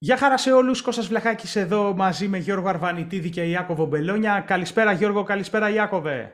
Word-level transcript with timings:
Γεια 0.00 0.16
χαρά 0.16 0.36
σε 0.36 0.52
όλους, 0.52 0.82
Κώστας 0.82 1.08
Βλαχάκης 1.08 1.56
εδώ 1.56 1.94
μαζί 1.94 2.28
με 2.28 2.38
Γιώργο 2.38 2.68
Αρβανιτίδη 2.68 3.30
και 3.30 3.42
Ιάκωβο 3.42 3.86
Μπελόνια. 3.86 4.44
Καλησπέρα 4.46 4.92
Γιώργο, 4.92 5.22
καλησπέρα 5.22 5.70
Ιάκωβε. 5.70 6.32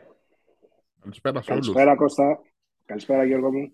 Καλησπέρα 1.00 1.42
σε 1.42 1.52
όλους. 1.52 1.66
Καλησπέρα 1.66 1.96
Κώστα. 1.96 2.38
Καλησπέρα 2.84 3.24
Γιώργο 3.24 3.52
μου. 3.52 3.72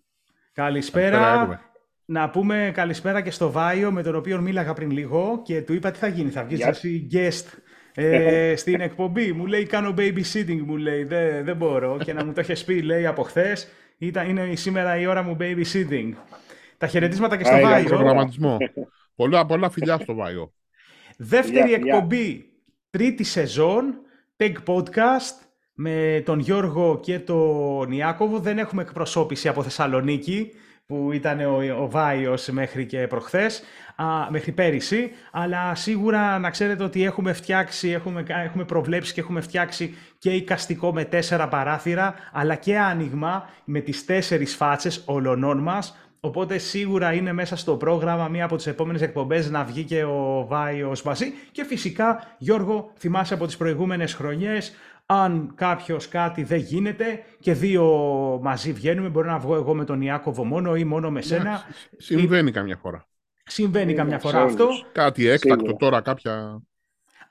Καλησπέρα. 0.53 1.19
Καλησπέρα, 1.19 1.61
να 2.05 2.31
πούμε 2.31 2.71
καλησπέρα 2.75 3.21
και 3.21 3.31
στο 3.31 3.51
Βάιο 3.51 3.93
με 3.93 4.03
τον 4.03 4.15
οποίο 4.15 4.41
μίλαγα 4.41 4.73
πριν 4.73 4.91
λίγο 4.91 5.43
και 5.45 5.63
του 5.63 5.73
είπα 5.73 5.91
τι 5.91 5.99
θα 5.99 6.07
γίνει, 6.07 6.31
θα 6.31 6.45
βγεις 6.45 6.59
Γεια. 6.59 6.69
εσύ 6.69 7.09
guest 7.13 7.59
ε, 7.95 8.57
στην 8.57 8.81
εκπομπή. 8.81 9.33
Μου 9.33 9.47
λέει 9.47 9.67
κάνω 9.67 9.95
babysitting, 9.99 10.61
μου 10.65 10.77
λέει, 10.77 11.05
δεν, 11.05 11.45
δεν 11.45 11.57
μπορώ 11.57 11.99
και 12.05 12.13
να 12.13 12.25
μου 12.25 12.33
το 12.33 12.41
έχεις 12.41 12.65
πει, 12.65 12.83
λέει 12.83 13.07
από 13.07 13.23
χθες. 13.23 13.69
είναι 13.99 14.55
σήμερα 14.55 14.97
η 14.97 15.07
ώρα 15.07 15.23
μου 15.23 15.37
babysitting. 15.41 16.13
Τα 16.79 16.87
χαιρετίσματα 16.87 17.37
και 17.37 17.45
στο 17.45 17.55
Άι, 17.55 17.63
Βάιο. 17.63 17.87
Προγραμματισμό. 19.17 19.45
πολλά, 19.47 19.47
πολλά 19.47 19.71
φιλιά 19.71 19.99
στο 19.99 20.15
Βάιο. 20.15 20.53
Δεύτερη 21.17 21.69
Γεια, 21.69 21.79
γεια. 21.79 21.95
εκπομπή, 21.95 22.53
τρίτη 22.91 23.25
σεζόν, 23.25 23.95
Tech 24.37 24.55
Podcast, 24.67 25.49
με 25.75 26.23
τον 26.25 26.39
Γιώργο 26.39 27.01
και 27.03 27.19
τον 27.19 27.93
Ιάκωβο. 27.93 28.39
Δεν 28.39 28.59
έχουμε 28.59 28.83
εκπροσώπηση 28.83 29.49
από 29.49 29.63
Θεσσαλονίκη, 29.63 30.53
που 30.87 31.13
ήταν 31.13 31.41
ο, 31.41 31.83
ο 31.83 31.91
Βάιος 31.91 32.49
μέχρι 32.49 32.87
και 32.87 33.07
προχθές, 33.07 33.63
α, 33.97 34.31
μέχρι 34.31 34.53
πέρυσι, 34.53 35.11
αλλά 35.33 35.75
σίγουρα 35.75 36.39
να 36.39 36.51
ξέρετε 36.51 36.85
ότι 36.85 37.05
έχουμε 37.05 37.33
φτιάξει, 37.33 37.89
έχουμε, 37.89 38.25
έχουμε 38.27 38.65
προβλέψει 38.65 39.13
και 39.13 39.21
έχουμε 39.21 39.41
φτιάξει 39.41 39.95
και 40.19 40.31
εικαστικό 40.31 40.93
με 40.93 41.05
τέσσερα 41.05 41.49
παράθυρα, 41.49 42.15
αλλά 42.33 42.55
και 42.55 42.79
άνοιγμα 42.79 43.49
με 43.65 43.81
τις 43.81 44.05
τέσσερις 44.05 44.55
φάτσες 44.55 45.03
ολονών 45.07 45.59
μας, 45.59 46.10
Οπότε 46.21 46.59
σίγουρα 46.59 47.13
είναι 47.13 47.33
μέσα 47.33 47.57
στο 47.57 47.77
πρόγραμμα 47.77 48.29
μία 48.29 48.45
από 48.45 48.57
τις 48.57 48.67
επόμενες 48.67 49.03
εκπομπές 49.03 49.51
να 49.51 49.65
βγει 49.65 49.85
και 49.85 50.05
ο 50.05 50.45
Βάιος 50.49 51.03
μαζί. 51.03 51.33
Και 51.53 51.65
φυσικά, 51.65 52.35
Γιώργο, 52.39 52.93
θυμάσαι 52.99 53.35
από 53.35 53.47
τις 53.47 53.57
προηγούμενες 53.57 54.15
χρονιές, 54.15 54.73
αν 55.07 55.53
κάποιος 55.55 56.09
κάτι 56.09 56.43
δεν 56.43 56.59
γίνεται 56.59 57.23
και 57.41 57.53
δύο 57.53 57.85
μαζί 58.43 58.73
βγαίνουμε, 58.73 59.09
μπορεί 59.09 59.29
να 59.29 59.39
βγω 59.39 59.55
εγώ 59.55 59.75
με 59.75 59.85
τον 59.85 60.01
Ιάκωβο 60.01 60.45
μόνο 60.45 60.77
ή 60.77 60.85
μόνο 60.85 61.11
με 61.11 61.21
σένα. 61.21 61.51
Εντάξει, 61.51 61.89
Συμβαίνει 61.97 62.51
καμιά 62.51 62.77
φορά. 62.77 63.05
Συμβαίνει 63.45 63.85
Είναι 63.93 64.01
καμιά 64.01 64.21
σε 64.21 64.27
φορά 64.29 64.41
όλους. 64.41 64.53
αυτό. 64.53 64.69
Κάτι 64.93 65.27
έκτακτο 65.29 65.55
Σίγουρα. 65.65 65.77
τώρα, 65.77 66.01
κάποια. 66.01 66.63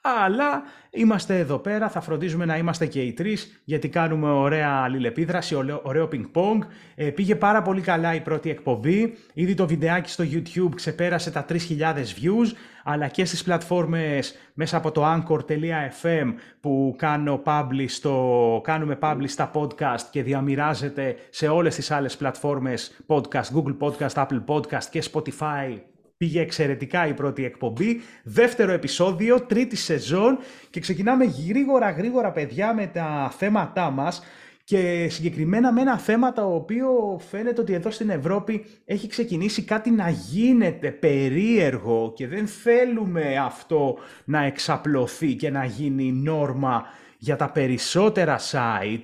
Αλλά 0.02 0.64
είμαστε 0.92 1.38
εδώ 1.40 1.58
πέρα, 1.58 1.90
θα 1.90 2.02
φροντίζουμε 2.02 2.46
να 2.46 2.58
είμαστε 2.58 2.86
και 2.86 3.02
οι 3.02 3.14
τρεις, 3.14 3.62
γιατί 3.64 3.90
κάνουμε 3.90 4.30
ωραία 4.30 4.70
αλληλεπίδραση, 4.84 5.56
ωραίο- 5.56 5.82
ωραίο 5.84 6.10
ping-pong. 6.12 6.58
Ε, 6.96 7.10
πήγε 7.10 7.36
πάρα 7.36 7.62
πολύ 7.62 7.82
καλά 7.82 8.16
η 8.16 8.22
πρώτη 8.22 8.50
εκπομπή. 8.50 9.14
Ήδη 9.34 9.54
το 9.54 9.68
βιντεάκι 9.68 10.10
στο 10.10 10.24
YouTube 10.32 10.72
ξεπέρασε 10.76 11.32
τα 11.32 11.46
3.000 11.46 12.14
views, 12.14 12.54
αλλά 12.84 13.08
και 13.08 13.26
στις 13.26 13.44
πλατφόρμες 13.44 14.36
μέσα 14.54 14.78
από 14.78 14.92
το 14.92 15.06
anchor.fm 15.06 16.34
που 16.60 16.96
κάνω 16.98 17.42
publish 17.46 17.86
στο, 17.88 18.62
κάνουμε 18.64 18.98
publish 19.02 19.24
στα 19.28 19.52
podcast 19.54 20.02
και 20.12 20.24
διαμοιράζεται 20.24 21.16
σε 21.30 21.48
όλες 21.48 21.76
τις 21.76 21.92
άλλες 21.92 22.18
πλατφόρμες 22.18 23.02
podcast, 23.08 23.44
Google 23.56 23.78
Podcast, 23.80 24.26
Apple 24.26 24.44
Podcast 24.46 24.84
και 24.92 25.04
Spotify 25.14 25.78
Πήγε 26.20 26.42
εξαιρετικά 26.42 27.08
η 27.08 27.14
πρώτη 27.14 27.46
εκπομπή. 27.46 28.02
Δεύτερο 28.24 28.72
επεισόδιο, 28.72 29.42
τρίτη 29.42 29.76
σεζόν 29.76 30.38
και 30.70 30.80
ξεκινάμε 30.80 31.26
γρήγορα 31.26 31.92
γρήγορα 31.92 32.32
παιδιά 32.32 32.74
με 32.74 32.88
τα 32.88 33.34
θέματά 33.38 33.90
μας 33.90 34.22
και 34.64 35.08
συγκεκριμένα 35.10 35.74
με 35.74 35.82
ένα 35.82 35.98
θέμα 35.98 36.34
το 36.34 36.56
οποίο 36.56 37.20
φαίνεται 37.30 37.62
ότι 37.62 37.74
εδώ 37.74 37.92
στην 37.92 38.10
Ευρώπη 38.10 38.66
έχει 38.86 39.08
ξεκινήσει 39.08 39.64
κάτι 39.64 39.92
να 39.92 40.10
γίνεται 40.10 40.92
περίεργο 40.92 42.14
και 42.16 42.28
δεν 42.28 42.48
θέλουμε 42.48 43.38
αυτό 43.38 43.98
να 44.26 44.44
εξαπλωθεί 44.44 45.36
και 45.36 45.50
να 45.50 45.66
γίνει 45.66 46.12
νόρμα 46.12 46.86
για 47.18 47.36
τα 47.36 47.52
περισσότερα 47.52 48.40
site 48.52 49.04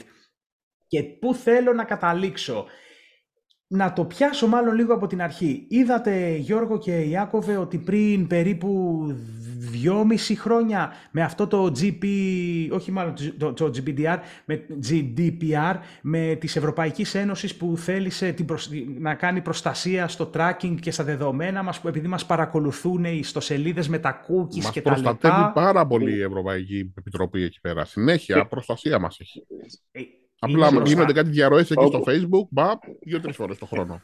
και 0.88 1.04
πού 1.04 1.34
θέλω 1.34 1.74
να 1.74 1.84
καταλήξω. 1.84 2.66
Να 3.68 3.94
το 3.94 4.06
πιάσω 4.06 4.48
μάλλον 4.48 4.76
λίγο 4.76 4.94
από 4.94 5.08
την 5.08 5.22
αρχή. 5.22 5.66
Είδατε 5.70 6.36
Γιώργο 6.36 6.78
και 6.78 6.92
Ιάκωβε 7.02 7.58
ότι 7.58 7.78
πριν 7.78 8.28
περίπου 8.28 9.04
δυόμιση 9.58 10.36
χρόνια 10.36 10.94
με 11.12 11.22
αυτό 11.22 11.48
το 11.48 11.72
GP, 11.80 12.06
όχι 12.72 12.92
μάλλον 12.92 13.14
το, 13.38 13.54
το 13.54 13.72
GPDR, 13.76 14.18
με 14.46 14.66
GDPR, 14.90 15.76
με 16.02 16.38
της 16.40 16.56
Ευρωπαϊκής 16.56 17.16
Ένωσης 17.16 17.56
που 17.56 17.78
θέλησε 17.78 18.32
την 18.32 18.46
προσ- 18.46 18.72
να 19.00 19.16
κάνει 19.16 19.42
προστασία 19.42 20.08
στο 20.08 20.30
tracking 20.34 20.76
και 20.82 20.92
στα 20.92 21.04
δεδομένα 21.04 21.64
μας, 21.64 21.80
που 21.82 21.88
επειδή 21.88 22.08
μας 22.08 22.26
παρακολουθούν 22.26 23.04
οι 23.06 23.18
ιστοσελίδες 23.20 23.88
με 23.90 24.00
τα 24.00 24.20
cookies 24.28 24.56
Μας 24.64 24.72
και 24.72 24.82
τα 24.82 24.90
προστατεύει 24.90 25.36
λοιπά. 25.36 25.52
πάρα 25.52 25.86
πολύ 25.88 26.16
η 26.16 26.22
Ευρωπαϊκή 26.22 26.94
Επιτροπή 26.98 27.44
εκεί 27.44 27.60
πέρα. 27.62 27.86
Συνέχεια, 27.86 28.46
προστασία 28.48 29.00
μας 29.00 29.20
έχει. 29.20 29.46
Ε, 30.40 30.52
Απλά 30.52 30.68
είναι 30.68 30.76
μπροστά. 30.76 30.94
γίνονται 30.96 31.14
κάτι 31.14 31.30
διαρροές 31.30 31.72
εκεί 31.72 31.86
στο 31.86 31.98
Όπου. 31.98 32.12
Facebook, 32.12 32.48
μπαπ, 32.50 32.82
δύο-τρεις 33.02 33.36
φορές 33.36 33.58
το 33.58 33.66
χρόνο. 33.66 34.02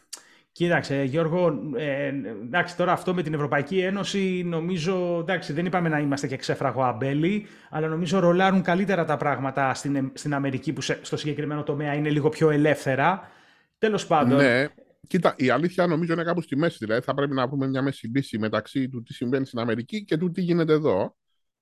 Κοίταξε, 0.54 1.04
Γιώργο, 1.04 1.54
ε, 1.76 2.08
εντάξει, 2.44 2.78
τώρα 2.78 2.92
αυτό 2.92 3.14
με 3.14 3.22
την 3.24 3.34
Ευρωπαϊκή 3.34 3.80
Ένωση 3.80 4.44
νομίζω, 4.46 5.18
εντάξει, 5.20 5.54
δεν 5.54 5.66
είπαμε 5.66 5.90
να 5.90 6.00
είμαστε 6.00 6.28
και 6.28 6.36
ξέφραγο 6.36 6.84
αμπέλι, 6.84 7.46
αλλά 7.70 7.88
νομίζω 7.88 8.20
ρολάρουν 8.20 8.62
καλύτερα 8.62 9.06
τα 9.06 9.18
πράγματα 9.18 9.74
στην, 9.74 10.12
στην 10.14 10.34
Αμερική 10.34 10.74
που 10.74 10.82
σε- 10.82 11.00
στο 11.02 11.18
συγκεκριμένο 11.18 11.64
τομέα 11.64 11.94
είναι 11.94 12.10
λίγο 12.10 12.30
πιο 12.30 12.50
ελεύθερα. 12.50 13.32
Τέλος 13.78 14.08
πάντων, 14.08 14.38
Ναι. 14.38 14.68
Κοίτα, 15.08 15.34
η 15.38 15.50
αλήθεια 15.50 15.88
νομίζω 15.88 16.14
είναι 16.14 16.24
κάπου 16.24 16.42
στη 16.42 16.58
μέση. 16.58 16.78
Δηλαδή 16.80 17.02
θα 17.02 17.14
πρέπει 17.14 17.34
να 17.34 17.48
βρούμε 17.48 17.68
μια 17.68 17.82
μέση 17.82 18.08
λύση 18.08 18.38
μεταξύ 18.40 18.90
του 18.90 19.04
τι 19.04 19.14
συμβαίνει 19.14 19.46
στην 19.46 19.60
Αμερική 19.60 20.04
και 20.04 20.18
του 20.18 20.32
τι 20.32 20.42
γίνεται 20.42 20.74
εδώ. 20.74 21.16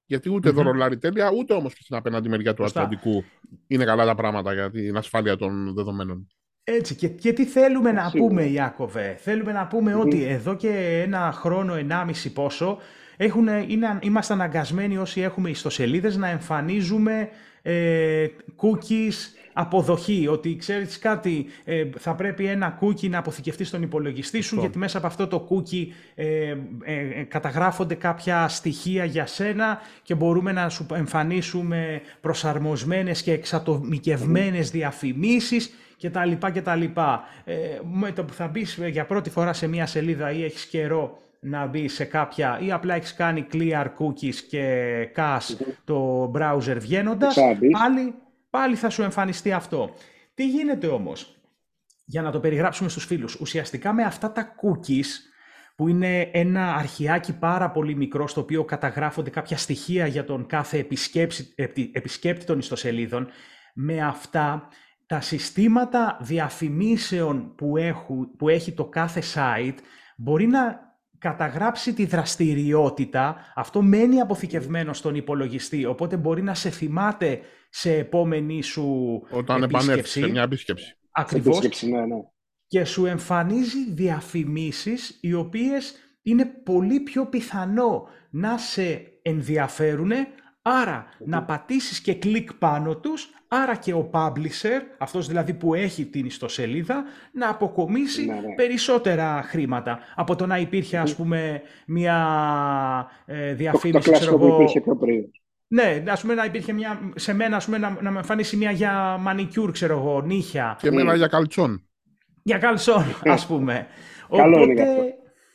Γιατί 0.09 0.29
ούτε 0.29 0.49
εδώ 0.49 0.61
Μμμ. 0.61 0.67
ρολάρει 0.67 0.97
τέλεια, 0.97 1.31
ούτε 1.37 1.53
όμως 1.53 1.73
και 1.73 1.79
στην 1.83 1.95
απέναντι 1.95 2.29
μεριά 2.29 2.53
του 2.53 2.61
Σωστά. 2.61 2.81
Ατλαντικού 2.81 3.23
είναι 3.67 3.85
καλά 3.85 4.05
τα 4.05 4.15
πράγματα 4.15 4.53
για 4.53 4.71
την 4.71 4.97
ασφάλεια 4.97 5.35
των 5.37 5.73
δεδομένων. 5.73 6.27
Έτσι, 6.63 6.95
και, 6.95 7.07
και 7.07 7.33
τι 7.33 7.45
θέλουμε 7.45 7.91
να 7.91 8.09
Σίγουρα. 8.09 8.29
πούμε, 8.29 8.45
Ιάκωβε; 8.45 9.15
Θέλουμε 9.19 9.51
να 9.51 9.67
πούμε 9.67 9.93
Μμμ. 9.93 9.99
ότι 9.99 10.23
εδώ 10.23 10.55
και 10.55 11.01
ένα 11.05 11.31
χρόνο, 11.31 11.73
ενάμιση 11.75 12.33
πόσο, 12.33 12.77
έχουν, 13.17 13.47
είναι, 13.47 13.99
είμαστε 14.01 14.33
αναγκασμένοι 14.33 14.97
όσοι 14.97 15.21
έχουμε 15.21 15.49
ιστοσελίδες 15.49 16.17
να 16.17 16.27
εμφανίζουμε 16.27 17.29
ε, 17.61 18.27
cookies 18.57 19.13
αποδοχή. 19.59 20.27
Ότι 20.27 20.55
ξέρεις 20.55 20.99
κάτι, 20.99 21.45
ε, 21.63 21.85
θα 21.97 22.15
πρέπει 22.15 22.45
ένα 22.45 22.77
cookie 22.81 23.09
να 23.09 23.17
αποθηκευτεί 23.17 23.63
στον 23.63 23.81
υπολογιστή 23.81 24.37
σου, 24.37 24.43
Σωστό. 24.43 24.59
γιατί 24.61 24.77
μέσα 24.77 24.97
από 24.97 25.07
αυτό 25.07 25.27
το 25.27 25.47
cookie 25.49 25.87
ε, 26.15 26.25
ε, 26.25 26.55
ε, 26.83 27.23
καταγράφονται 27.23 27.95
κάποια 27.95 28.47
στοιχεία 28.47 29.05
για 29.05 29.25
σένα 29.25 29.79
και 30.01 30.15
μπορούμε 30.15 30.51
να 30.51 30.69
σου 30.69 30.85
εμφανίσουμε 30.93 32.01
προσαρμοσμένες 32.21 33.21
και 33.21 33.31
εξατομικευμένες 33.31 34.71
διαφημίσεις 34.71 35.73
και 35.97 36.09
τα 36.09 36.25
λοιπά 36.25 36.51
και 36.51 36.61
τα 36.61 36.75
λοιπά. 36.75 37.23
Ε, 37.45 37.55
με 37.91 38.11
το 38.11 38.23
που 38.23 38.33
θα 38.33 38.47
μπεις 38.47 38.79
για 38.89 39.05
πρώτη 39.05 39.29
φορά 39.29 39.53
σε 39.53 39.67
μια 39.67 39.85
σελίδα 39.85 40.31
ή 40.31 40.43
έχεις 40.43 40.65
καιρό 40.65 41.17
να 41.39 41.65
μπεις 41.65 41.93
σε 41.93 42.03
κάποια 42.03 42.59
ή 42.65 42.71
απλά 42.71 42.95
έχεις 42.95 43.13
κάνει 43.13 43.45
clear 43.53 43.85
cookies 43.85 44.35
και 44.49 44.63
cache 45.15 45.55
το 45.83 46.31
browser 46.35 46.77
βγαίνοντας, 46.79 47.29
Ξαναμπείς. 47.35 47.71
πάλι, 47.71 48.13
πάλι 48.49 48.75
θα 48.75 48.89
σου 48.89 49.01
εμφανιστεί 49.01 49.51
αυτό. 49.51 49.93
Τι 50.33 50.47
γίνεται 50.47 50.87
όμως, 50.87 51.41
για 52.05 52.21
να 52.21 52.31
το 52.31 52.39
περιγράψουμε 52.39 52.89
στους 52.89 53.05
φίλους, 53.05 53.35
ουσιαστικά 53.35 53.93
με 53.93 54.03
αυτά 54.03 54.31
τα 54.31 54.55
cookies 54.61 55.05
που 55.75 55.87
είναι 55.87 56.21
ένα 56.21 56.75
αρχιάκι 56.75 57.33
πάρα 57.37 57.71
πολύ 57.71 57.95
μικρό 57.95 58.27
στο 58.27 58.41
οποίο 58.41 58.63
καταγράφονται 58.65 59.29
κάποια 59.29 59.57
στοιχεία 59.57 60.07
για 60.07 60.23
τον 60.23 60.45
κάθε 60.45 60.77
επισκέψη, 60.77 61.53
επι- 61.55 61.97
επισκέπτη 61.97 62.45
των 62.45 62.59
ιστοσελίδων, 62.59 63.27
με 63.73 64.01
αυτά 64.01 64.67
τα 65.05 65.21
συστήματα 65.21 66.17
διαφημίσεων 66.21 67.55
που, 67.55 67.77
έχουν, 67.77 68.35
που 68.37 68.49
έχει 68.49 68.71
το 68.71 68.85
κάθε 68.85 69.21
site 69.33 69.77
μπορεί 70.17 70.47
να 70.47 70.88
καταγράψει 71.19 71.93
τη 71.93 72.05
δραστηριότητα, 72.05 73.35
αυτό 73.55 73.81
μένει 73.81 74.19
αποθηκευμένο 74.19 74.93
στον 74.93 75.15
υπολογιστή, 75.15 75.85
οπότε 75.85 76.17
μπορεί 76.17 76.41
να 76.41 76.53
σε 76.53 76.69
θυμάται 76.69 77.39
σε 77.69 77.93
επόμενη 77.93 78.61
σου 78.61 79.21
Όταν 79.29 79.63
επανέλθεις 79.63 80.11
σε 80.11 80.27
μια 80.27 80.41
επίσκεψη. 80.41 80.97
Ακριβώς 81.11 81.57
Επίσκεψη, 81.57 81.89
ναι, 81.89 82.05
ναι. 82.05 82.15
και 82.67 82.85
σου 82.85 83.05
εμφανίζει 83.05 83.91
διαφημίσεις 83.91 85.17
οι 85.21 85.33
οποίες 85.33 85.93
είναι 86.21 86.45
πολύ 86.45 86.99
πιο 86.99 87.25
πιθανό 87.25 88.07
να 88.29 88.57
σε 88.57 89.01
ενδιαφέρουν, 89.21 90.11
άρα 90.61 91.05
να 91.25 91.43
πατήσεις 91.43 92.01
και 92.01 92.13
κλικ 92.15 92.53
πάνω 92.53 92.95
τους, 92.97 93.29
άρα 93.47 93.75
και 93.75 93.93
ο 93.93 94.09
publisher, 94.13 94.81
αυτός 94.97 95.27
δηλαδή 95.27 95.53
που 95.53 95.73
έχει 95.73 96.05
την 96.05 96.25
ιστοσελίδα, 96.25 97.03
να 97.31 97.49
αποκομίσει 97.49 98.25
Ναι, 98.25 98.33
ναι. 98.33 98.53
περισσότερα 98.55 99.41
χρήματα 99.43 99.99
από 100.15 100.35
το 100.35 100.45
να 100.45 100.57
υπήρχε 100.57 100.97
ας 100.97 101.15
πούμε 101.15 101.61
μια 101.87 102.17
ε, 103.25 103.55
Το, 103.71 103.71
το 103.71 103.79
διαφήμιση, 103.79 104.11
ξέρω 104.11 104.33
κλασικό 104.33 104.37
που 104.37 104.45
εγώ, 104.45 104.55
υπήρχε 104.55 104.81
πιο 104.81 104.95
πριν. 104.95 105.25
ναι, 105.67 106.03
ας 106.07 106.21
πούμε 106.21 106.33
να 106.33 106.45
υπήρχε 106.45 106.73
μια, 106.73 107.11
σε 107.15 107.33
μένα 107.33 107.55
ας 107.55 107.65
πούμε, 107.65 107.77
να, 107.77 107.97
να 108.01 108.11
με 108.11 108.17
εμφανίσει 108.17 108.57
μια 108.57 108.71
για 108.71 109.17
μανικιούρ, 109.17 109.71
ξέρω 109.71 109.97
εγώ, 109.97 110.21
νύχια. 110.21 110.77
Και 110.81 110.87
εμένα 110.87 111.15
για 111.15 111.27
καλτσόν. 111.27 111.83
Για 112.43 112.57
καλσόν, 112.57 113.03
ας 113.23 113.45
πούμε. 113.47 113.87
Καλό 114.35 114.61
είναι 114.61 114.65
Οπότε, 114.65 114.73
και 114.73 114.81
αυτό. 114.81 115.03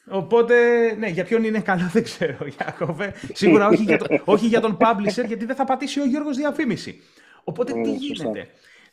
Οπότε, 0.09 0.55
ναι, 0.99 1.09
για 1.09 1.25
ποιον 1.25 1.45
είναι 1.45 1.61
καλό 1.61 1.89
δεν 1.93 2.03
ξέρω, 2.03 2.47
Ιάκωβε. 2.61 3.15
Σίγουρα 3.33 3.67
όχι 3.69 3.83
για, 3.83 3.99
το, 3.99 4.07
όχι 4.35 4.47
για 4.47 4.61
τον 4.61 4.77
publisher, 4.81 5.27
γιατί 5.27 5.45
δεν 5.45 5.57
θα 5.57 5.65
πατήσει 5.65 6.01
ο 6.01 6.05
Γιώργος 6.07 6.37
διαφήμιση. 6.37 7.03
Οπότε, 7.45 7.73
τι 7.73 7.91
Ε, 7.91 7.95
γίνεται; 7.95 8.49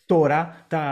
Τώρα, 0.06 0.66
τα, 0.68 0.90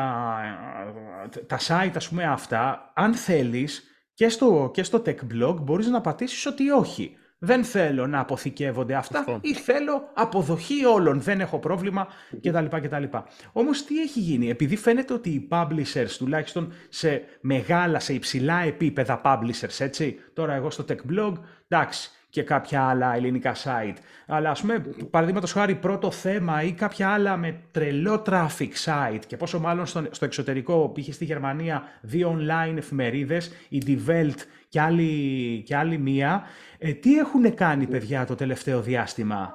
τα 1.48 1.60
site, 1.68 1.92
ας 1.96 2.10
πούμε, 2.10 2.24
αυτά, 2.24 2.92
αν 2.96 3.14
θέλεις, 3.14 3.84
και 4.14 4.30
στο, 4.30 4.72
και 4.74 4.84
στο 4.84 5.02
tech 5.06 5.16
blog 5.34 5.56
μπορείς 5.62 5.88
να 5.88 6.02
πατήσεις 6.02 6.46
ότι 6.46 6.70
όχι. 6.70 7.18
Δεν 7.42 7.64
θέλω 7.64 8.08
να 8.08 8.20
αποθηκεύονται 8.20 8.96
αυτά 8.96 9.18
Σωστό. 9.18 9.40
ή 9.42 9.54
θέλω 9.54 10.10
αποδοχή 10.14 10.86
όλων. 10.86 11.22
Δεν 11.22 11.40
έχω 11.42 11.60
πρόβλημα 11.60 12.08
κτλ. 12.42 12.66
κτλ. 12.82 13.04
Όμως 13.52 13.86
τι 13.86 14.02
έχει 14.02 14.20
γίνει, 14.20 14.50
επειδή 14.50 14.76
φαίνεται 14.76 15.14
ότι 15.14 15.30
οι 15.30 15.48
publishers, 15.52 16.10
τουλάχιστον 16.18 16.74
σε 16.90 17.24
μεγάλα, 17.42 18.00
σε 18.00 18.14
υψηλά 18.14 18.60
επίπεδα 18.62 19.22
publishers, 19.26 19.80
έτσι, 19.80 20.20
τώρα 20.34 20.54
εγώ 20.54 20.70
στο 20.70 20.86
tech 20.90 21.12
blog, 21.14 21.34
εντάξει, 21.68 22.10
και 22.30 22.44
κάποια 22.44 22.84
άλλα 22.84 23.16
ελληνικά 23.16 23.56
site. 23.56 23.96
Αλλά 24.28 24.50
ας 24.50 24.62
πούμε, 24.62 24.80
παραδείγματος 25.10 25.52
χάρη 25.52 25.76
πρώτο 25.76 26.12
θέμα 26.12 26.64
ή 26.64 26.72
κάποια 26.72 27.10
άλλα 27.10 27.38
με 27.38 27.60
τρελό 27.72 28.24
traffic 28.26 28.70
site 28.86 29.20
και 29.28 29.38
πόσο 29.38 29.60
μάλλον 29.60 29.86
στο, 29.86 30.08
στο 30.12 30.26
εξωτερικό, 30.26 30.92
π.χ. 30.96 31.14
στη 31.14 31.26
Γερμανία, 31.26 31.84
δύο 32.02 32.40
online 32.40 32.78
εφημερίδες, 32.78 33.52
η 33.70 33.82
Die 33.86 34.10
Welt 34.10 34.38
και 34.70 34.82
άλλη, 34.82 35.64
και 35.66 35.76
άλλη 35.76 35.98
μία. 35.98 36.44
Ε, 36.78 36.94
τι 36.94 37.18
έχουν 37.18 37.54
κάνει, 37.54 37.88
παιδιά, 37.88 38.26
το 38.26 38.36
τελευταίο 38.36 38.82
διάστημα; 38.82 39.54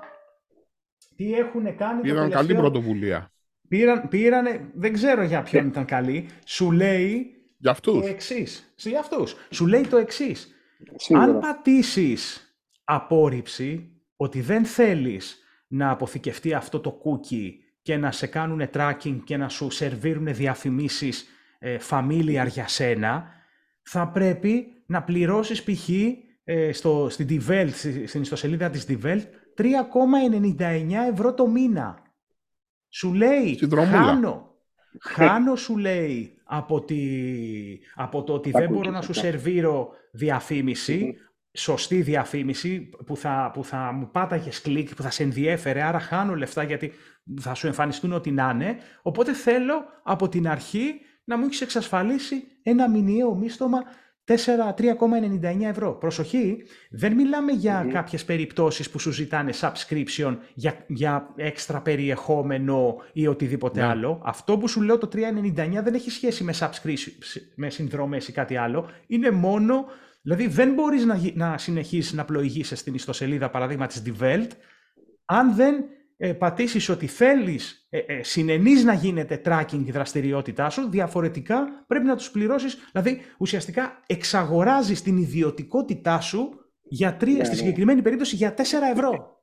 Τι 1.16 1.34
έχουν 1.34 1.62
κάνει 1.76 2.00
το 2.00 2.08
Ήταν 2.08 2.14
τελευταίο... 2.16 2.28
καλή 2.30 2.54
πρωτοβουλία. 2.54 3.28
Πήραν, 3.68 4.08
πήρανε, 4.08 4.70
δεν 4.74 4.92
ξέρω 4.92 5.22
για 5.22 5.42
ποιον 5.42 5.66
ήταν 5.66 5.84
καλή, 5.84 6.28
σου 6.44 6.70
λέει 6.72 7.26
Για 7.58 7.70
αυτούς. 7.70 8.00
το 8.00 8.06
εξής. 8.06 8.74
Για 8.76 8.98
αυτούς. 8.98 9.36
Σου 9.50 9.66
λέει 9.66 9.86
το 9.86 9.96
εξής. 9.96 10.48
Σίγουρα. 10.96 11.24
Αν 11.24 11.38
πατήσεις 11.38 12.53
απόρριψη 12.84 13.90
ότι 14.16 14.40
δεν 14.40 14.64
θέλεις 14.64 15.38
να 15.66 15.90
αποθηκευτεί 15.90 16.54
αυτό 16.54 16.80
το 16.80 17.00
cookie 17.04 17.50
και 17.82 17.96
να 17.96 18.10
σε 18.12 18.26
κάνουν 18.26 18.68
tracking 18.72 19.18
και 19.24 19.36
να 19.36 19.48
σου 19.48 19.70
σερβίρουν 19.70 20.34
διαφημίσεις 20.34 21.26
ε, 21.58 21.76
familiar 21.90 22.46
για 22.48 22.68
σένα, 22.68 23.28
θα 23.82 24.08
πρέπει 24.08 24.66
να 24.86 25.02
πληρώσεις 25.02 25.62
π.χ. 25.62 25.88
Ε, 26.44 26.72
στο, 26.72 27.06
στην, 27.10 27.26
Die 27.30 27.48
Welt, 27.50 27.68
στη- 27.72 28.06
στην 28.06 28.20
ιστοσελίδα 28.22 28.70
της 28.70 28.86
Die 28.88 29.02
Welt 29.02 29.22
3,99 29.56 30.60
ευρώ 31.12 31.34
το 31.34 31.46
μήνα. 31.46 32.02
Σου 32.88 33.12
λέει, 33.14 33.54
Στη 33.54 33.66
δρομούλα. 33.66 34.02
χάνω, 34.02 34.54
χάνω 35.14 35.56
σου 35.56 35.76
λέει 35.76 36.38
από, 36.44 36.82
τη, 36.84 37.02
από 37.94 38.22
το 38.24 38.32
ότι 38.32 38.50
Τα 38.50 38.58
δεν 38.60 38.68
cookies, 38.68 38.72
μπορώ 38.72 38.90
να 38.90 39.00
σου 39.02 39.10
αυτά. 39.10 39.22
σερβίρω 39.22 39.88
διαφήμιση, 40.12 41.14
σωστή 41.56 42.02
διαφήμιση 42.02 42.88
που 43.06 43.16
θα, 43.16 43.50
που 43.54 43.64
θα 43.64 43.92
μου 43.92 44.10
πάταγες 44.12 44.60
κλικ, 44.60 44.94
που 44.94 45.02
θα 45.02 45.10
σε 45.10 45.22
ενδιέφερε, 45.22 45.82
άρα 45.82 45.98
χάνω 46.00 46.34
λεφτά 46.34 46.62
γιατί 46.62 46.92
θα 47.40 47.54
σου 47.54 47.66
εμφανιστούν 47.66 48.12
ό,τι 48.12 48.30
να 48.30 48.50
είναι. 48.54 48.76
Οπότε 49.02 49.32
θέλω 49.32 49.74
από 50.02 50.28
την 50.28 50.48
αρχή 50.48 51.00
να 51.24 51.38
μου 51.38 51.44
έχεις 51.44 51.60
εξασφαλίσει 51.60 52.44
ένα 52.62 52.90
μηνιαίο 52.90 53.34
μίστομα 53.34 53.82
4 54.26 54.34
3,99 54.78 55.60
ευρώ. 55.60 55.92
Προσοχή, 55.92 56.56
δεν 56.90 57.12
μιλάμε 57.14 57.52
για 57.52 57.82
Μμμ. 57.82 57.90
κάποιες 57.90 58.24
περιπτώσεις 58.24 58.90
που 58.90 58.98
σου 58.98 59.10
ζητάνε 59.10 59.52
subscription 59.60 60.36
για, 60.54 60.84
για 60.86 61.32
έξτρα 61.36 61.80
περιεχόμενο 61.80 62.96
ή 63.12 63.26
οτιδήποτε 63.26 63.80
Ναι. 63.80 63.86
άλλο. 63.86 64.20
Αυτό 64.24 64.58
που 64.58 64.68
σου 64.68 64.80
λέω 64.82 64.98
το 64.98 65.08
3,99 65.12 65.82
δεν 65.82 65.94
έχει 65.94 66.10
σχέση 66.10 66.44
με 66.44 66.54
subscription, 66.58 67.12
με 67.54 67.70
συνδρομές 67.70 68.28
ή 68.28 68.32
κάτι 68.32 68.56
άλλο. 68.56 68.88
Είναι 69.06 69.30
μόνο, 69.30 69.84
δηλαδή 70.24 70.46
δεν 70.46 70.72
μπορείς 70.72 71.04
να, 71.04 71.14
γι- 71.16 71.32
να 71.36 71.58
συνεχίσεις 71.58 72.12
να 72.12 72.24
πλοηγείσαι 72.24 72.74
στην 72.74 72.94
ιστοσελίδα 72.94 73.50
παραδείγμα 73.50 73.86
της 73.86 74.02
Die 74.06 74.22
Welt 74.22 74.48
αν 75.24 75.54
δεν 75.54 75.84
ε, 76.16 76.32
πατήσεις 76.32 76.88
ότι 76.88 77.06
θέλεις, 77.06 77.86
ε, 77.90 77.98
ε, 77.98 78.22
συνενείς 78.22 78.84
να 78.84 78.92
γίνεται 78.92 79.40
tracking 79.44 79.82
η 79.86 79.90
δραστηριότητά 79.90 80.70
σου, 80.70 80.88
διαφορετικά 80.90 81.84
πρέπει 81.86 82.04
να 82.06 82.16
τους 82.16 82.30
πληρώσεις, 82.30 82.76
δηλαδή 82.92 83.20
ουσιαστικά 83.38 84.02
εξαγοράζεις 84.06 85.02
την 85.02 85.16
ιδιωτικότητά 85.16 86.20
σου 86.20 86.58
για 86.82 87.16
τρία, 87.16 87.36
Ναι, 87.36 87.44
στη 87.44 87.54
ναι. 87.54 87.60
συγκεκριμένη 87.60 88.02
περίπτωση 88.02 88.36
για 88.36 88.54
4 88.54 88.62
ευρώ. 88.92 89.42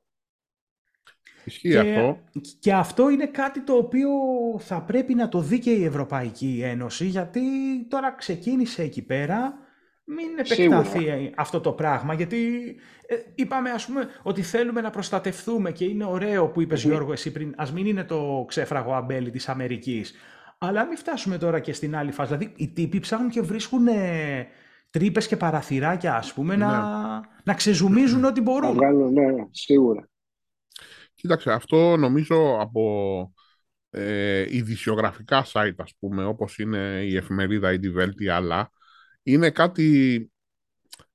Ισχύει 1.44 1.76
αυτό. 1.76 2.18
και 2.58 2.72
αυτό 2.72 3.08
είναι 3.10 3.26
κάτι 3.26 3.62
το 3.64 3.72
οποίο 3.72 4.08
θα 4.58 4.82
πρέπει 4.82 5.14
να 5.14 5.28
το 5.28 5.40
δει 5.40 5.58
και 5.58 5.70
η 5.70 5.84
Ευρωπαϊκή 5.84 6.60
Ένωση, 6.64 7.04
γιατί 7.04 7.40
τώρα 7.88 8.12
ξεκίνησε 8.12 8.82
εκεί 8.82 9.02
πέρα, 9.02 9.54
μην 10.04 10.38
επεκταθεί 10.38 11.32
αυτό 11.36 11.60
το 11.60 11.72
πράγμα, 11.72 12.14
γιατί 12.14 12.36
ε, 13.06 13.16
είπαμε 13.34 13.70
ας 13.70 13.86
πούμε 13.86 14.08
ότι 14.22 14.42
θέλουμε 14.42 14.80
να 14.80 14.90
προστατευτούμε 14.90 15.72
και 15.72 15.84
είναι 15.84 16.04
ωραίο 16.04 16.48
που 16.48 16.60
είπες 16.60 16.84
Μμμ. 16.84 16.90
Γιώργο 16.90 17.12
εσύ 17.12 17.32
πριν, 17.32 17.54
ας 17.56 17.72
μην 17.72 17.86
είναι 17.86 18.04
το 18.04 18.44
ξέφραγο 18.48 18.94
αμπέλι 18.94 19.30
της 19.30 19.48
Αμερικής, 19.48 20.14
αλλά 20.58 20.86
μην 20.86 20.96
φτάσουμε 20.96 21.38
τώρα 21.38 21.60
και 21.60 21.72
στην 21.72 21.96
άλλη 21.96 22.12
φάση, 22.12 22.36
δηλαδή 22.36 22.54
οι 22.56 22.68
τύποι 22.72 22.98
ψάχνουν 22.98 23.30
και 23.30 23.40
βρίσκουν 23.42 23.86
ε, 23.86 24.46
τρύπες 24.90 25.26
και 25.26 25.36
παραθυράκια 25.36 26.16
ας 26.16 26.32
πούμε 26.32 26.56
να, 26.56 26.70
να 27.44 27.54
ξεζουμίζουν 27.54 28.24
ό,τι 28.24 28.40
Να 28.60 28.70
μπορούν. 28.70 28.74
βγάλουν, 28.74 29.12
ναι, 29.12 29.30
ναι, 29.30 29.44
σίγουρα. 29.50 30.08
Κοίταξε, 31.14 31.52
αυτό 31.52 31.96
νομίζω 31.96 32.58
από 32.60 33.32
ε, 33.90 34.56
ειδησιογραφικά 34.56 35.44
site, 35.52 35.74
ας 35.76 35.94
πούμε, 35.98 36.24
όπως 36.24 36.58
είναι 36.58 37.00
η 37.04 37.16
εφημερίδα 37.16 37.72
ή 37.72 37.78
Die 37.82 38.02
Welt 38.02 38.20
ή 38.20 38.28
άλλα, 38.28 38.70
είναι 39.22 39.50
κάτι 39.50 40.26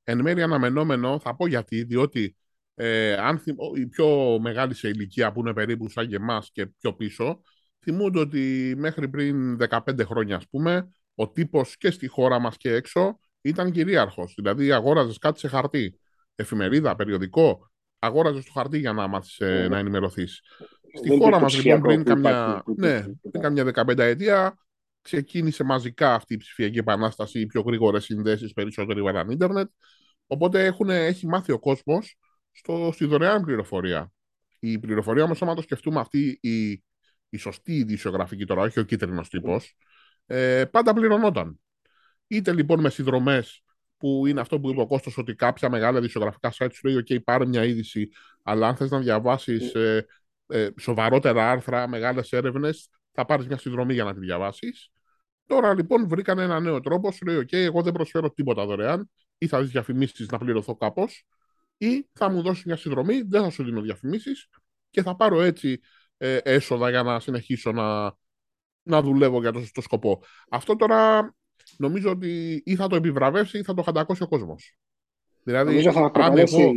εν 0.04 0.22
μέρει 0.22 0.42
αναμενόμενο, 0.42 1.20
θα 1.20 1.36
πω 1.36 1.48
γιατί, 1.48 1.84
διότι 1.84 2.36
ε, 2.76 3.14
αν 3.14 3.40
θυμ- 3.40 3.60
ο- 3.62 3.76
οι 3.76 3.88
πιο 3.88 4.40
μεγάλοι 4.42 4.74
σε 4.74 4.88
ηλικία 4.88 5.32
που 5.32 5.40
είναι 5.40 5.54
περίπου 5.54 5.90
σαν 5.90 6.08
και 6.08 6.16
εμάς 6.16 6.50
και 6.54 6.66
πιο 6.66 6.94
πίσω, 6.94 7.42
θυμούνται 7.84 8.20
ότι 8.20 8.74
μέχρι 8.78 9.10
πριν 9.10 9.58
15 9.70 10.04
χρόνια, 10.06 10.36
ας 10.36 10.48
πούμε, 10.50 10.90
ο 11.16 11.30
τύπος 11.30 11.78
και 11.78 11.92
στη 11.92 12.08
χώρα 12.08 12.40
μας 12.40 12.58
και 12.58 12.74
έξω 12.74 13.20
ήταν 13.42 13.72
κυρίαρχος. 13.72 14.34
Δηλαδή 14.36 14.72
αγόραζες 14.72 15.18
κάτι 15.18 15.40
σε 15.40 15.48
χαρτί, 15.48 16.00
εφημερίδα, 16.36 16.96
περιοδικό, 16.96 17.72
αγόραζες 18.00 18.46
το 18.46 18.52
χαρτί 18.54 18.78
για 18.80 18.94
να 18.94 19.08
μάθεις 19.08 19.40
ε, 19.40 19.46
Ναι. 19.62 19.68
να 19.68 19.78
ενημερωθείς. 19.78 20.42
Στη 20.98 21.08
Δεν 21.10 21.18
χώρα 21.18 21.36
είναι 21.36 21.44
μας 21.44 21.54
το 21.54 21.58
λοιπόν 21.62 21.82
ψηφιακό 21.82 21.88
πριν 21.88 22.04
που 22.04 22.10
καμιά, 22.10 22.30
υπάρχει, 22.30 22.64
που 22.64 22.76
ναι, 22.78 22.88
υπάρχει. 22.88 23.20
πριν 23.32 23.42
καμιά 23.42 23.64
δεκαπενταετία 23.64 24.58
ξεκίνησε 25.08 25.64
μαζικά 25.64 26.14
αυτή 26.14 26.34
η 26.34 26.38
ψηφιακή 26.38 26.78
επανάσταση, 26.78 27.40
οι 27.40 27.46
πιο 27.46 27.62
γρήγορες 27.62 28.04
συνδέσεις, 28.04 28.54
περισσότερο 28.54 29.00
υπέραν 29.00 29.30
ίντερνετ. 29.30 29.70
Οπότε 30.28 30.66
έχουν, 30.66 30.90
έχει 30.90 31.28
μάθει 31.28 31.52
ο 31.52 31.60
κόσμος 31.60 32.18
στο, 32.52 32.90
στη 32.94 33.06
δωρεάν 33.06 33.44
πληροφορία. 33.44 34.12
Η 34.60 34.80
πληροφορία 34.80 35.24
όμως, 35.24 35.42
άμα 35.42 35.56
το 35.56 35.62
σκεφτούμε 35.62 36.00
αυτή 36.00 36.38
η, 36.42 36.84
η 37.30 37.38
σωστή 37.38 37.76
ειδησιογραφική 37.76 38.46
τώρα, 38.46 38.62
όχι 38.62 38.80
ο 38.80 38.84
κίτρινος 38.84 39.30
τύπος, 39.30 39.76
ε, 40.26 40.66
πάντα 40.66 40.94
πληρωνόταν. 40.94 41.60
Είτε 42.28 42.54
λοιπόν 42.54 42.80
με 42.80 42.90
συνδρομές 42.90 43.64
που 43.98 44.28
είναι 44.28 44.40
αυτό 44.40 44.60
που 44.60 44.70
είπε 44.70 44.82
ο 44.82 44.88
Κώστας 44.88 45.18
ότι 45.18 45.36
κάποια 45.36 45.70
μεγάλα 45.70 45.98
ειδησιογραφικά 45.98 46.54
site 46.58 46.70
σου 46.74 46.88
λέει 46.88 46.96
«ΟΚ, 46.96 47.24
πάρε 47.24 47.46
μια 47.46 47.66
είδηση, 47.66 48.10
αλλά 48.44 48.68
αν 48.68 48.76
θες 48.76 48.90
να 48.90 49.00
διαβάσεις 49.00 49.74
ε, 49.74 50.06
ε, 50.48 50.70
σοβαρότερα 50.80 51.52
άρθρα, 51.52 51.88
μεγάλες 51.88 52.32
έρευνες, 52.32 52.90
θα 53.12 53.26
πάρεις 53.26 53.48
μια 53.48 53.58
συνδρομή 53.58 53.94
για 53.94 54.04
να 54.04 54.14
τη 54.14 54.20
διαβάσεις. 54.20 54.92
Τώρα 55.48 55.74
λοιπόν 55.74 56.08
βρήκαν 56.08 56.40
ένα 56.40 56.60
νέο 56.60 56.80
τρόπο, 56.80 57.12
σου 57.12 57.26
λέει: 57.26 57.38
OK, 57.38 57.54
εγώ 57.54 57.82
δεν 57.82 57.94
προσφέρω 57.94 58.32
τίποτα 58.32 58.66
δωρεάν, 58.66 59.10
ή 59.38 59.48
θα 59.48 59.62
δεις 59.62 59.70
διαφημίσεις 59.72 60.28
να 60.28 60.38
πληρωθώ 60.38 60.76
κάπως, 60.76 61.26
ή 61.78 62.08
θα 62.14 62.30
μου 62.30 62.42
δώσεις 62.42 62.64
μια 62.64 62.76
συνδρομή, 62.76 63.22
δεν 63.22 63.44
θα 63.44 63.50
σου 63.50 63.64
δίνω 63.64 63.82
διαφημίσεις 63.82 64.48
και 64.90 65.02
θα 65.02 65.16
πάρω 65.16 65.42
έτσι 65.42 65.80
ε, 66.18 66.38
έσοδα 66.44 66.90
για 66.90 67.04
να 67.04 67.20
συνεχίσω 67.20 67.72
να, 67.72 68.16
να 68.84 69.02
δουλεύω 69.02 69.40
για 69.40 69.52
το 69.52 69.60
σωστό 69.60 69.82
σκοπό. 69.82 70.24
Αυτό 70.50 70.76
τώρα 70.76 71.34
νομίζω 71.78 72.10
ότι 72.10 72.62
ή 72.66 72.76
θα 72.76 72.88
το 72.88 72.96
επιβραβεύσει 72.96 73.58
ή 73.58 73.64
θα 73.64 73.74
το 73.74 73.82
χαντακώσει 73.82 74.24
ο 74.24 74.28
κόσμος. 74.28 74.78
Δηλαδή, 75.44 75.70
Νομίζω 75.70 75.92
θα 75.92 76.00
αν 76.00 76.12
προκαλέσει 76.12 76.62
εγώ 76.62 76.74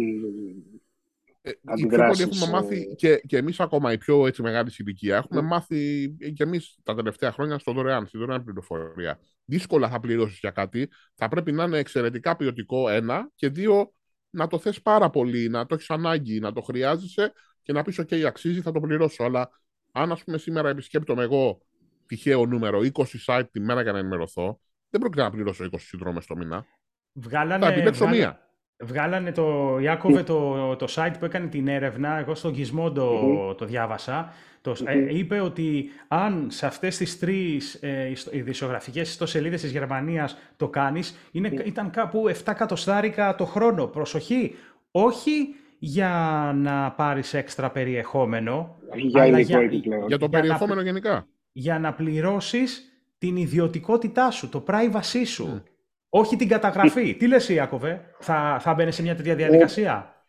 ε, 1.43 1.51
οι 1.51 1.53
πιο 1.53 1.61
πολλοί 1.65 1.83
αντιδράσεις, 1.83 2.25
έχουμε 2.43 2.51
μάθει 2.61 2.77
ε. 2.91 2.95
και, 2.95 3.17
και 3.27 3.37
εμείς 3.37 3.61
ακόμα 3.61 3.93
οι 3.93 3.99
πιο 3.99 4.27
έτσι, 4.27 4.43
μεγάλης 4.43 4.79
ηλικία 4.79 5.17
έχουμε 5.17 5.41
Ναι. 5.41 5.47
μάθει 5.47 6.09
και 6.35 6.43
εμείς 6.43 6.79
τα 6.83 6.95
τελευταία 6.95 7.33
χρόνια 7.33 7.59
στο 7.59 7.73
δωρεάν, 7.73 8.07
στη 8.07 8.19
δωρεάν 8.19 8.45
πληροφορία. 8.45 9.21
Δύσκολα 9.45 9.89
θα 9.89 10.01
πληρώσεις 10.01 10.39
για 10.39 10.51
κάτι. 10.51 10.89
Θα 11.15 11.29
πρέπει 11.29 11.53
να 11.53 11.65
είναι 11.65 11.79
εξαιρετικά 11.79 12.37
ποιοτικό 12.37 12.89
ένα 12.89 13.31
και 13.35 13.49
δύο 13.49 13.93
να 14.31 14.47
το 14.47 14.59
θες 14.59 14.83
πάρα 14.83 15.11
πολύ, 15.11 15.49
να 15.49 15.67
το 15.67 15.75
έχεις 15.75 15.91
ανάγκη, 15.91 16.41
να 16.41 16.53
το 16.53 16.61
χρειάζεσαι 16.61 17.33
και 17.63 17.73
να 17.73 17.83
πεις 17.83 18.01
ok 18.01 18.21
αξίζει 18.21 18.61
θα 18.61 18.73
το 18.73 18.81
πληρώσω. 18.81 19.25
Αλλά 19.25 19.51
αν 19.93 20.13
ας 20.13 20.25
πούμε 20.25 20.39
σήμερα 20.39 20.69
επισκέπτομαι 20.69 21.23
εγώ 21.23 21.61
τυχαίο 22.07 22.47
νούμερο 22.47 22.81
20 22.93 23.03
site 23.27 23.45
τη 23.53 23.61
μέρα 23.61 23.83
για 23.83 23.93
να 23.93 23.99
ενημερωθώ 23.99 24.61
δεν 24.91 25.01
πρόκειται 25.01 25.23
να 25.23 25.31
πληρώσω 25.31 25.65
20 25.65 25.69
συνδρόμες 25.79 26.27
το 26.27 26.37
μήνα. 26.37 26.67
Βγάλανε, 27.13 27.65
Θα 27.67 27.73
επιλέξω 27.73 28.05
βγάλα- 28.05 28.17
μία. 28.19 28.50
Βγάλανε 28.83 29.33
το, 29.33 29.79
Ιάκωβε, 29.81 30.23
το, 30.23 30.77
το 30.77 30.87
site 30.91 31.15
που 31.19 31.25
έκανε 31.25 31.47
την 31.47 31.69
έρευνα, 31.69 32.19
εγώ 32.19 32.35
στο 32.35 32.53
Gizmodo 32.57 33.55
το 33.57 33.65
διάβασα, 33.65 34.33
το, 34.61 34.77
ε, 34.85 35.17
είπε 35.17 35.41
ότι 35.41 35.91
αν 36.09 36.47
σε 36.51 36.67
αυτές 36.67 36.97
τις 36.97 37.19
τρεις 37.19 37.75
ε, 37.75 38.13
ειδησιογραφικές 38.31 39.09
ιστοσελίδες 39.09 39.61
της 39.61 39.71
Γερμανίας 39.71 40.39
το 40.57 40.69
κάνεις, 40.69 41.19
είναι, 41.31 41.49
ήταν 41.65 41.91
κάπου 41.91 42.25
7 42.45 42.53
κατοστάρικα 42.57 43.35
το 43.35 43.45
χρόνο. 43.45 43.87
Προσοχή, 43.87 44.55
όχι 44.91 45.55
για 45.79 46.53
να 46.57 46.91
πάρεις 46.91 47.35
έξτρα 47.35 47.71
περιεχόμενο, 47.71 48.77
για, 48.95 49.23
αλλά 49.23 49.41
για, 49.41 49.61
για 50.07 50.19
το 50.19 50.29
περιεχόμενο 50.29 50.81
γενικά. 50.81 51.27
Για 51.53 51.79
να 51.79 51.93
πληρώσεις 51.93 52.85
την 53.19 53.37
ιδιωτικότητά 53.37 54.31
σου, 54.31 54.49
το 54.49 54.65
privacy 54.67 55.23
σου. 55.27 55.63
Όχι 56.13 56.37
την 56.37 56.49
καταγραφή. 56.49 57.15
Τι 57.15 57.27
λες 57.27 57.49
Ιάκωβε, 57.49 58.15
θα, 58.19 58.59
θα 58.61 58.75
μπαίνεις 58.75 58.95
σε 58.95 59.03
μια 59.03 59.17
τέτοια 59.17 59.35
διαδικασία; 59.35 60.25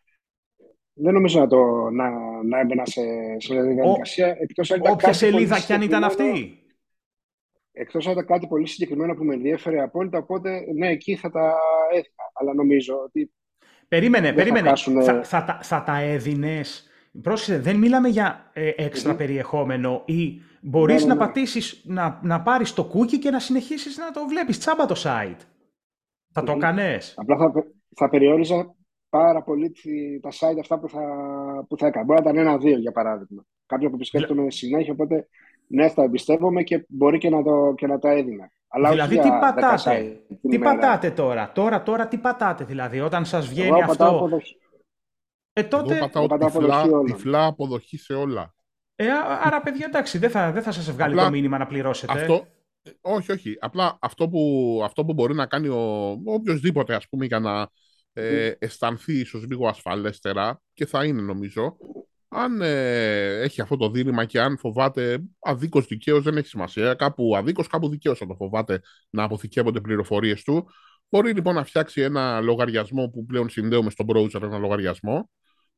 δεν 0.94 1.14
νομίζω 1.14 1.40
να, 1.40 1.48
το, 1.48 1.90
να, 1.90 2.10
να 2.44 2.60
έμπαινα 2.60 2.86
σε, 2.86 3.02
σε 3.38 3.54
μια 3.54 3.64
διαδικασία. 3.64 4.28
εκτός 4.40 4.72
αν 4.72 4.82
όποια 4.90 5.14
σελίδα 5.14 5.60
κι 5.60 5.74
αν 5.74 5.82
ήταν 5.82 6.04
αυτή; 6.04 6.56
Εκτός 7.74 8.06
αν 8.06 8.12
ήταν 8.12 8.26
κάτι 8.26 8.48
πολύ 8.48 8.68
συγκεκριμένο 8.68 9.14
που 9.14 9.24
με 9.24 9.34
ενδιαφέρει 9.34 9.80
απόλυτα, 9.80 10.18
οπότε 10.18 10.64
ναι, 10.76 10.88
εκεί 10.88 11.16
θα 11.16 11.30
τα 11.30 11.56
έδινα. 11.90 12.32
Αλλά 12.34 12.54
νομίζω 12.54 12.96
ότι 13.06 13.32
Περίμενε, 13.88 14.34
περίμενε. 14.34 14.68
Θα, 14.76 15.02
θα, 15.02 15.24
θα, 15.24 15.60
θα, 15.62 15.84
τα 15.84 15.98
έδινες; 15.98 16.90
Πρόσεχε, 17.22 17.60
δεν 17.60 17.76
μιλάμε 17.76 18.08
για 18.08 18.50
ε, 18.54 18.72
εξτρα 18.76 19.16
περιεχόμενο 19.16 20.02
ή 20.06 20.42
μπορείς 20.62 20.96
ναι, 20.96 21.02
ναι, 21.02 21.08
να 21.08 21.14
ναι. 21.14 21.26
πατήσεις, 21.26 21.82
να, 21.86 22.20
να 22.24 22.42
πάρεις 22.42 22.74
το 22.74 22.92
cookie 22.94 23.20
και 23.20 23.30
να 23.30 23.40
συνεχίσεις 23.40 23.98
να 23.98 24.12
το 24.12 24.28
βλέπεις 24.28 24.60
τσάμπα 24.60 24.86
το 24.86 24.96
site. 25.04 25.40
Θα 26.32 26.44
το 26.44 26.52
έκανες; 26.52 27.14
Απλά 27.18 27.38
θα, 27.38 27.52
θα 27.96 28.10
περιόριζα 28.10 28.76
πάρα 29.10 29.44
πολύ 29.44 29.72
τα 30.22 30.30
site 30.30 30.60
αυτά 30.60 30.80
που 30.80 30.90
θα, 30.90 31.02
που 31.70 31.78
θα 31.78 31.88
έκανα. 31.88 32.06
Μπορεί 32.06 32.24
να 32.24 32.30
ήταν 32.30 32.46
ένα-δύο 32.48 32.78
για 32.78 32.92
παράδειγμα. 32.92 33.46
Κάποιο 33.66 33.90
που 33.90 33.96
επισκέπτομαι 33.96 34.52
συνέχεια, 34.52 34.94
οπότε 34.94 35.28
ναι, 35.68 35.90
θα 35.90 36.04
εμπιστεύομαι 36.04 36.64
και 36.64 36.86
μπορεί 36.88 37.18
και 37.18 37.30
να, 37.30 37.44
το, 37.44 37.74
και 37.78 37.88
να 37.88 38.00
τα 38.00 38.10
έδινα. 38.10 38.52
Αλλά 38.68 38.90
δηλαδή 38.90 39.20
τι 39.20 39.30
πατάτε, 39.30 40.22
τι 40.50 40.60
πατάτε 40.60 41.12
τώρα, 41.12 41.52
τώρα, 41.52 41.84
τώρα 41.84 42.08
τι 42.08 42.18
πατάτε 42.18 42.64
δηλαδή, 42.64 43.00
όταν 43.00 43.26
σας 43.26 43.48
βγαίνει 43.48 43.68
Εγώ 43.68 43.92
αυτό. 43.92 44.06
Αποδοχή. 44.06 44.58
Ε, 45.54 45.64
τότε... 45.64 45.96
Εγώ 45.96 46.00
πατάω, 46.00 46.28
πατάω 46.28 46.50
τυφλά, 46.50 46.80
αποδοχή 46.82 47.14
τυφλά 47.14 47.46
αποδοχή 47.46 47.98
σε 47.98 48.14
όλα. 48.14 48.54
Ε, 48.96 49.08
άρα 49.44 49.62
παιδιά 49.62 49.86
εντάξει, 49.86 50.18
δεν 50.18 50.30
θα, 50.30 50.52
δεν 50.52 50.64
θα 50.64 50.72
σας 50.72 50.92
βγάλει 50.92 51.14
Απλά, 51.14 51.26
το 51.26 51.32
μήνυμα 51.32 51.58
να 51.58 51.68
πληρώσετε. 51.68 52.14
Αυτό, 52.14 52.48
όχι, 53.02 53.32
όχι. 53.32 53.56
Απλά 53.60 53.98
αυτό 54.02 54.30
που, 54.30 54.82
αυτό 54.84 55.06
που 55.06 55.14
μπορεί 55.14 55.34
να 55.34 55.46
κάνει 55.46 55.68
ο, 55.68 56.22
οποιοδήποτε 56.26 56.96
ας 56.96 57.08
πούμε 57.10 57.26
για 57.26 57.40
να 57.40 57.70
ε, 58.14 58.54
αισθανθεί 58.60 59.20
ίσως 59.20 59.46
λίγο 59.46 59.68
ασφαλέστερα 59.68 60.62
και 60.74 60.86
θα 60.86 61.06
είναι 61.06 61.22
νομίζω 61.22 61.78
αν 62.34 62.62
ε, 62.62 63.42
έχει 63.42 63.62
αυτό 63.62 63.78
το 63.78 63.90
δίλημα 63.90 64.26
και 64.26 64.42
αν 64.42 64.58
φοβάται 64.58 65.24
αδίκως 65.40 65.86
δικαίως, 65.86 66.24
δεν 66.24 66.38
έχει 66.38 66.48
σημασία. 66.48 66.94
Κάπου 66.94 67.36
αδίκως, 67.38 67.68
κάπου 67.68 67.90
δικαίως 67.90 68.18
θα 68.18 68.28
το 68.28 68.36
φοβάται 68.36 68.82
να 69.10 69.24
αποθηκεύονται 69.24 69.82
πληροφορίες 69.82 70.44
του. 70.44 70.68
Μπορεί 71.10 71.34
λοιπόν 71.34 71.56
να 71.56 71.64
φτιάξει 71.64 72.02
ένα 72.02 72.40
λογαριασμό 72.40 73.10
που 73.10 73.26
πλέον 73.26 73.50
συνδέουμε 73.50 73.90
στο 73.90 74.06
browser, 74.08 74.42
ένα 74.42 74.58
λογαριασμό, 74.58 75.30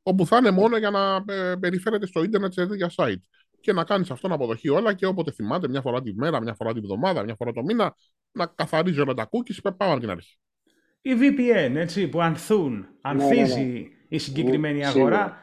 όπου 0.04 0.26
θα 0.26 0.38
είναι 0.38 0.52
μόνο 0.52 0.78
για 0.78 0.90
να 0.90 1.24
ε, 1.34 1.56
περιφέρεται 1.60 2.06
στο 2.06 2.24
ίντερνετ 2.24 2.54
σε 2.54 2.68
τέτοια 2.68 2.92
site. 2.96 3.22
Και 3.64 3.74
να 3.74 3.84
κάνεις 3.84 4.12
αυτόν 4.12 4.32
αποδοχή 4.32 4.70
όλα 4.70 4.94
και 4.94 5.06
όποτε 5.06 5.32
θυμάται, 5.32 5.68
μια 5.68 5.82
φορά 5.82 6.02
τη 6.02 6.14
μέρα, 6.16 6.42
μια 6.42 6.54
φορά 6.54 6.74
τη 6.74 6.80
βδομάδα, 6.80 7.24
μια 7.24 7.36
φορά 7.36 7.52
το 7.52 7.64
μήνα, 7.64 7.96
να 8.32 8.46
καθαρίζει 8.46 9.00
όλα 9.00 9.14
τα 9.14 9.30
cookies. 9.30 9.74
Πάμε 9.78 9.92
από 9.92 10.00
την 10.00 10.10
αρχή. 10.10 10.38
Οι 11.02 11.12
VPN, 11.20 11.76
έτσι, 11.76 12.08
που 12.08 12.22
ανθούν, 12.22 12.88
ανθίζει 13.02 13.60
ναι, 13.60 13.66
ναι, 13.66 13.80
ναι. 13.80 13.88
η 14.08 14.18
συγκεκριμένη 14.18 14.86
αγορά 14.86 15.38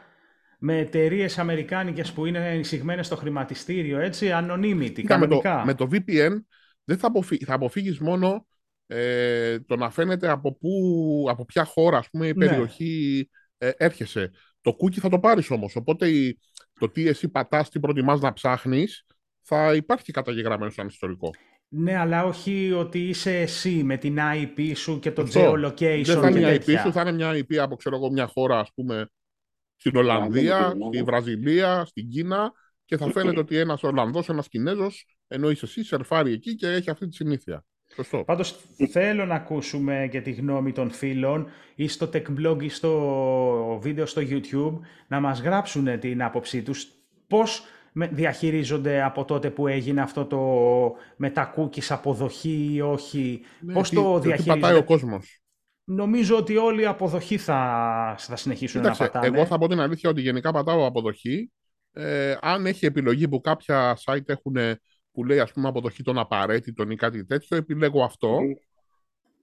με 0.59 0.77
εταιρείες 0.77 1.37
αμερικάνικες 1.37 2.11
που 2.11 2.25
είναι 2.25 2.57
εισηγμένες 2.59 3.05
στο 3.05 3.15
χρηματιστήριο, 3.15 3.99
έτσι, 3.99 4.29
anonymity, 4.33 5.01
κανονικά. 5.01 5.63
Με 5.65 5.73
το, 5.73 5.87
με 5.87 5.97
το 5.99 6.03
VPN 6.07 6.43
δεν 6.83 6.97
θα, 6.97 7.07
αποφύ, 7.07 7.37
θα 7.37 7.53
αποφύγεις 7.53 7.99
μόνο 7.99 8.47
ε, 8.87 9.59
το 9.59 9.75
να 9.75 9.89
φαίνεται 9.89 10.29
από, 10.29 10.57
που, 10.57 11.25
από 11.29 11.45
ποια 11.45 11.65
χώρα, 11.65 11.97
ας 11.97 12.09
πούμε, 12.09 12.27
η 12.27 12.33
ναι. 12.35 12.47
περιοχή 12.47 13.29
ε, 13.57 13.71
έρχεσαι. 13.77 14.31
Το 14.61 14.75
cookie 14.81 14.99
θα 14.99 15.09
το 15.09 15.19
πάρεις 15.19 15.51
όμως, 15.51 15.75
οπότε 15.75 16.09
η, 16.09 16.39
το 16.79 16.89
τι 16.89 17.07
εσύ 17.07 17.29
πατάς, 17.29 17.69
τι 17.69 17.79
προτιμάς 17.79 18.21
να 18.21 18.33
ψάχνεις, 18.33 19.05
θα 19.41 19.75
υπάρχει 19.75 20.11
καταγεγραμμένο 20.11 20.71
σαν 20.71 20.87
ιστορικό. 20.87 21.29
Ναι, 21.67 21.95
αλλά 21.95 22.25
όχι 22.25 22.71
ότι 22.71 22.99
είσαι 22.99 23.39
εσύ 23.39 23.83
με 23.83 23.97
την 23.97 24.17
IP 24.19 24.71
σου 24.75 24.99
και 24.99 25.11
το 25.11 25.27
geolocation. 25.33 26.03
Δεν 26.05 26.19
θα 26.19 26.29
είναι 26.29 26.39
μια 26.39 26.55
IP 26.55 26.79
σου, 26.79 26.91
θα 26.91 27.01
είναι 27.01 27.11
μια 27.11 27.31
IP 27.31 27.55
από 27.55 27.75
ξέρω 27.75 27.95
εγώ, 27.95 28.11
μια 28.11 28.27
χώρα, 28.27 28.59
ας 28.59 28.71
πούμε, 28.73 29.09
στην 29.75 29.95
Ολλανδία, 29.95 30.73
στη 30.87 31.03
Βραζιλία, 31.03 31.85
στην 31.85 32.09
Κίνα 32.09 32.51
και 32.85 32.97
θα 32.97 33.11
φαίνεται 33.11 33.39
ότι 33.39 33.57
ένας 33.57 33.83
Ολλανδός, 33.83 34.29
ένας 34.29 34.47
Κινέζος, 34.47 35.05
ενώ 35.27 35.49
είσαι 35.49 35.65
εσύ, 35.65 35.83
σερφάρει 35.83 36.31
εκεί 36.31 36.55
και 36.55 36.67
έχει 36.67 36.89
αυτή 36.89 37.07
τη 37.07 37.15
συνήθεια. 37.15 37.65
Σωστό. 37.95 38.23
Πάντως 38.23 38.59
θέλω 38.91 39.25
να 39.25 39.35
ακούσουμε 39.35 40.07
και 40.11 40.21
τη 40.21 40.31
γνώμη 40.31 40.71
των 40.71 40.91
φίλων 40.91 41.47
ή 41.75 41.87
στο 41.87 42.09
tech 42.13 42.25
blog 42.39 42.63
ή 42.63 42.69
στο 42.69 43.79
βίντεο 43.81 44.05
στο 44.05 44.21
YouTube 44.25 44.79
να 45.07 45.19
μας 45.19 45.41
γράψουν 45.41 45.99
την 45.99 46.23
άποψή 46.23 46.61
τους 46.61 46.87
πώς 47.27 47.65
διαχειρίζονται 47.93 49.03
από 49.03 49.25
τότε 49.25 49.49
που 49.49 49.67
έγινε 49.67 50.01
αυτό 50.01 50.25
το 50.25 50.39
με 51.15 51.29
τα 51.29 51.53
cookies 51.57 51.85
αποδοχή 51.89 52.69
ή 52.73 52.81
όχι; 52.81 53.41
Ναι, 53.59 53.73
πώς 53.73 53.89
το 53.89 54.19
διαχειρίζονται. 54.19 54.53
Τι 54.53 54.59
πατάει 54.59 54.77
ο 54.77 54.83
κόσμος. 54.83 55.41
Νομίζω 55.83 56.37
ότι 56.37 56.57
όλοι 56.57 56.81
οι 56.81 56.85
αποδοχή 56.85 57.37
θα, 57.37 58.15
θα 58.17 58.35
συνεχίσουν 58.35 58.81
να 58.81 58.95
πατάνε. 58.95 59.27
Εγώ 59.27 59.45
θα 59.45 59.57
πω 59.57 59.67
την 59.67 59.79
αλήθεια 59.79 60.09
ότι 60.09 60.21
γενικά 60.21 60.51
πατάω 60.51 60.85
αποδοχή. 60.85 61.51
Ε, 61.93 62.35
αν 62.41 62.65
έχει 62.65 62.85
επιλογή 62.85 63.27
που 63.27 63.41
κάποια 63.41 63.97
site 64.05 64.29
έχουν 64.29 64.55
που 65.11 65.23
λέει 65.23 65.39
ας 65.39 65.51
πούμε 65.51 65.67
αποδοχή 65.67 66.03
των 66.03 66.17
απαραίτητων 66.17 66.91
ή 66.91 66.95
κάτι 66.95 67.25
τέτοιο, 67.25 67.57
επιλέγω 67.57 68.03
αυτό. 68.03 68.39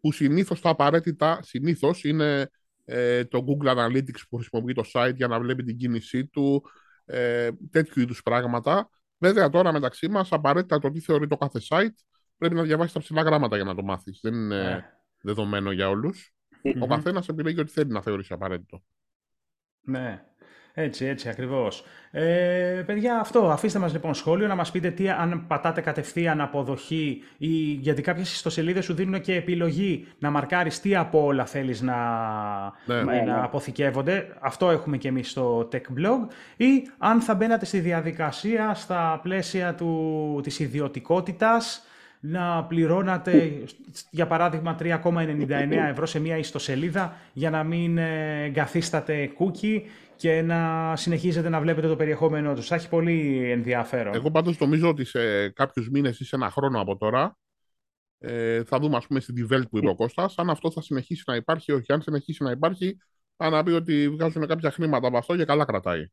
Που 0.00 0.12
συνήθως 0.12 0.60
τα 0.60 0.70
απαραίτητα 0.70 1.38
συνήθως 1.42 2.04
είναι 2.04 2.50
ε, 2.84 3.24
το 3.24 3.44
Google 3.46 3.76
Analytics 3.76 4.20
που 4.28 4.36
χρησιμοποιεί 4.36 4.72
το 4.72 4.82
site 4.92 5.14
για 5.14 5.28
να 5.28 5.40
βλέπει 5.40 5.62
την 5.62 5.76
κίνησή 5.76 6.26
του, 6.26 6.64
ε, 7.04 7.48
τέτοιου 7.70 8.00
είδους 8.00 8.22
πράγματα. 8.22 8.88
Βέβαια 9.18 9.48
τώρα 9.48 9.72
μεταξύ 9.72 10.08
μας 10.08 10.32
απαραίτητα 10.32 10.78
το 10.78 10.90
τι 10.90 11.00
θεωρεί 11.00 11.26
το 11.26 11.36
κάθε 11.36 11.60
site 11.68 11.94
πρέπει 12.38 12.54
να 12.54 12.62
διαβάσεις 12.62 12.92
τα 12.92 13.00
ψηλά 13.00 13.22
γράμματα 13.22 13.56
για 13.56 13.64
να 13.64 13.74
το 13.74 13.82
μάθεις. 13.82 14.20
Δεν 14.22 14.34
είναι 14.34 14.62
ναι. 14.62 14.84
δεδομένο 15.20 15.70
για 15.70 15.88
όλους. 15.88 16.34
Ο 16.80 16.86
καθένας 16.86 17.28
επιλέγει 17.28 17.60
ό,τι 17.60 17.72
θέλει 17.72 17.92
να 17.92 18.02
θεωρήσει 18.02 18.32
απαραίτητο. 18.32 18.82
Ναι. 19.80 20.24
Έτσι, 20.80 21.04
έτσι 21.04 21.28
ακριβώς. 21.28 21.84
Ε, 22.10 22.82
παιδιά, 22.86 23.18
αυτό. 23.20 23.50
Αφήστε 23.50 23.78
μας 23.78 23.92
λοιπόν 23.92 24.14
σχόλιο 24.14 24.46
να 24.46 24.54
μας 24.54 24.70
πείτε 24.70 24.90
τι 24.90 25.08
αν 25.10 25.44
πατάτε 25.46 25.80
κατευθείαν 25.80 26.40
αποδοχή 26.40 27.22
ή 27.38 27.48
γιατί 27.80 28.02
κάποιες 28.02 28.32
ιστοσελίδες 28.32 28.84
σου 28.84 28.94
δίνουν 28.94 29.20
και 29.20 29.34
επιλογή 29.34 30.06
να 30.18 30.30
μαρκάρεις 30.30 30.80
τι 30.80 30.96
από 30.96 31.24
όλα 31.24 31.44
θέλεις 31.44 31.80
να, 31.80 31.96
ναι. 32.84 33.02
να 33.02 33.22
ναι. 33.24 33.40
αποθηκεύονται. 33.42 34.28
Αυτό 34.40 34.70
έχουμε 34.70 34.96
και 34.96 35.08
εμείς 35.08 35.30
στο 35.30 35.68
Tech 35.72 35.76
Blog. 35.76 36.32
Ή 36.56 36.88
αν 36.98 37.20
θα 37.20 37.34
μπαίνατε 37.34 37.64
στη 37.64 37.78
διαδικασία 37.78 38.74
στα 38.74 39.20
πλαίσια 39.22 39.74
του, 39.74 40.40
της 40.42 40.58
ιδιωτικότητας 40.58 41.82
να 42.20 42.64
πληρώνατε, 42.64 43.52
για 44.10 44.26
παράδειγμα, 44.26 44.76
3,99 44.80 45.48
ευρώ 45.90 46.06
σε 46.06 46.20
μια 46.20 46.36
ιστοσελίδα 46.36 47.16
για 47.32 47.50
να 47.50 47.64
μην 47.64 47.98
ε, 47.98 48.42
εγκαθίσταται 48.44 49.30
cookie 49.38 49.80
και 50.18 50.42
να 50.42 50.92
συνεχίζετε 50.96 51.48
να 51.48 51.60
βλέπετε 51.60 51.88
το 51.88 51.96
περιεχόμενό 51.96 52.54
τους. 52.54 52.66
Θα 52.66 52.74
έχει 52.74 52.88
πολύ 52.88 53.50
ενδιαφέρον. 53.50 54.14
Εγώ 54.14 54.30
πάντως 54.30 54.58
νομίζω 54.58 54.88
ότι 54.88 55.04
σε 55.04 55.48
κάποιους 55.48 55.90
μήνες 55.90 56.20
ή 56.20 56.24
σε 56.24 56.36
ένα 56.36 56.50
χρόνο 56.50 56.80
από 56.80 56.96
τώρα 56.96 57.36
ε, 58.18 58.64
θα 58.64 58.78
δούμε, 58.78 58.96
ας 58.96 59.06
πούμε, 59.06 59.20
στην 59.20 59.34
Die 59.38 59.54
Welt 59.54 59.68
που 59.70 59.78
είπε 59.78 59.88
ο 59.88 59.94
Κώστας, 59.94 60.34
αν 60.38 60.50
αυτό 60.50 60.70
θα 60.70 60.82
συνεχίσει 60.82 61.22
να 61.26 61.34
υπάρχει 61.34 61.72
ή 61.72 61.74
όχι. 61.74 61.92
Αν 61.92 62.02
συνεχίσει 62.02 62.42
να 62.42 62.50
υπάρχει, 62.50 62.98
θα 63.36 63.50
να 63.50 63.62
πει 63.62 63.70
ότι 63.70 64.08
βγάζουν 64.08 64.46
κάποια 64.46 64.70
χρήματα 64.70 65.06
από 65.06 65.16
αυτό 65.16 65.36
και 65.36 65.44
καλά 65.44 65.64
κρατάει. 65.64 66.06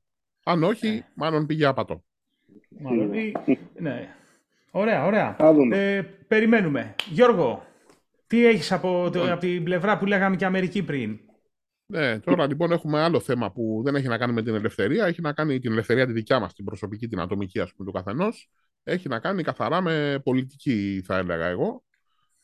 Αν 0.44 0.64
όχι, 0.64 0.88
ε. 0.88 1.06
μάλλον 1.16 1.46
πήγε 1.46 1.66
άπατο. 1.66 2.04
Μάλλον, 2.80 3.10
ναι. 3.80 4.16
Ωραία, 4.72 5.06
ωραία. 5.06 5.36
Ε, 5.72 6.02
περιμένουμε. 6.28 6.96
Γιώργο, 7.10 7.66
τι 8.28 8.46
έχεις 8.46 8.72
από, 8.72 9.10
το, 9.14 9.32
από 9.32 9.40
την 9.40 9.64
πλευρά 9.64 9.98
που 9.98 10.06
λέγαμε 10.06 10.36
και 10.36 10.46
Αμερική 10.46 10.84
πριν; 10.84 11.20
Ναι, 11.88 12.20
τώρα 12.20 12.48
λοιπόν 12.48 12.72
έχουμε 12.72 13.00
άλλο 13.00 13.20
θέμα 13.20 13.52
που 13.52 13.82
δεν 13.86 13.96
έχει 13.96 14.08
να 14.08 14.18
κάνει 14.18 14.34
με 14.34 14.44
την 14.44 14.56
ελευθερία, 14.56 15.06
έχει 15.06 15.22
να 15.22 15.34
κάνει 15.34 15.60
την 15.60 15.72
ελευθερία 15.72 16.06
τη 16.06 16.12
δικιά 16.12 16.40
μας, 16.40 16.54
την 16.54 16.66
προσωπική, 16.66 17.08
την 17.08 17.20
ατομική 17.20 17.60
ας 17.60 17.74
πούμε 17.74 17.92
του 17.92 17.98
καθενός. 17.98 18.50
Έχει 18.84 19.08
να 19.08 19.20
κάνει 19.20 19.44
καθαρά 19.44 19.82
με 19.82 20.20
πολιτική 20.24 21.02
θα 21.06 21.18
έλεγα 21.18 21.46
εγώ. 21.46 21.84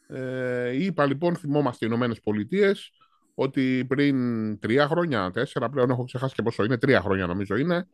Ε, 0.08 0.84
είπα 0.84 1.06
λοιπόν, 1.06 1.36
θυμόμαστε 1.36 1.86
οι 1.86 1.88
Ηνωμένες 1.92 2.20
Πολιτείες 2.20 2.92
ότι 3.34 3.86
πριν 3.88 4.60
τρία 4.60 4.88
χρόνια, 4.88 5.32
τέσσερα 5.32 5.70
πλέον 5.70 5.90
έχω 5.90 6.04
ξεχάσει 6.04 6.36
και 6.36 6.42
πόσο 6.42 6.64
είναι, 6.64 6.78
τρία 6.78 7.02
χρόνια 7.02 7.28
νομίζω 7.28 7.56
είναι, 7.56 7.88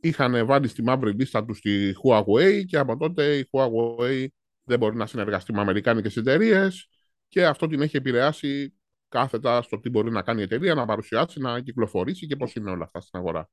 είχαν 0.00 0.46
βάλει 0.46 0.68
στη 0.68 0.82
μαύρη 0.82 1.12
λίστα 1.12 1.44
τους 1.44 1.60
τη 1.60 1.92
Huawei 2.04 2.64
και 2.66 2.78
από 2.78 2.96
τότε 2.96 3.36
η 3.36 3.48
Huawei 3.50 4.26
δεν 4.64 4.78
μπορεί 4.78 4.96
να 4.96 5.06
συνεργαστεί 5.06 5.52
με 5.52 5.60
αμερικάνικες 5.60 6.16
εταιρείες 6.16 6.88
και 7.28 7.46
αυτό 7.46 7.66
την 7.66 7.80
έχει 7.80 7.96
επηρεάσει 7.96 8.74
κάθετα 9.10 9.62
στο 9.62 9.80
τι 9.80 9.90
μπορεί 9.90 10.10
να 10.10 10.22
κάνει 10.22 10.40
η 10.40 10.42
εταιρεία, 10.42 10.74
να 10.74 10.86
παρουσιάσει, 10.86 11.40
να 11.40 11.60
κυκλοφορήσει 11.60 12.26
και 12.26 12.36
πώς 12.36 12.54
είναι 12.54 12.70
όλα 12.70 12.84
αυτά 12.84 13.00
στην 13.00 13.18
αγορά. 13.18 13.48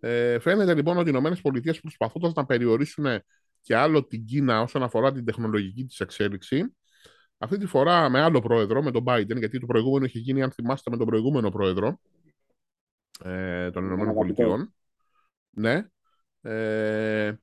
Ε, 0.00 0.38
φαίνεται 0.38 0.74
λοιπόν 0.74 0.98
ότι 0.98 1.10
οι 1.10 1.14
ΗΠΑ 1.16 1.74
προσπαθώντας 1.80 2.32
να 2.32 2.46
περιορίσουν 2.46 3.06
και 3.60 3.76
άλλο 3.76 4.06
την 4.06 4.24
Κίνα 4.24 4.60
όσον 4.60 4.82
αφορά 4.82 5.12
την 5.12 5.24
τεχνολογική 5.24 5.84
της 5.84 6.00
εξέλιξη, 6.00 6.74
αυτή 7.38 7.58
τη 7.58 7.66
φορά 7.66 8.08
με 8.08 8.20
άλλο 8.20 8.40
πρόεδρο, 8.40 8.82
με 8.82 8.90
τον 8.90 9.04
Biden, 9.06 9.36
γιατί 9.36 9.58
το 9.58 9.66
προηγούμενο 9.66 10.04
είχε 10.04 10.18
γίνει, 10.18 10.42
αν 10.42 10.50
θυμάστε, 10.50 10.90
με 10.90 10.96
τον 10.96 11.06
προηγούμενο 11.06 11.50
πρόεδρο 11.50 12.00
ε, 13.24 13.70
των 13.70 13.84
ΗΠΑ. 14.28 14.72
Ναι. 15.50 15.86
Ε, 16.42 17.34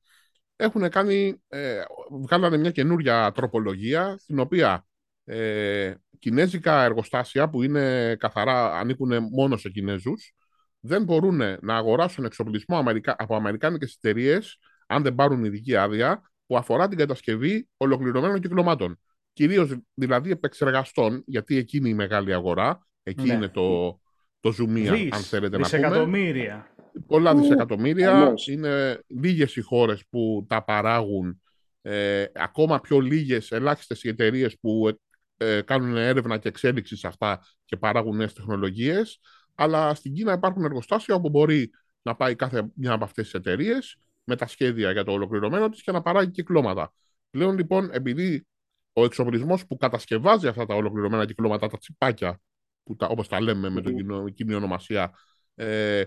έχουν 0.56 0.88
κάνει, 0.88 1.42
ε, 1.48 1.82
βγάλανε 2.22 2.56
μια 2.56 2.70
καινούρια 2.70 3.32
τροπολογία, 3.32 4.16
στην 4.18 4.38
οποία 4.38 4.86
ε, 5.24 5.94
κινέζικα 6.18 6.82
εργοστάσια 6.82 7.48
που 7.48 7.62
είναι 7.62 8.16
καθαρά, 8.18 8.78
ανήκουν 8.78 9.28
μόνο 9.32 9.56
σε 9.56 9.68
Κινέζους, 9.68 10.34
δεν 10.80 11.04
μπορούν 11.04 11.40
να 11.60 11.76
αγοράσουν 11.76 12.24
εξοπλισμό 12.24 12.76
Αμερικα... 12.76 13.16
από 13.18 13.36
αμερικάνικες 13.36 13.98
εταιρείες 14.02 14.58
αν 14.86 15.02
δεν 15.02 15.14
πάρουν 15.14 15.44
ειδική 15.44 15.76
άδεια, 15.76 16.30
που 16.46 16.56
αφορά 16.56 16.88
την 16.88 16.98
κατασκευή 16.98 17.68
ολοκληρωμένων 17.76 18.40
κυκλωμάτων. 18.40 19.00
Κυρίως 19.32 19.76
δηλαδή 19.94 20.30
επεξεργαστών, 20.30 21.22
γιατί 21.26 21.56
εκείνη 21.56 21.88
η 21.88 21.94
μεγάλη 21.94 22.34
αγορά, 22.34 22.86
εκεί 23.02 23.26
ναι. 23.26 23.32
είναι 23.32 23.48
το, 23.48 24.00
το 24.40 24.52
ζουμία, 24.52 24.92
αν 24.92 25.20
θέλετε 25.20 25.58
να 25.58 25.68
πούμε. 25.68 26.66
Πολλά 27.06 27.34
δισεκατομμύρια. 27.34 28.32
Είναι 28.46 29.00
λίγες 29.06 29.56
οι 29.56 29.60
χώρες 29.60 30.04
που 30.10 30.46
τα 30.48 30.64
παράγουν. 30.64 31.42
Ε, 31.82 32.24
ακόμα 32.34 32.80
πιο 32.80 33.00
λίγες, 33.00 33.50
ελάχιστες 33.50 34.02
οι 34.02 34.08
εταιρείες 34.08 34.58
που 34.60 34.98
ε, 35.38 35.62
κάνουν 35.62 35.96
έρευνα 35.96 36.38
και 36.38 36.48
εξέλιξη 36.48 36.96
σε 36.96 37.06
αυτά 37.06 37.44
και 37.64 37.76
παράγουν 37.76 38.16
νέες 38.16 38.32
τεχνολογίες. 38.32 39.20
Αλλά 39.54 39.94
στην 39.94 40.14
Κίνα 40.14 40.32
υπάρχουν 40.32 40.64
εργοστάσια 40.64 41.14
όπου 41.14 41.28
μπορεί 41.28 41.70
να 42.02 42.16
πάει 42.16 42.34
κάθε 42.34 42.70
μια 42.74 42.92
από 42.92 43.04
αυτές 43.04 43.24
τις 43.24 43.34
εταιρείες 43.34 43.96
με 44.24 44.36
τα 44.36 44.46
σχέδια 44.46 44.92
για 44.92 45.04
το 45.04 45.12
ολοκληρωμένο 45.12 45.68
της 45.68 45.82
και 45.82 45.92
να 45.92 46.02
παράγει 46.02 46.30
κυκλώματα. 46.30 46.92
Πλέον 47.30 47.56
λοιπόν, 47.56 47.88
επειδή 47.92 48.46
ο 48.92 49.04
εξοπλισμός 49.04 49.66
που 49.66 49.76
κατασκευάζει 49.76 50.46
αυτά 50.46 50.66
τα 50.66 50.74
ολοκληρωμένα 50.74 51.26
κυκλώματα, 51.26 51.68
τα 51.68 51.78
τσιπάκια, 51.78 52.40
που 52.82 52.96
τα, 52.96 53.06
όπως 53.06 53.28
τα 53.28 53.40
λέμε 53.40 53.68
με 53.68 53.82
την 53.82 54.34
κοινή 54.34 54.54
ονομασία, 54.54 55.14
ε, 55.54 56.04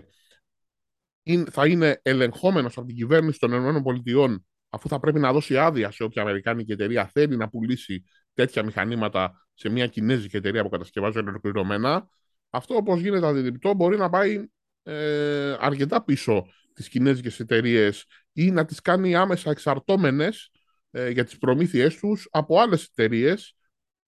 θα 1.50 1.66
είναι 1.66 2.00
ελεγχόμενος 2.02 2.76
από 2.76 2.86
την 2.86 2.96
κυβέρνηση 2.96 3.38
των 3.38 3.76
ΗΠΑ 3.76 4.42
αφού 4.68 4.88
θα 4.88 5.00
πρέπει 5.00 5.18
να 5.18 5.32
δώσει 5.32 5.58
άδεια 5.58 5.90
σε 5.90 6.02
όποια 6.02 6.22
Αμερικάνικη 6.22 6.72
εταιρεία 6.72 7.06
θέλει 7.06 7.36
να 7.36 7.48
πουλήσει 7.48 8.04
τέτοια 8.34 8.64
μηχανήματα 8.64 9.46
σε 9.54 9.68
μια 9.68 9.86
Κινέζικη 9.86 10.36
εταιρεία 10.36 10.62
που 10.62 10.68
κατασκευάζει 10.68 11.18
ολοκληρωμένα, 11.18 12.08
αυτό 12.50 12.74
όπως 12.74 13.00
γίνεται 13.00 13.26
αντιληπτό 13.26 13.74
μπορεί 13.74 13.96
να 13.96 14.08
πάει 14.10 14.46
ε, 14.82 15.56
αρκετά 15.58 16.04
πίσω 16.04 16.46
τις 16.72 16.88
κινέζικες 16.88 17.40
εταιρείες 17.40 18.04
ή 18.32 18.50
να 18.50 18.64
τις 18.64 18.80
κάνει 18.80 19.14
άμεσα 19.14 19.50
εξαρτώμενες 19.50 20.50
ε, 20.90 21.10
για 21.10 21.24
τις 21.24 21.38
προμήθειές 21.38 21.96
τους 21.96 22.28
από 22.30 22.60
άλλες 22.60 22.84
εταιρείες 22.84 23.56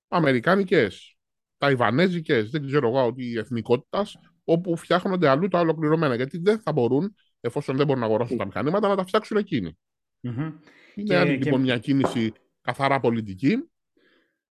αμερικάνικες, 0.09 1.17
ταϊβανέζικες, 1.59 2.51
δεν 2.51 2.67
ξέρω 2.67 2.89
εγώ 2.89 3.07
ότι 3.07 3.37
εθνικότητας, 3.37 4.17
όπου 4.45 4.77
φτιάχνονται 4.77 5.29
αλλού 5.29 5.49
τα 5.49 5.59
ολοκληρωμένα. 5.59 6.15
Γιατί 6.15 6.39
δεν 6.39 6.61
θα 6.61 6.73
μπορούν, 6.73 7.15
εφόσον 7.41 7.77
δεν 7.77 7.87
μπορούν 7.87 8.01
να 8.01 8.07
αγοράσουν 8.07 8.37
τα 8.37 8.47
μηχανήματα, 8.47 8.89
να 8.89 8.97
τα 8.97 9.05
φτιάξουν 9.05 9.37
εκείνοι. 9.37 9.79
Mm-hmm. 10.23 10.53
Είναι 10.95 11.25
και, 11.25 11.25
λοιπόν 11.25 11.61
μια 11.61 11.79
κίνηση 11.79 12.33
καθαρά 12.61 13.01
πολιτική, 13.01 13.71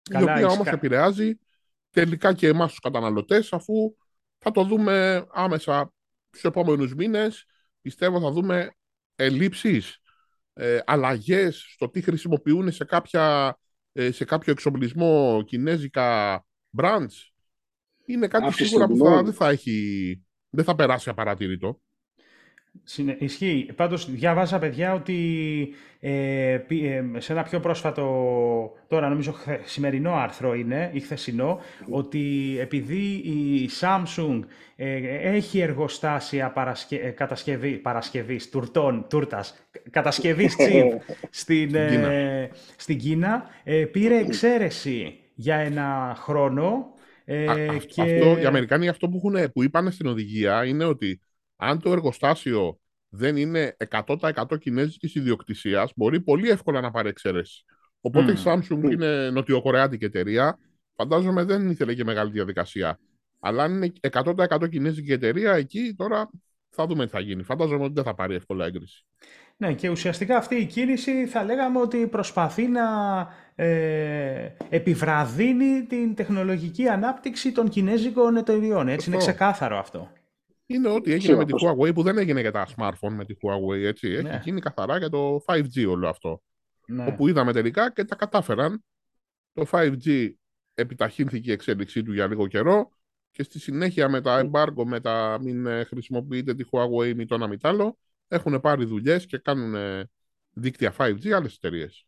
Καλά, 0.10 0.40
η 0.40 0.44
οποία 0.44 0.48
όμως 0.48 0.68
επηρεάζει 0.68 1.40
τελικά 1.90 2.34
και 2.34 2.48
εμάς 2.48 2.70
τους 2.70 2.80
καταναλωτές, 2.80 3.54
αφού 3.54 3.96
θα 4.38 4.52
το 4.52 4.64
δούμε 4.64 5.26
άμεσα 5.32 5.94
στους 6.30 6.44
επόμενους 6.44 6.96
μήνες. 6.96 7.46
Πιστεύω 7.82 8.20
θα 8.20 8.32
δούμε 8.32 8.76
ελλείψεις, 9.16 9.98
ε, 10.54 10.80
αλλαγές 10.86 11.66
στο 11.74 11.90
τι 11.90 12.02
χρησιμοποιούν 12.02 12.72
σε, 12.72 12.86
κάποια, 12.86 13.58
ε, 13.92 14.12
σε 14.12 14.26
κάποιο 14.26 14.52
εξοπλισμό 14.52 15.44
κινέζικα 15.46 16.46
brands 16.78 17.32
είναι 18.06 18.28
κάτι 18.28 18.54
σίγουρα 18.54 18.88
που 18.88 18.98
θα, 18.98 19.24
δεν, 19.24 19.34
θα 19.34 19.50
έχει, 19.50 20.22
δεν 20.50 20.66
θα 20.66 20.76
περάσει 20.76 21.10
απαρατήρητο. 21.10 21.80
Ισχύει. 23.18 23.70
Πάντως 23.76 24.12
διαβάζα 24.12 24.60
παιδιά 24.60 24.94
ότι 24.94 25.18
ε, 26.00 26.54
ε, 26.54 27.04
σε 27.18 27.32
ένα 27.32 27.44
πιο 27.44 27.60
πρόσφατο, 27.60 28.06
τώρα 28.88 29.10
νομίζω 29.10 29.36
σημερινό 29.64 30.14
άρθρο 30.14 30.54
είναι 30.54 30.90
ή 30.94 31.00
χθεσινό, 31.00 31.60
ότι 31.90 32.58
επειδή 32.60 33.06
η 33.14 33.70
Samsung 33.80 34.40
ε, 34.76 34.96
έχει 35.36 35.60
εργοστάσια 35.60 36.52
παρασκε, 36.52 36.96
ε, 36.96 37.10
κατασκευή, 37.10 37.72
παρασκευής 37.72 38.50
τουρτών, 38.50 39.06
τούρτας, 39.10 39.68
κατασκευής 39.90 40.56
chip 40.60 40.98
στην, 41.30 41.70
στην 41.70 41.88
Κίνα, 41.88 42.50
στην 42.76 42.98
Κίνα 42.98 43.46
πήρε 43.92 44.18
εξαίρεση 44.18 45.20
για 45.36 45.56
ένα 45.56 46.16
χρόνο 46.18 46.94
ε, 47.26 47.68
και... 47.88 48.02
αυτό, 48.02 48.38
οι 48.42 48.46
Αμερικάνοι 48.46 48.88
αυτό 48.88 49.10
που, 49.10 49.18
έχουν, 49.18 49.52
που 49.52 49.64
είπαν 49.64 49.92
στην 49.92 50.08
οδηγία 50.08 50.66
είναι 50.66 50.84
ότι 50.84 51.22
αν 51.64 51.82
το 51.82 51.92
εργοστάσιο 51.92 52.80
δεν 53.10 53.38
είναι 53.38 53.78
100% 53.90 54.60
κινέζικης 54.60 55.16
ιδιοκτησίας, 55.16 55.92
μπορεί 55.96 56.22
πολύ 56.22 56.50
εύκολα 56.50 56.82
να 56.82 56.92
πάρει 56.92 57.10
εξαίρεση. 57.10 57.64
Οπότε 58.02 58.32
η 58.32 58.36
Samsung 58.46 58.86
mm. 58.86 58.92
είναι 58.92 59.30
νοτιοκορεάτικη 59.30 60.06
εταιρεία. 60.06 60.58
Φαντάζομαι 60.96 61.44
δεν 61.44 61.70
ήθελε 61.70 61.94
και 61.94 62.04
μεγάλη 62.04 62.32
διαδικασία. 62.32 63.00
Αλλά 63.40 63.64
αν 63.64 63.74
είναι 63.74 63.92
100% 64.12 64.70
κινέζικη 64.70 65.12
εταιρεία, 65.12 65.54
εκεί 65.54 65.96
τώρα 65.98 66.30
θα 66.70 66.86
δούμε 66.86 67.06
τι 67.06 67.12
θα 67.12 67.20
γίνει. 67.20 67.44
Φαντάζομαι 67.44 67.84
ότι 67.84 67.94
δεν 67.94 68.04
θα 68.04 68.16
πάρει 68.16 68.36
εύκολα 68.36 68.66
έγκριση. 68.66 69.06
Ναι, 69.58 69.74
και 69.74 69.90
ουσιαστικά 69.90 70.38
αυτή 70.38 70.56
η 70.56 70.66
κίνηση 70.66 71.28
θα 71.28 71.44
λέγαμε 71.44 71.80
ότι 71.80 72.08
προσπαθεί 72.08 72.68
να 72.68 72.82
ε, 73.56 74.50
επιβραδύνει 74.70 75.86
την 75.86 76.16
τεχνολογική 76.16 76.88
ανάπτυξη 76.88 77.52
των 77.52 77.70
κινέζικων 77.70 78.36
εταιριών. 78.36 78.88
Έτσι 78.88 79.10
είναι 79.10 79.18
ξεκάθαρο 79.18 79.78
αυτό. 79.78 80.12
Είναι 80.74 80.90
ό,τι 80.90 81.12
έγινε 81.12 81.36
με 81.36 81.46
τη 81.46 81.54
Huawei 81.62 81.94
που 81.94 82.02
δεν 82.02 82.18
έγινε 82.18 82.42
για 82.42 82.52
τα 82.52 82.68
smartphone 82.76 83.12
με 83.12 83.26
τη 83.26 83.34
Huawei. 83.42 83.84
Έτσι. 83.84 84.08
Έχει 84.08 84.24
ναι. 84.24 84.42
γίνει 84.44 84.60
καθαρά 84.60 84.98
για 84.98 85.10
το 85.10 85.44
5G 85.46 85.88
όλο 85.88 86.10
αυτό. 86.10 86.42
Ναι. 86.88 87.06
Όπου 87.08 87.28
είδαμε 87.28 87.54
τελικά 87.54 87.92
και 87.92 88.04
τα 88.04 88.16
κατάφεραν. 88.16 88.84
Το 89.54 89.66
5G 89.72 90.30
επιταχύνθηκε 90.74 91.50
η 91.50 91.54
εξέλιξή 91.54 92.04
του 92.04 92.14
για 92.14 92.28
λίγο 92.28 92.48
καιρό 92.48 92.92
και 93.32 93.44
στη 93.44 93.60
συνέχεια 93.60 94.10
με 94.10 94.22
τα 94.22 94.50
embargo, 94.50 94.84
με 94.86 95.00
τα 95.00 95.38
μην 95.42 95.68
χρησιμοποιείτε 95.86 96.54
τη 96.56 96.64
Huawei 96.72 97.14
μη 97.16 97.26
το 97.26 97.36
ένα 97.36 97.48
μη 97.48 97.58
άλλο, 97.62 97.98
έχουν 98.28 98.62
πάρει 98.62 98.86
δουλειές 98.86 99.26
και 99.26 99.38
κάνουν 99.38 99.76
δίκτυα 100.54 100.94
5G 100.98 101.30
άλλες 101.30 101.56
εταιρείες. 101.56 102.06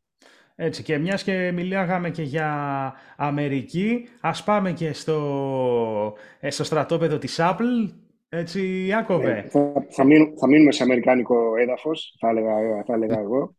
Έτσι 0.56 0.84
και 0.84 0.98
μιας 0.98 1.24
και 1.24 1.52
μιλάγαμε 1.52 2.10
και 2.10 2.22
για 2.22 2.94
Αμερική, 3.18 4.10
ας 4.22 4.44
πάμε 4.44 4.72
και 4.72 4.94
στο, 4.94 6.18
ε, 6.40 6.50
στο 6.50 6.64
στρατόπεδο 6.64 7.18
της 7.18 7.36
Apple. 7.40 7.94
Έτσι, 8.36 8.86
Ιάκωβε. 8.86 9.38
Ε, 9.38 9.42
θα, 9.50 9.74
θα, 9.90 10.04
θα 10.38 10.48
μείνουμε 10.48 10.72
σε 10.72 10.84
αμερικάνικο 10.84 11.56
έδαφος, 11.58 12.16
θα 12.20 12.30
έλεγα, 12.30 12.84
θα 12.86 12.94
έλεγα 12.94 13.20
εγώ. 13.20 13.56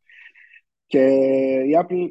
Και 0.86 1.04
η 1.66 1.78
Apple 1.82 2.08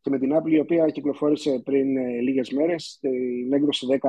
και 0.00 0.10
με 0.10 0.18
την 0.18 0.36
Apple 0.36 0.50
η 0.50 0.58
οποία 0.58 0.86
κυκλοφόρησε 0.86 1.60
πριν 1.64 1.96
ε, 1.96 2.20
λίγες 2.20 2.50
μέρες 2.50 2.98
την 3.00 3.52
έκδοση 3.52 3.86
16.03 3.90 4.00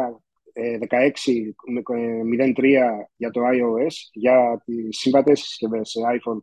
για 3.16 3.30
το 3.30 3.42
iOS 3.42 3.94
για 4.12 4.62
τις 4.66 4.98
συμβατές 4.98 5.40
συσκευές 5.40 5.90
σε 5.90 6.00
iPhone 6.04 6.40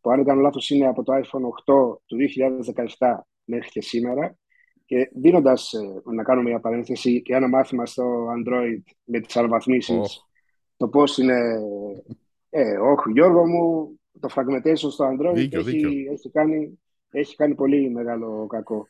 που 0.00 0.10
αν 0.10 0.24
δεν 0.24 0.38
λάθος 0.38 0.70
είναι 0.70 0.86
από 0.86 1.02
το 1.02 1.12
iPhone 1.12 1.42
8 1.72 1.98
του 2.06 2.16
2017 2.98 3.18
μέχρι 3.44 3.68
και 3.70 3.82
σήμερα 3.82 4.38
και 4.84 5.10
δίνοντας 5.14 5.72
ε, 5.72 6.02
να 6.14 6.22
κάνουμε 6.22 6.48
μια 6.48 6.60
παρένθεση 6.60 7.22
και 7.22 7.34
ένα 7.34 7.48
μάθημα 7.48 7.86
στο 7.86 8.26
Android 8.38 8.82
με 9.04 9.20
τις 9.20 9.36
αναβαθμίσεις 9.36 10.27
το 10.78 10.88
πώς 10.88 11.18
είναι 11.18 11.60
ε, 12.50 12.76
όχι 12.76 13.12
Γιώργο 13.12 13.46
μου 13.46 13.98
το 14.20 14.28
fragmentation 14.34 14.90
στο 14.90 15.08
Android 15.12 15.36
έχει, 15.36 16.06
Έχει, 16.12 16.30
κάνει, 16.30 16.78
έχει 17.10 17.36
κάνει 17.36 17.54
πολύ 17.54 17.90
μεγάλο 17.90 18.46
κακό. 18.46 18.86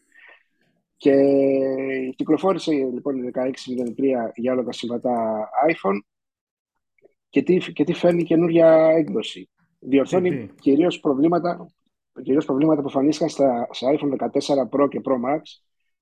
Και 0.96 1.14
κυκλοφόρησε 2.16 2.72
λοιπόν 2.72 3.22
η 3.22 3.31
16.03 3.35 3.42
για 4.35 4.53
όλα 4.53 4.62
τα 4.62 4.72
συμβατά 4.72 5.48
iPhone. 5.70 5.98
Και 7.29 7.42
τι, 7.42 7.72
και 7.72 7.85
τι 7.85 7.92
φέρνει 7.92 8.24
καινούργια 8.24 8.90
έκδοση. 8.96 9.51
Διορθώνει 9.79 10.51
κυρίως 10.61 11.01
προβλήματα, 11.01 11.66
κυρίως 12.22 12.44
προβλήματα 12.44 12.81
που 12.81 12.87
εμφανίστηκαν 12.87 13.29
στα, 13.29 13.68
στα 13.70 13.88
iPhone 13.92 14.29
14 14.29 14.29
Pro 14.70 14.88
και 14.88 15.01
Pro 15.05 15.12
Max, 15.12 15.40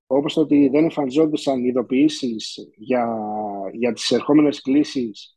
όπως 0.07 0.35
το 0.35 0.41
ότι 0.41 0.69
δεν 0.69 0.83
εμφανιζόντουσαν 0.83 1.65
ειδοποιήσεις 1.65 2.69
για, 2.77 3.19
για 3.73 3.93
τις 3.93 4.11
ερχόμενες 4.11 4.61
κλήσεις 4.61 5.36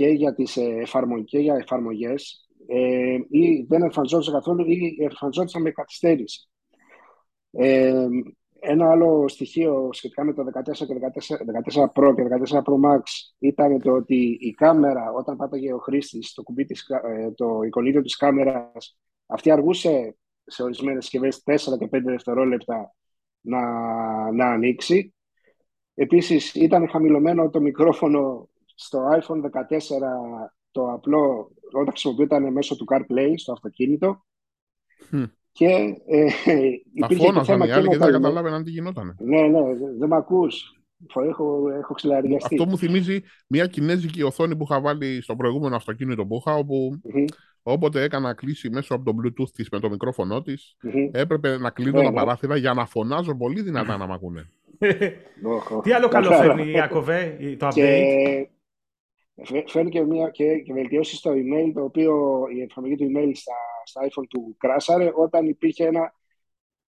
και 0.00 0.08
για 0.08 0.34
τις 0.34 0.56
ε, 0.56 0.62
εφαρμογές, 0.62 1.42
για 1.42 1.54
εφαρμογές 1.54 2.48
ε, 2.66 3.18
ή 3.28 3.62
δεν 3.68 3.82
εμφανιζόντουσαν 3.82 4.34
καθόλου 4.34 4.70
ή 4.70 4.96
εμφανιζόντουσαν 5.00 5.62
με 5.62 5.70
καθυστέρηση. 5.70 6.48
Ε, 7.50 8.06
ένα 8.60 8.90
άλλο 8.90 9.28
στοιχείο 9.28 9.88
σχετικά 9.92 10.24
με 10.24 10.32
το 10.32 10.42
14 10.42 10.72
και 10.72 10.94
14, 11.74 11.82
14 11.82 11.84
Pro 11.94 12.14
και 12.14 12.22
14 12.52 12.58
Pro 12.58 12.74
Max 12.88 13.02
ήταν 13.38 13.80
το 13.80 13.92
ότι 13.92 14.38
η 14.40 14.50
κάμερα, 14.50 15.12
όταν 15.12 15.36
πάταγε 15.36 15.72
ο 15.72 15.78
χρήστης 15.78 16.34
το, 16.34 16.42
κουμπί 16.42 16.64
της, 16.64 16.88
ε, 16.88 17.30
το 17.30 17.62
εικονίδιο 17.62 18.02
της 18.02 18.16
κάμερας, 18.16 18.98
αυτή 19.26 19.50
αργούσε 19.50 20.16
σε 20.44 20.62
ορισμένες 20.62 21.04
συσκευές 21.04 21.42
4 21.42 21.78
και 21.78 21.86
5 21.86 22.10
δευτερόλεπτα 22.10 22.94
να, 23.40 23.60
να 24.32 24.46
ανοίξει. 24.46 25.14
Επίσης 25.94 26.54
ήταν 26.54 26.88
χαμηλωμένο 26.88 27.50
το 27.50 27.60
μικρόφωνο 27.60 28.49
στο 28.82 29.08
iPhone 29.20 29.40
14 29.40 29.50
το 30.70 30.92
απλό 30.92 31.50
όταν 31.72 31.88
χρησιμοποιούταν 31.88 32.52
μέσω 32.52 32.76
του 32.76 32.84
CarPlay 32.92 33.32
στο 33.36 33.52
αυτοκίνητο. 33.52 34.24
Και 35.52 35.66
ε, 36.06 36.28
υπήρχε 36.94 37.30
και 37.32 37.42
θέμα 37.42 37.66
και 37.66 37.96
δεν 37.98 38.12
καταλάβαιναν 38.12 38.64
τι 38.64 38.70
γινόταν. 38.70 39.16
Ναι, 39.18 39.40
ναι, 39.40 39.60
δεν 39.98 40.08
με 40.08 40.16
ακούς. 40.16 40.74
Έχω, 41.28 41.68
έχω 41.68 41.94
Αυτό 42.44 42.66
μου 42.66 42.78
θυμίζει 42.78 43.22
μια 43.46 43.66
κινέζικη 43.66 44.22
οθόνη 44.22 44.56
που 44.56 44.66
είχα 44.70 44.80
βάλει 44.80 45.22
στο 45.22 45.36
προηγούμενο 45.36 45.76
αυτοκίνητο 45.76 46.26
που 46.26 46.36
είχα, 46.36 46.56
όπου 46.56 47.00
όποτε 47.62 48.02
έκανα 48.02 48.34
κλείσει 48.34 48.70
μέσω 48.70 48.94
από 48.94 49.04
το 49.04 49.16
Bluetooth 49.22 49.50
της 49.54 49.68
με 49.68 49.80
το 49.80 49.90
μικρόφωνο 49.90 50.42
της, 50.42 50.76
έπρεπε 51.12 51.58
να 51.58 51.70
κλείνω 51.70 51.98
ναι, 51.98 52.04
τα 52.04 52.10
ναι. 52.10 52.16
παράθυρα 52.16 52.56
για 52.56 52.74
να 52.74 52.86
φωνάζω 52.86 53.36
πολύ 53.36 53.62
δυνατά 53.62 53.96
να 53.96 54.06
μ' 54.06 54.12
ακούνε. 54.12 54.48
Τι 55.82 55.92
άλλο 55.92 56.08
καλό 56.08 56.30
φέρνει 56.30 56.70
η 56.70 56.80
Ακοβέ, 56.80 57.36
το 57.58 57.68
update; 57.74 58.44
Φέρνει 59.66 59.90
και, 59.90 60.04
μια, 60.04 60.28
και, 60.28 60.58
και 60.58 60.72
βελτιώσεις 60.72 61.18
στο 61.18 61.30
email, 61.30 61.70
το 61.74 61.84
οποίο 61.84 62.42
η 62.54 62.60
εφαρμογή 62.60 62.96
του 62.96 63.10
email 63.14 63.30
στα, 63.34 63.54
στα 63.84 64.00
iPhone 64.04 64.26
του 64.28 64.56
κράσαρε 64.58 65.10
όταν 65.14 65.46
υπήρχε 65.46 65.86
ένα 65.86 66.14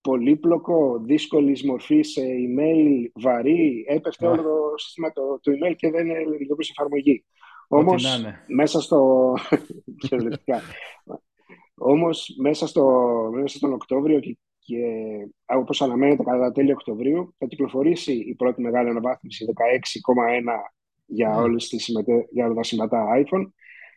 πολύπλοκο, 0.00 1.00
δύσκολη 1.04 1.60
μορφή 1.64 2.02
σε 2.02 2.22
email, 2.22 3.10
βαρύ, 3.14 3.84
έπεφτε 3.88 4.26
όλο 4.26 4.42
το 4.42 4.76
σύστημα 4.76 5.12
το, 5.12 5.40
το 5.40 5.52
email 5.52 5.74
και 5.76 5.90
δεν 5.90 6.06
λειτουργούσε 6.38 6.72
εφαρμογή. 6.76 7.24
Όμως, 7.68 8.22
μέσα 8.46 8.80
στο. 8.80 9.32
Όμως, 11.74 12.36
μέσα, 12.40 12.66
στο, 12.66 12.84
μέσα 13.34 13.56
στον 13.56 13.72
Οκτώβριο 13.72 14.20
και, 14.20 14.38
και 14.58 14.78
όπως 15.44 15.82
αναμένεται 15.82 16.22
κατά 16.22 16.38
τα 16.38 16.52
τέλη 16.52 16.72
Οκτωβρίου 16.72 17.34
θα 17.38 17.46
κυκλοφορήσει 17.46 18.12
η 18.12 18.34
πρώτη 18.34 18.62
μεγάλη 18.62 18.88
αναβάθμιση 18.88 19.44
16,1 19.48 19.52
για, 21.12 21.36
όλες 21.36 21.68
τις 21.68 21.90
για 22.30 22.44
όλα 22.44 22.54
τα 22.54 22.62
συμβατά 22.62 23.06
iPhone, 23.24 23.46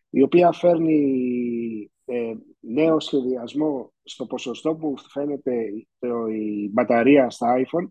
η 0.09 0.21
οποία 0.21 0.51
φέρνει 0.51 1.91
ε, 2.05 2.33
νέο 2.59 2.99
σχεδιασμό 2.99 3.93
στο 4.03 4.25
ποσοστό 4.25 4.75
που 4.75 4.93
φαίνεται 5.09 5.53
το, 5.99 6.27
η 6.27 6.69
μπαταρία 6.73 7.29
στα 7.29 7.55
iPhone 7.57 7.87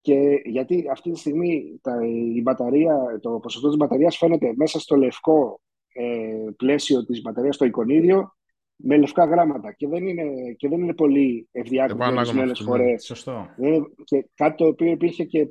και 0.00 0.42
γιατί 0.44 0.86
αυτή 0.90 1.10
τη 1.10 1.18
στιγμή 1.18 1.78
τα, 1.82 1.98
η 2.34 2.40
μπαταρία, 2.42 3.18
το 3.22 3.30
ποσοστό 3.30 3.68
της 3.68 3.76
μπαταρίας 3.76 4.16
φαίνεται 4.16 4.52
μέσα 4.56 4.80
στο 4.80 4.96
λευκό 4.96 5.60
ε, 5.92 6.50
πλαίσιο 6.56 7.04
της 7.04 7.20
μπαταρίας, 7.20 7.54
στο 7.54 7.64
εικονίδιο, 7.64 8.34
με 8.76 8.96
λευκά 8.96 9.24
γράμματα 9.24 9.72
και 9.72 9.88
δεν 9.88 10.06
είναι, 10.06 10.24
και 10.56 10.68
δεν 10.68 10.80
είναι 10.80 10.94
πολύ 10.94 11.48
ευδιάκριτο 11.52 12.04
ορισμένε 12.04 12.46
ναι. 12.46 12.64
φορές. 12.64 13.04
Σωστό. 13.04 13.48
Ε, 13.56 13.78
και 14.04 14.28
κάτι 14.34 14.56
το 14.56 14.66
οποίο 14.66 14.90
υπήρχε 14.90 15.24
και 15.24 15.40
ε, 15.40 15.48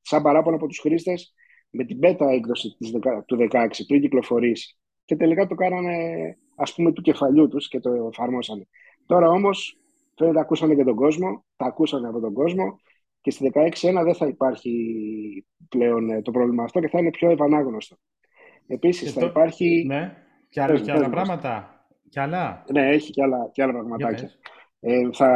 σαν 0.00 0.22
παράπονο 0.22 0.56
από 0.56 0.66
τους 0.66 0.78
χρήστες 0.78 1.34
με 1.74 1.84
την 1.84 1.98
beta 2.02 2.26
έκδοση 2.32 2.76
της, 2.78 2.90
του 3.26 3.36
16 3.50 3.66
πριν 3.86 4.00
κυκλοφορήσει. 4.00 4.76
Και 5.04 5.16
τελικά 5.16 5.46
το 5.46 5.54
κάνανε 5.54 5.96
ας 6.56 6.74
πούμε 6.74 6.92
του 6.92 7.02
κεφαλιού 7.02 7.48
τους 7.48 7.68
και 7.68 7.80
το 7.80 7.90
εφαρμόσανε. 8.12 8.66
Τώρα 9.06 9.28
όμως 9.28 9.78
φαίνεται 10.16 10.40
ακούσανε 10.40 10.74
και 10.74 10.84
τον 10.84 10.94
κόσμο, 10.94 11.44
τα 11.56 11.66
ακούσανε 11.66 12.08
από 12.08 12.20
τον 12.20 12.32
κόσμο 12.32 12.80
και 13.20 13.30
στη 13.30 13.50
16.1 13.54 14.02
δεν 14.04 14.14
θα 14.14 14.26
υπάρχει 14.26 14.72
πλέον 15.68 16.10
ε, 16.10 16.22
το 16.22 16.30
πρόβλημα 16.30 16.62
αυτό 16.64 16.80
και 16.80 16.88
θα 16.88 16.98
είναι 16.98 17.10
πιο 17.10 17.30
ευανάγνωστο. 17.30 17.96
Επίσης 18.66 19.12
θα 19.12 19.24
υπάρχει... 19.24 19.84
Ναι, 19.86 20.16
και 20.48 20.62
άλλα, 20.62 20.80
και 20.80 20.92
άλλα 20.92 21.10
πράγματα. 21.10 21.84
Και 22.08 22.20
άλλα. 22.20 22.64
Ναι, 22.72 22.88
έχει 22.88 23.10
και 23.10 23.22
άλλα, 23.22 23.50
και 23.52 23.62
άλλα 23.62 23.72
πραγματάκια. 23.72 24.30
Ε, 24.80 25.08
θα 25.12 25.28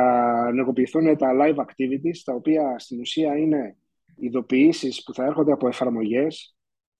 ενεργοποιηθούν 0.49 1.17
τα 1.17 1.29
live 1.41 1.57
activities, 1.57 2.19
τα 2.25 2.35
οποία 2.35 2.79
στην 2.79 3.01
ουσία 3.01 3.37
είναι 3.37 3.77
ειδοποιήσεις 4.21 5.03
που 5.03 5.15
θα 5.15 5.25
έρχονται 5.25 5.53
από 5.53 5.69
εφαρμογές 5.69 6.57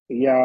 για 0.07 0.37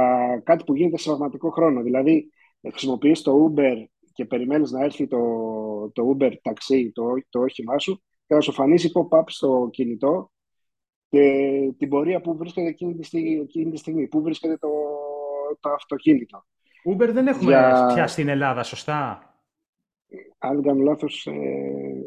κάτι 0.43 0.63
που 0.63 0.75
γίνεται 0.75 0.97
σε 0.97 1.09
πραγματικό 1.09 1.49
χρόνο. 1.49 1.81
Δηλαδή, 1.81 2.29
χρησιμοποιείς 2.71 3.21
το 3.21 3.53
Uber 3.55 3.83
και 4.13 4.25
περιμένεις 4.25 4.71
να 4.71 4.83
έρθει 4.83 5.07
το, 5.07 5.19
το 5.93 6.15
Uber 6.17 6.31
ταξί, 6.41 6.91
το, 6.91 7.03
το 7.29 7.39
όχημά 7.39 7.79
σου 7.79 8.03
και 8.25 8.33
θα 8.33 8.41
σου 8.41 8.51
φανίσει 8.51 8.91
pop-up 8.93 9.23
στο 9.25 9.69
κινητό 9.71 10.31
και 11.09 11.49
την 11.77 11.89
πορεία 11.89 12.21
που 12.21 12.37
βρίσκεται 12.37 12.67
εκείνη 12.67 12.95
τη 12.95 13.03
στιγμή, 13.03 13.39
εκείνη 13.39 13.71
τη 13.71 13.77
στιγμή 13.77 14.07
που 14.07 14.21
βρίσκεται 14.21 14.57
το, 14.57 14.69
το 15.59 15.69
αυτοκίνητο. 15.69 16.45
Uber 16.93 17.09
δεν 17.11 17.27
έχουμε 17.27 17.51
για... 17.51 17.91
πια 17.93 18.07
στην 18.07 18.27
Ελλάδα, 18.27 18.63
σωστά; 18.63 19.27
Αν 20.37 20.53
δεν 20.55 20.63
κάνω 20.63 20.81
λάθος, 20.81 21.25
ε, 21.25 21.31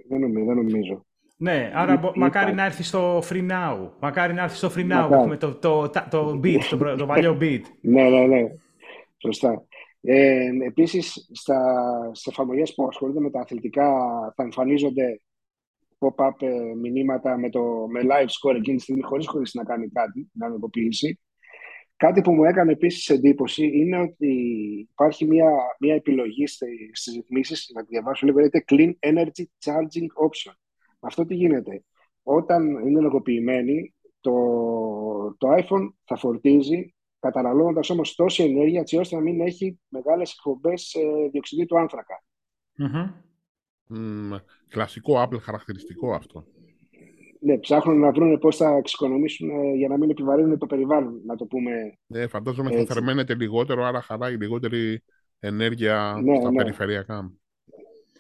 δεν, 0.09 0.21
νομίζω, 0.21 0.45
δεν 0.45 0.57
νομίζω. 0.57 1.07
Ναι, 1.39 1.71
άρα 1.75 2.13
μακάρι 2.15 2.55
να 2.55 2.65
έρθει 2.65 2.83
στο 2.83 3.19
Free 3.19 3.51
Now. 3.51 3.91
Μακάρι 4.01 4.33
να 4.33 4.43
έρθει 4.43 4.57
στο 4.57 4.71
Free 4.77 4.93
Now. 4.93 5.11
Έχουμε 5.13 5.37
το, 5.37 5.55
το, 5.55 5.89
το, 5.89 6.07
το 6.11 6.41
beat, 6.45 6.61
το, 6.71 6.97
το 6.97 7.07
παλιό 7.07 7.39
beat. 7.41 7.61
ναι, 7.81 8.09
ναι, 8.09 8.27
ναι. 8.27 8.43
Σωστά. 9.17 9.65
Ε, 10.01 10.49
επίσης, 10.67 11.29
στα, 11.33 11.61
σε 12.13 12.31
εφαρμογές 12.31 12.75
που 12.75 12.87
ασχολούνται 12.87 13.21
με 13.21 13.31
τα 13.31 13.41
αθλητικά 13.41 13.89
θα 14.37 14.43
εμφανίζονται 14.43 15.21
pop-up 15.99 16.43
ε, 16.43 16.75
μηνύματα 16.75 17.39
με, 17.39 17.51
το, 17.51 17.87
με 17.89 18.01
live 18.03 18.29
score 18.29 18.57
εκείνη 18.57 18.77
τη 18.77 18.83
στιγμή 18.83 19.03
χωρίς, 19.03 19.27
χωρίς 19.27 19.55
να 19.55 19.65
κάνει 19.65 19.89
κάτι, 19.89 20.31
να 20.33 20.47
ενεργοποιήσει. 20.47 21.21
Κάτι 21.97 22.21
που 22.21 22.33
μου 22.33 22.45
έκανε 22.45 22.73
επίσης 22.73 23.09
εντύπωση 23.09 23.71
είναι 23.73 24.01
ότι 24.01 24.29
υπάρχει 24.91 25.27
μια, 25.27 25.51
μια 25.79 25.95
επιλογή 25.95 26.47
στις 26.47 27.15
ρυθμίσεις, 27.15 27.71
να 27.75 27.83
τη 27.83 27.89
διαβάσω 27.91 28.27
λίγο, 28.27 28.39
λέγεται 28.39 28.65
Clean 28.69 28.93
Energy 29.11 29.45
Charging 29.65 30.27
Option. 30.27 30.55
Αυτό 31.07 31.25
τι 31.27 31.35
γίνεται. 31.35 31.85
Όταν 32.23 32.69
είναι 32.69 32.99
ενεργοποιημένη, 32.99 33.95
το, 34.21 34.33
το 35.39 35.49
iPhone 35.51 35.89
θα 36.05 36.17
φορτίζει, 36.17 36.95
καταναλώνοντας 37.19 37.91
όμως 37.91 38.15
τόση 38.15 38.43
ενέργεια, 38.43 38.81
έτσι 38.81 38.97
ώστε 38.97 39.17
να 39.17 39.23
μην 39.23 39.41
έχει 39.41 39.81
μεγάλες 39.89 40.33
εκπομπές 40.33 40.95
ε, 40.95 41.29
διοξιδίου 41.31 41.67
του 41.67 41.79
άνθρακα. 41.79 42.25
Mm-hmm. 42.79 43.13
Mm, 43.97 44.41
κλασικό 44.69 45.23
Apple 45.23 45.41
χαρακτηριστικό 45.41 46.15
αυτό 46.15 46.45
ναι, 47.47 47.59
ψάχνουν 47.59 47.99
να 47.99 48.13
βρουν 48.13 48.39
πώς 48.39 48.57
θα 48.57 48.77
εξοικονομήσουν 48.77 49.51
ε, 49.51 49.75
για 49.75 49.89
να 49.89 49.97
μην 49.97 50.11
επιβαρύνουν 50.11 50.59
το 50.59 50.67
περιβάλλον, 50.67 51.21
να 51.25 51.37
το 51.37 51.45
πούμε. 51.45 51.99
Ναι, 52.07 52.27
φαντάζομαι 52.27 52.71
θα 52.71 52.95
θερμαίνεται 52.95 53.35
λιγότερο, 53.35 53.85
άρα 53.85 54.01
χαράει 54.01 54.37
λιγότερη 54.37 55.03
ενέργεια 55.39 56.21
ναι, 56.23 56.37
στα 56.37 56.51
ναι. 56.51 56.57
περιφερειακά. 56.57 57.33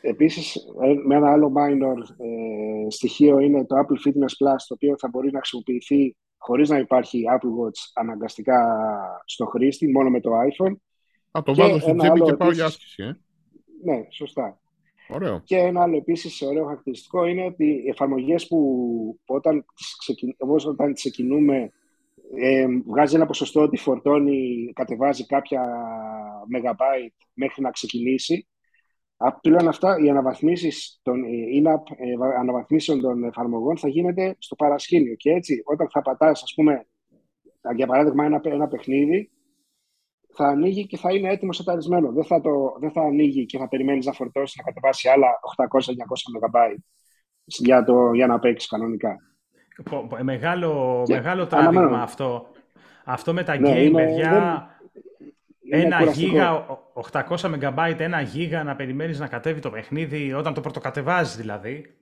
Επίσης, 0.08 0.56
ε, 0.56 0.94
με 1.04 1.14
ένα 1.14 1.32
άλλο 1.32 1.52
minor 1.56 1.98
ε, 2.16 2.90
στοιχείο 2.90 3.38
είναι 3.38 3.64
το 3.66 3.76
Apple 3.76 4.08
Fitness 4.08 4.46
Plus, 4.46 4.56
το 4.68 4.74
οποίο 4.74 4.94
θα 4.98 5.08
μπορεί 5.08 5.30
να 5.30 5.38
χρησιμοποιηθεί 5.38 6.16
χωρίς 6.36 6.68
να 6.68 6.78
υπάρχει 6.78 7.22
Apple 7.34 7.46
Watch 7.46 7.90
αναγκαστικά 7.94 8.78
στο 9.24 9.46
χρήστη, 9.46 9.90
μόνο 9.90 10.10
με 10.10 10.20
το 10.20 10.30
iPhone. 10.30 10.74
Α, 11.30 11.42
το 11.42 11.54
βάζω 11.54 11.78
στην 11.78 11.98
τσέπη 11.98 12.20
και 12.20 12.34
πάω 12.34 12.50
για 12.50 12.64
άσκηση, 12.64 13.02
ε; 13.02 13.16
Ναι, 13.84 14.06
σωστά. 14.10 14.60
Ωραίο. 15.08 15.40
Και 15.44 15.56
ένα 15.56 15.82
άλλο 15.82 15.96
επίσης 15.96 16.42
ωραίο 16.42 16.64
χαρακτηριστικό 16.64 17.26
είναι 17.26 17.44
ότι 17.44 17.64
οι 17.64 17.88
εφαρμογές 17.88 18.46
που 18.46 19.20
όταν 19.26 19.64
τις, 19.74 20.66
όταν 20.66 20.92
ξεκινούμε 20.94 21.70
ε, 22.34 22.66
βγάζει 22.86 23.14
ένα 23.14 23.26
ποσοστό 23.26 23.62
ότι 23.62 23.76
φορτώνει, 23.76 24.70
κατεβάζει 24.74 25.26
κάποια 25.26 25.62
megabyte 26.54 27.26
μέχρι 27.34 27.62
να 27.62 27.70
ξεκινήσει. 27.70 28.46
Πλέον 29.40 29.68
αυτά, 29.68 29.98
οι 29.98 30.10
αναβαθμίσεις 30.10 31.00
των 31.02 31.22
in-app 31.60 31.82
ε, 31.96 32.38
αναβαθμίσεων 32.38 33.00
των 33.00 33.24
εφαρμογών 33.24 33.78
θα 33.78 33.88
γίνεται 33.88 34.36
στο 34.38 34.54
παρασκήνιο. 34.54 35.14
Και 35.14 35.30
έτσι, 35.30 35.62
όταν 35.64 35.88
θα 35.90 36.02
πατάς, 36.02 36.42
ας 36.42 36.54
πούμε, 36.54 36.86
για 37.74 37.86
παράδειγμα, 37.86 38.24
ένα, 38.24 38.40
ένα 38.42 38.68
παιχνίδι, 38.68 39.30
θα 40.34 40.46
ανοίγει 40.46 40.86
και 40.86 40.96
θα 40.96 41.12
είναι 41.14 41.30
έτοιμο 41.30 41.52
σεταρισμένο. 41.52 42.12
Δεν 42.12 42.24
θα, 42.24 42.40
το, 42.40 42.76
δεν 42.80 42.90
θα 42.90 43.02
ανοίγει 43.02 43.46
και 43.46 43.58
θα 43.58 43.68
περιμένεις 43.68 44.06
να 44.06 44.12
φορτώσει 44.12 44.54
να 44.58 44.72
κατεβάσει 44.72 45.08
άλλα 45.08 45.28
800-900 45.68 45.78
MB 46.48 46.74
για, 47.44 47.84
το, 47.84 48.12
για 48.12 48.26
να 48.26 48.38
παίξεις 48.38 48.70
κανονικά. 48.70 49.16
Μεγάλο, 50.22 51.02
μεγάλο 51.08 51.46
τράβηγμα 51.46 52.02
αυτό. 52.02 52.46
Αυτό 53.04 53.32
με 53.32 53.42
τα 53.42 53.58
ναι, 53.58 53.70
game, 53.70 53.92
παιδιά. 53.92 54.68
ένα 55.70 56.04
γίγα, 56.04 56.66
800 57.12 57.36
MB, 57.60 57.94
ένα 57.98 58.20
γίγα 58.20 58.62
να 58.64 58.76
περιμένεις 58.76 59.18
να 59.18 59.26
κατέβει 59.26 59.60
το 59.60 59.70
παιχνίδι 59.70 60.32
όταν 60.32 60.54
το 60.54 60.60
πρωτοκατεβάζεις 60.60 61.36
δηλαδή. 61.36 61.94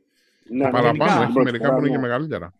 Ναι, 0.50 0.70
παραπάνω, 0.70 1.22
έχει 1.22 1.40
μερικά 1.42 1.72
που 1.74 1.78
είναι 1.80 1.88
και 1.90 1.98
μεγαλύτερα. 1.98 2.52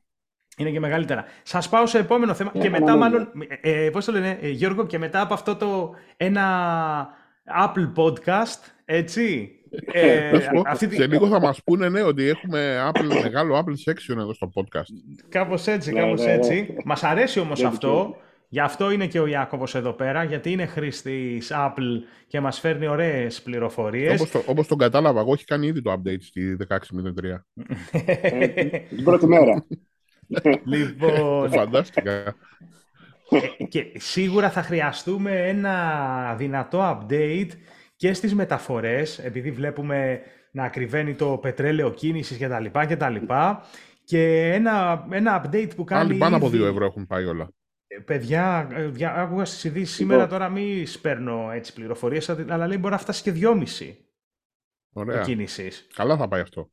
Είναι 0.57 0.71
και 0.71 0.81
μεγαλύτερα. 0.81 1.25
Σας 1.43 1.69
πάω 1.69 1.87
σε 1.87 1.99
επόμενο 1.99 2.35
θέμα. 2.35 2.51
και 2.61 2.71
μετά, 2.71 2.97
μάλλον. 2.97 3.29
Ε, 3.61 3.89
Πώς 3.93 4.05
το 4.05 4.13
λένε, 4.13 4.39
ε, 4.41 4.49
Γιώργο, 4.49 4.87
και 4.87 4.99
μετά 4.99 5.21
από 5.21 5.35
αυτό 5.35 5.57
το 5.57 5.95
ένα 6.17 7.09
Apple 7.65 7.93
podcast, 7.97 8.61
έτσι. 8.85 9.49
Ε, 9.93 10.31
Να 10.33 10.41
σου 10.41 10.49
πω, 10.53 10.63
αυτή 10.67 10.87
τη- 10.87 10.95
Σε 10.95 11.07
λίγο 11.07 11.27
θα 11.29 11.41
μας 11.41 11.61
πούνε 11.65 11.89
ναι, 11.89 12.03
ότι 12.03 12.29
έχουμε 12.29 12.91
Apple, 12.93 13.21
μεγάλο 13.23 13.59
Apple 13.59 13.91
section 13.91 14.17
εδώ 14.19 14.35
στο 14.35 14.51
podcast. 14.55 15.23
Κάπως 15.29 15.67
έτσι, 15.67 15.93
Ναι, 15.93 16.01
κάπως 16.01 16.21
ναι, 16.21 16.27
ναι. 16.27 16.33
έτσι. 16.33 16.77
Μας 16.85 17.05
αρέσει 17.05 17.41
όμως 17.41 17.59
Δεν 17.61 17.69
αυτό. 17.69 18.17
Δικαιούται. 18.55 18.61
Γι' 18.61 18.61
αυτό 18.61 18.91
είναι 18.91 19.07
και 19.07 19.21
ο 19.21 19.27
Ιάκωβος 19.27 19.75
εδώ 19.75 19.93
πέρα, 19.93 20.25
γιατί 20.25 20.53
είναι 20.53 20.67
χρήστης 20.67 21.53
Apple 21.55 22.01
και 22.27 22.41
μας 22.41 22.61
φέρνει 22.61 22.87
ωραίες 22.87 23.43
πληροφορίες. 23.43 24.21
Όπως, 24.21 24.31
το, 24.31 24.43
όπως 24.47 24.67
τον 24.67 24.79
κατάλαβα, 24.79 25.21
εγώ 25.21 25.33
έχει 25.33 25.45
κάνει 25.45 25.67
ήδη 25.67 25.83
το 25.83 25.93
update 25.93 26.21
στη 26.23 26.57
16.03. 26.69 27.45
Ε, 27.93 28.47
την 28.79 29.05
πρώτη 29.05 29.27
μέρα. 29.27 29.65
Το 30.43 30.51
λοιπόν, 30.77 31.51
φαντάστηκα. 31.51 32.13
Ε, 33.31 33.65
και 33.69 33.93
σίγουρα 33.95 34.51
θα 34.51 34.63
χρειαστούμε 34.63 35.49
ένα 35.49 36.35
δυνατό 36.39 36.81
update 37.09 37.49
και 37.97 38.13
στις 38.13 38.35
μεταφορές, 38.35 39.19
επειδή 39.19 39.51
βλέπουμε 39.51 40.21
να 40.51 40.65
ακριβένει 40.65 41.15
το 41.15 41.39
πετρέλαιο 41.43 41.91
κίνησης 41.91 42.37
και 42.37 42.49
τα 42.49 42.61
λοιπά 42.61 42.87
και 42.87 42.97
τα 42.97 43.09
λοιπά. 43.09 43.63
Και 44.05 44.53
ένα, 44.53 45.07
ένα 45.11 45.43
update 45.45 45.71
που 45.77 45.85
κάνει 45.85 46.03
Άλλοι 46.11 46.19
πάνω 46.19 46.37
από 46.37 46.47
ήδη- 46.47 46.59
2 46.59 46.67
ευρώ 46.67 46.85
έχουν 46.85 47.07
πάει 47.07 47.25
όλα. 47.25 47.49
Ε, 47.97 48.01
Παιδιά, 48.01 48.69
ε, 48.73 48.87
δια- 48.87 49.15
άκουγα 49.15 49.45
στις 49.45 49.65
ειδήσεις 49.65 49.95
σήμερα, 49.97 50.27
τώρα 50.27 50.49
μη 50.49 50.85
σπέρνω 50.87 51.51
έτσι 51.53 51.73
πληροφορίες, 51.73 52.29
αλλά 52.29 52.67
λέει 52.67 52.77
μπορεί 52.81 52.93
να 52.93 52.99
φτάσει 52.99 53.23
και 53.23 53.33
2,5 53.33 53.97
Ωραία. 54.93 55.21
κίνησης. 55.23 55.87
Καλά 55.95 56.17
θα 56.17 56.29
πάει 56.29 56.41
αυτό. 56.41 56.71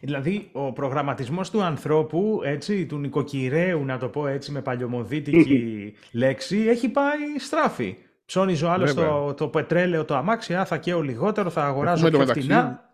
Δηλαδή, 0.00 0.50
ο 0.52 0.72
προγραμματισμός 0.72 1.50
του 1.50 1.62
ανθρώπου, 1.62 2.40
έτσι, 2.44 2.86
του 2.86 2.98
νοικοκυρέου, 2.98 3.84
να 3.84 3.98
το 3.98 4.08
πω 4.08 4.26
έτσι 4.26 4.52
με 4.52 4.62
παλιωμοδίτικη 4.62 5.94
λέξη, 6.12 6.56
έχει 6.58 6.88
πάει 6.88 7.38
στράφη. 7.38 7.96
Ψώνιζε 8.24 8.64
ο 8.64 8.70
άλλος 8.70 8.92
Βέβαια. 8.94 9.10
το, 9.10 9.34
το 9.34 9.48
πετρέλαιο, 9.48 10.04
το 10.04 10.16
αμάξι, 10.16 10.54
α, 10.54 10.64
θα 10.64 10.78
καίω 10.78 11.02
λιγότερο, 11.02 11.50
θα 11.50 11.64
αγοράζω 11.66 12.06
Έχουμε 12.06 12.24
πιο 12.24 12.34
το 12.34 12.40
φτηνά. 12.40 12.92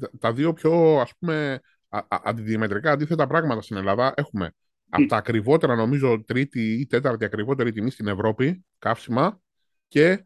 τα- 0.00 0.10
τα 0.18 0.32
δύο 0.32 0.52
πιο 0.52 0.98
ας 1.00 1.12
πούμε 1.18 1.60
α, 1.88 1.98
α, 1.98 2.20
αντιδημετρικά 2.24 2.90
αντίθετα 2.90 3.26
πράγματα 3.26 3.62
στην 3.62 3.76
Ελλάδα 3.76 4.12
έχουμε 4.16 4.50
από 4.88 5.06
τα 5.06 5.16
ακριβότερα 5.16 5.74
νομίζω 5.74 6.24
τρίτη 6.24 6.80
ή 6.80 6.86
τέταρτη 6.86 7.24
ακριβότερη 7.24 7.72
τιμή 7.72 7.90
στην 7.90 8.06
Ευρώπη 8.06 8.64
καύσιμα 8.78 9.40
και 9.88 10.22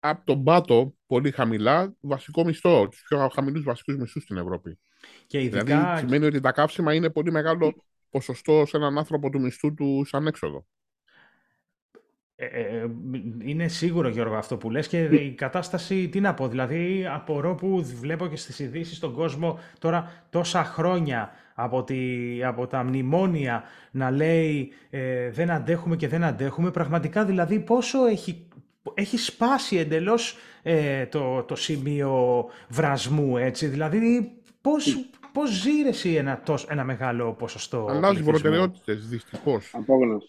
από 0.00 0.24
τον 0.24 0.44
πάτο 0.44 0.94
πολύ 1.06 1.30
χαμηλά 1.30 1.94
βασικό 2.00 2.44
μισθό, 2.44 2.88
τους 2.88 3.02
πιο 3.08 3.28
χαμηλούς 3.28 3.62
βασικούς 3.62 3.96
μισθούς 3.96 4.22
στην 4.22 4.36
Ευρώπη. 4.36 4.78
Και 5.26 5.42
ειδικά, 5.42 5.64
Δηλαδή 5.64 5.98
σημαίνει 5.98 6.26
ότι 6.26 6.40
τα 6.40 6.52
καύσιμα 6.52 6.94
είναι 6.94 7.10
πολύ 7.10 7.32
μεγάλο 7.32 7.84
ποσοστό 8.10 8.66
σε 8.66 8.76
έναν 8.76 8.98
άνθρωπο 8.98 9.30
του 9.30 9.40
μισθού 9.40 9.74
του 9.74 10.04
σαν 10.04 10.26
έξοδο. 10.26 10.66
Ε, 12.40 12.46
ε, 12.46 12.86
είναι 13.44 13.68
σίγουρο 13.68 14.08
Γιώργο 14.08 14.34
αυτό 14.34 14.56
που 14.56 14.70
λες 14.70 14.88
και 14.88 15.02
η 15.02 15.30
κατάσταση, 15.30 16.08
τι 16.08 16.20
να 16.20 16.34
πω, 16.34 16.48
δηλαδή 16.48 17.06
απορώ 17.14 17.54
που 17.54 17.84
βλέπω 18.00 18.26
και 18.26 18.36
στις 18.36 18.58
ειδήσεις 18.58 18.96
στον 18.96 19.12
κόσμο 19.12 19.58
τώρα 19.78 20.24
τόσα 20.30 20.64
χρόνια 20.64 21.30
από, 21.54 21.84
τη, 21.84 21.98
από 22.44 22.66
τα 22.66 22.82
μνημόνια 22.82 23.62
να 23.90 24.10
λέει 24.10 24.72
ε, 24.90 25.30
δεν 25.30 25.50
αντέχουμε 25.50 25.96
και 25.96 26.08
δεν 26.08 26.24
αντέχουμε, 26.24 26.70
πραγματικά 26.70 27.24
δηλαδή 27.24 27.58
πόσο 27.58 28.06
έχει, 28.06 28.46
έχει 28.94 29.16
σπάσει 29.16 29.76
εντελώς 29.76 30.36
ε, 30.62 31.06
το, 31.06 31.42
το 31.42 31.56
σημείο 31.56 32.44
βρασμού, 32.68 33.36
έτσι, 33.36 33.66
δηλαδή 33.66 34.32
πώς, 34.60 35.10
πώς 35.32 35.50
ζει 35.50 35.82
ρε 35.82 35.88
εσύ 35.88 36.14
ένα, 36.14 36.40
τόσο, 36.44 36.66
ένα 36.70 36.84
μεγάλο 36.84 37.32
ποσοστό 37.32 37.86
Αλλάζεις 37.90 38.22
πληθυσμού; 38.22 38.30
προτεραιότητες 38.30 39.08
δυστυχώς. 39.08 39.70
Απόγνωση. 39.74 40.26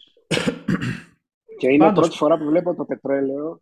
Και 1.59 1.67
είναι 1.69 1.77
Πάντως- 1.77 1.97
η 1.97 1.99
πρώτη 2.01 2.17
φορά 2.17 2.37
που 2.37 2.45
βλέπω 2.45 2.75
το 2.75 2.85
πετρέλαιο 2.85 3.61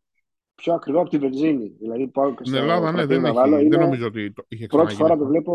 πιο 0.56 0.74
ακριβό 0.74 1.00
από 1.02 1.10
τη 1.10 1.18
βενζίνη. 1.18 1.68
Δηλαδή, 1.80 2.08
πάω 2.08 2.30
και 2.30 2.36
Στην 2.40 2.54
στο 2.54 2.58
Ελλάδα 2.58 2.92
ναι, 2.92 2.98
τραπέζι 2.98 3.08
δεν, 3.08 3.22
να 3.22 3.28
έχει, 3.28 3.38
βάλω, 3.38 3.56
δεν 3.56 3.66
είναι 3.66 3.78
νομίζω 3.78 4.06
ότι 4.08 4.34
το 4.34 4.44
είχε 4.48 4.66
Πρώτη 4.66 4.86
ξαναγίνει. 4.96 5.02
φορά 5.02 5.14
αυτό. 5.14 5.24
το 5.24 5.30
βλέπω 5.30 5.54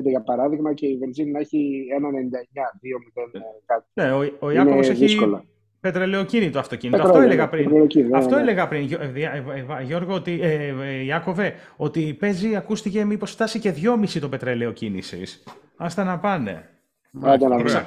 2,135 0.00 0.08
για 0.08 0.22
παράδειγμα 0.22 0.74
και 0.74 0.86
η 0.86 0.96
βενζίνη 0.96 1.30
να 1.30 1.38
έχει 1.38 1.84
1,99, 1.98 2.64
2,0 2.82 3.40
κάτι. 3.66 3.84
Ναι, 3.92 4.12
ο, 4.12 4.18
ο 4.38 4.50
Είναι 4.50 4.58
Ιάκωβος 4.60 4.88
έχει 4.88 5.04
δύσκολα. 5.04 5.44
πετρελαιοκίνητο 5.80 6.58
αυτοκίνητο. 6.58 6.96
Πετρέλαιο, 7.02 7.20
Αυτό 7.22 7.32
έλεγα 7.32 7.44
ναι, 7.44 7.50
πριν. 7.50 7.62
πετρελαιοκίνητο, 7.64 8.10
ναι, 8.10 8.18
Αυτό 8.22 8.34
ναι. 8.34 8.40
έλεγα 8.40 8.68
πριν, 8.68 8.82
Γιώ- 8.82 9.00
ε, 9.02 9.06
Δια- 9.06 9.32
ε, 9.32 9.66
ε, 9.80 9.82
Γιώργο, 9.84 10.14
ότι, 10.14 10.38
ε, 10.42 10.74
ε, 10.82 11.04
Ιάκωβε, 11.04 11.54
ότι 11.76 12.16
παίζει, 12.20 12.56
ακούστηκε 12.56 13.04
μήπως 13.04 13.30
φτάσει 13.30 13.58
και 13.58 13.72
2,5 13.72 14.20
το 14.20 14.28
πετρέλαιο 14.28 14.72
κίνησης. 14.72 15.42
Άστα 15.76 16.04
να 16.04 16.18
πάνε. 16.18 16.68
Άντε 17.22 17.48
να 17.48 17.54
Ωραία. 17.54 17.66
δούμε. 17.66 17.86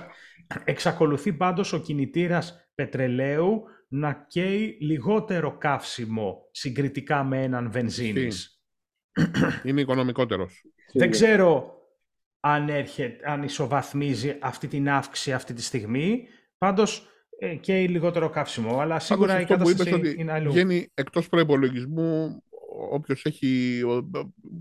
Εξακολουθεί 0.64 1.34
πάντως 1.34 1.74
ο 1.74 1.80
κινητήρας 1.80 2.68
πετρελαίου 2.76 3.64
να 3.88 4.26
καίει 4.28 4.78
λιγότερο 4.82 5.58
καύσιμο 5.58 6.38
συγκριτικά 6.52 7.24
με 7.24 7.44
έναν 7.44 7.72
βενζίνης. 7.72 8.62
Είναι 9.64 9.82
οικονομικότερος. 9.82 10.62
Δεν 10.94 11.10
ξέρω 11.10 11.74
αν, 12.40 12.70
έρχεται, 12.70 13.32
αν 13.32 13.44
ισοβαθμίζει 13.44 14.38
αυτή 14.42 14.68
την 14.68 14.90
αύξηση 14.90 15.34
αυτή 15.34 15.54
τη 15.54 15.62
στιγμή. 15.62 16.28
Πάντως 16.58 17.08
ε, 17.40 17.56
καίει 17.56 17.88
λιγότερο 17.88 18.30
καύσιμο, 18.30 18.80
αλλά 18.80 19.00
σίγουρα 19.00 19.40
η 19.42 19.46
Πάντως 19.46 19.52
αυτό 19.52 19.64
που 19.64 19.78
κατάσταση 19.78 20.00
είπες 20.00 20.10
ότι 20.12 20.22
είναι 20.22 20.32
αλλού. 20.32 20.52
βγαίνει 20.52 20.92
εκτός 20.94 21.30
προϋπολογισμού 21.30 22.42
όποιος 22.92 23.26
έχει 23.26 23.82
ο- 23.84 24.10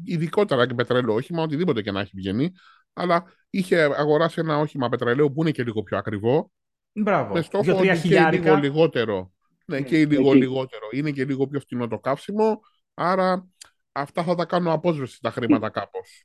ειδικότερα 0.05 0.67
και 0.67 0.75
πετρέλαιο 0.75 1.15
όχημα, 1.15 1.43
οτιδήποτε 1.43 1.83
και 1.83 1.91
να 1.91 2.01
έχει 2.01 2.13
βγαίνει, 2.15 2.53
αλλά 2.93 3.25
είχε 3.51 3.77
αγοράσει 3.83 4.41
ένα 4.41 4.59
όχημα 4.59 4.89
πετρελαίου 4.89 5.33
που 5.33 5.41
είναι 5.43 5.51
και 5.51 5.63
λίγο 5.65 5.83
πιο 5.83 5.97
ακριβό, 5.99 6.51
Μπράβο. 6.93 7.35
με 7.35 7.43
στόχο 7.43 7.65
Δύο-τρία 7.65 7.93
ότι 7.93 8.01
και 8.01 8.09
λίγο 8.09 8.21
χιλιάρικα. 8.29 8.59
λιγότερο. 8.59 9.33
Ναι, 9.67 9.79
Ναι, 9.79 9.83
και 9.87 10.07
λίγο 10.07 10.31
εκεί. 10.31 10.39
λιγότερο. 10.39 10.89
Είναι 10.93 11.11
και 11.11 11.25
λίγο 11.25 11.47
πιο 11.47 11.61
φθηνό 11.61 11.89
το 11.89 11.99
καύσιμο, 11.99 12.61
άρα 12.95 13.49
αυτά 13.93 14.23
θα 14.23 14.35
τα 14.35 14.45
κάνω 14.45 14.73
απόσβεση 14.73 15.21
τα 15.21 15.31
χρήματα 15.31 15.71
κάπως. 15.71 16.25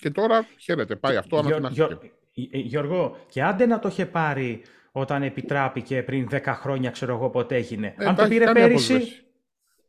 Και 0.00 0.10
τώρα 0.10 0.46
χαίρετε, 0.60 0.96
πάει 0.96 1.16
αυτό, 1.16 1.40
Γιώ- 1.40 1.56
ανατινάχθηκε. 1.56 2.12
Γιώ- 2.32 2.54
ε, 2.54 2.58
ε, 2.58 2.60
Γιώργο, 2.60 3.16
και 3.28 3.42
άντε 3.42 3.66
να 3.66 3.78
το 3.78 3.88
είχε 3.88 4.06
πάρει 4.06 4.62
όταν 4.92 5.22
επιτράπηκε 5.22 6.02
πριν 6.02 6.28
10 6.30 6.54
χρόνια, 6.54 6.90
ξέρω 6.90 7.14
εγώ 7.14 7.30
πότε 7.30 7.54
έγινε. 7.56 7.94
Ε, 7.98 8.04
αν 8.04 8.14
τα 8.14 8.14
το 8.14 8.22
έχει 8.22 8.30
πήρε 8.30 8.44
κάνει 8.44 8.58
πέρυσι, 8.58 8.92
απόσβεση. 8.94 9.22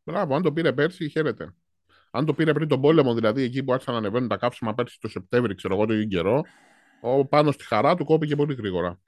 Μπράβο, 0.03 0.35
αν 0.35 0.41
το 0.41 0.53
πήρε 0.53 0.73
πέρσι, 0.73 1.09
χαίρετε. 1.09 1.53
Αν 2.11 2.25
το 2.25 2.33
πήρε 2.33 2.53
πριν 2.53 2.67
τον 2.67 2.81
πόλεμο, 2.81 3.13
δηλαδή 3.13 3.43
εκεί 3.43 3.63
που 3.63 3.71
άρχισαν 3.73 3.93
να 3.93 3.99
ανεβαίνουν 3.99 4.27
τα 4.29 4.37
καύσιμα 4.37 4.73
πέρσι 4.73 4.97
το 4.99 5.07
Σεπτέμβρη, 5.07 5.55
ξέρω 5.55 5.75
εγώ, 5.75 5.85
το 5.85 5.93
ίδιο 5.93 6.05
καιρό, 6.07 6.41
ο, 7.01 7.25
πάνω 7.25 7.51
στη 7.51 7.65
χαρά 7.65 7.95
του 7.95 8.05
κόπηκε 8.05 8.35
πολύ 8.35 8.53
γρήγορα. 8.53 8.99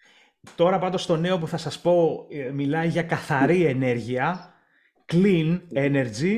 Τώρα 0.55 0.79
πάντως 0.79 1.05
το 1.05 1.15
νέο 1.17 1.37
που 1.39 1.47
θα 1.47 1.57
σας 1.57 1.79
πω 1.79 2.25
ε, 2.29 2.51
μιλάει 2.51 2.87
για 2.87 3.03
καθαρή 3.03 3.65
ενέργεια, 3.65 4.53
clean 5.13 5.59
energy 5.75 6.37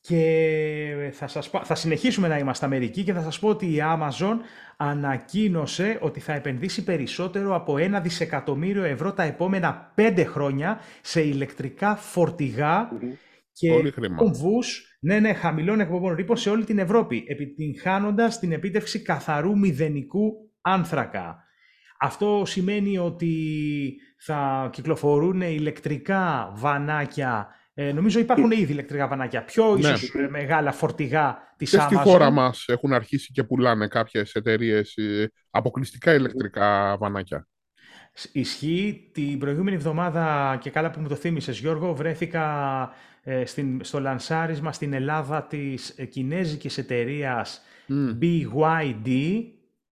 και 0.00 1.10
θα, 1.12 1.26
σας, 1.26 1.50
πα- 1.50 1.64
θα 1.64 1.74
συνεχίσουμε 1.74 2.28
να 2.28 2.38
είμαστε 2.38 2.64
Αμερική 2.66 3.02
και 3.04 3.12
θα 3.12 3.22
σας 3.22 3.38
πω 3.38 3.48
ότι 3.48 3.66
η 3.66 3.78
Amazon 3.82 4.36
ανακοίνωσε 4.76 5.98
ότι 6.00 6.20
θα 6.20 6.32
επενδύσει 6.32 6.84
περισσότερο 6.84 7.54
από 7.54 7.78
ένα 7.78 8.00
δισεκατομμύριο 8.00 8.82
ευρώ 8.84 9.12
τα 9.12 9.22
επόμενα 9.22 9.92
πέντε 9.94 10.24
χρόνια 10.24 10.80
σε 11.02 11.20
ηλεκτρικά 11.20 11.96
φορτηγά 11.96 12.88
και 13.52 13.72
Πολύ 13.72 13.90
χρήμα. 13.90 14.16
κομβούς, 14.16 14.93
ναι, 15.04 15.18
ναι, 15.18 15.32
χαμηλών 15.32 15.80
εκπομπών 15.80 16.14
ρήπων 16.14 16.36
σε 16.36 16.50
όλη 16.50 16.64
την 16.64 16.78
Ευρώπη, 16.78 17.24
επιτυγχάνοντας 17.28 18.38
την 18.38 18.52
επίτευξη 18.52 19.02
καθαρού 19.02 19.58
μηδενικού 19.58 20.32
άνθρακα. 20.60 21.44
Αυτό 22.00 22.42
σημαίνει 22.46 22.98
ότι 22.98 23.94
θα 24.18 24.68
κυκλοφορούν 24.72 25.40
ηλεκτρικά 25.40 26.52
βανάκια. 26.56 27.48
Ε, 27.74 27.92
νομίζω 27.92 28.18
υπάρχουν 28.18 28.50
ήδη 28.50 28.72
ηλεκτρικά 28.72 29.08
βανάκια. 29.08 29.44
Πιο 29.44 29.76
Ναι. 29.76 29.80
ίσως 29.80 30.14
ε, 30.14 30.28
μεγάλα 30.30 30.72
φορτηγά 30.72 31.38
της 31.56 31.70
Και 31.70 31.76
Amazon. 31.80 31.84
στη 31.84 31.94
χώρα 31.96 32.30
μας 32.30 32.64
έχουν 32.68 32.92
αρχίσει 32.92 33.32
και 33.32 33.44
πουλάνε 33.44 33.88
κάποιες 33.88 34.34
εταιρείες 34.34 34.96
ε, 34.96 35.30
αποκλειστικά 35.50 36.14
ηλεκτρικά 36.14 36.96
βανάκια. 36.96 37.48
Ισχύει. 38.32 39.10
Την 39.12 39.38
προηγούμενη 39.38 39.76
εβδομάδα, 39.76 40.58
και 40.60 40.70
καλά 40.70 40.90
που 40.90 41.00
μου 41.00 41.08
το 41.08 41.14
θύμισες 41.14 41.58
Γιώργο, 41.58 41.94
βρέθηκα 41.94 42.44
ε, 42.82 43.13
στην, 43.44 43.84
στο 43.84 44.00
λανσάρισμα 44.00 44.72
στην 44.72 44.92
Ελλάδα 44.92 45.42
της 45.46 45.90
ε, 45.96 46.04
κινέζικης 46.04 46.78
εταιρείας 46.78 47.62
Μμ, 47.86 48.10
BYD. 48.20 49.40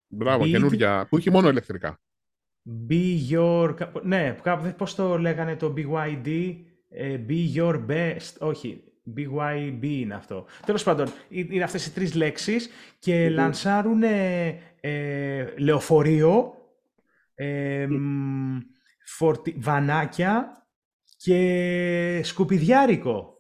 Μπράβο, 0.09 0.45
Big- 0.45 0.51
καινούργια, 0.51 1.07
που 1.11 1.17
έχει 1.17 1.31
μόνο 1.31 1.49
ηλεκτρικά. 1.49 2.01
Be 2.89 3.17
your... 3.31 3.75
κάπου- 3.77 4.05
Ναι, 4.05 4.37
κάπου, 4.43 4.63
δεν- 4.63 4.77
πώς 4.77 4.95
το 4.95 5.19
λέγανε 5.19 5.57
το 5.57 5.75
BYD. 5.77 6.55
ε, 6.89 7.19
be 7.29 7.55
your 7.57 7.87
best. 7.89 8.33
Όχι, 8.39 8.85
BYB 9.17 9.83
είναι 9.83 10.15
αυτό. 10.15 10.47
Τέλος 10.67 10.83
πάντων, 10.83 11.07
ε- 11.07 11.13
είναι 11.31 11.63
αυτές 11.65 11.87
οι 11.87 11.93
τρεις 11.93 12.15
λέξεις 12.15 12.69
και 12.99 13.29
λανσάρουν 13.31 14.03
ε, 14.03 14.59
ε, 14.81 15.47
λεωφορείο, 15.59 16.55
ε, 17.35 17.87
μ, 17.91 18.59
φορτι- 19.05 19.55
βανάκια 19.59 20.62
και 21.23 22.21
σκουπιδιάρικο. 22.25 23.37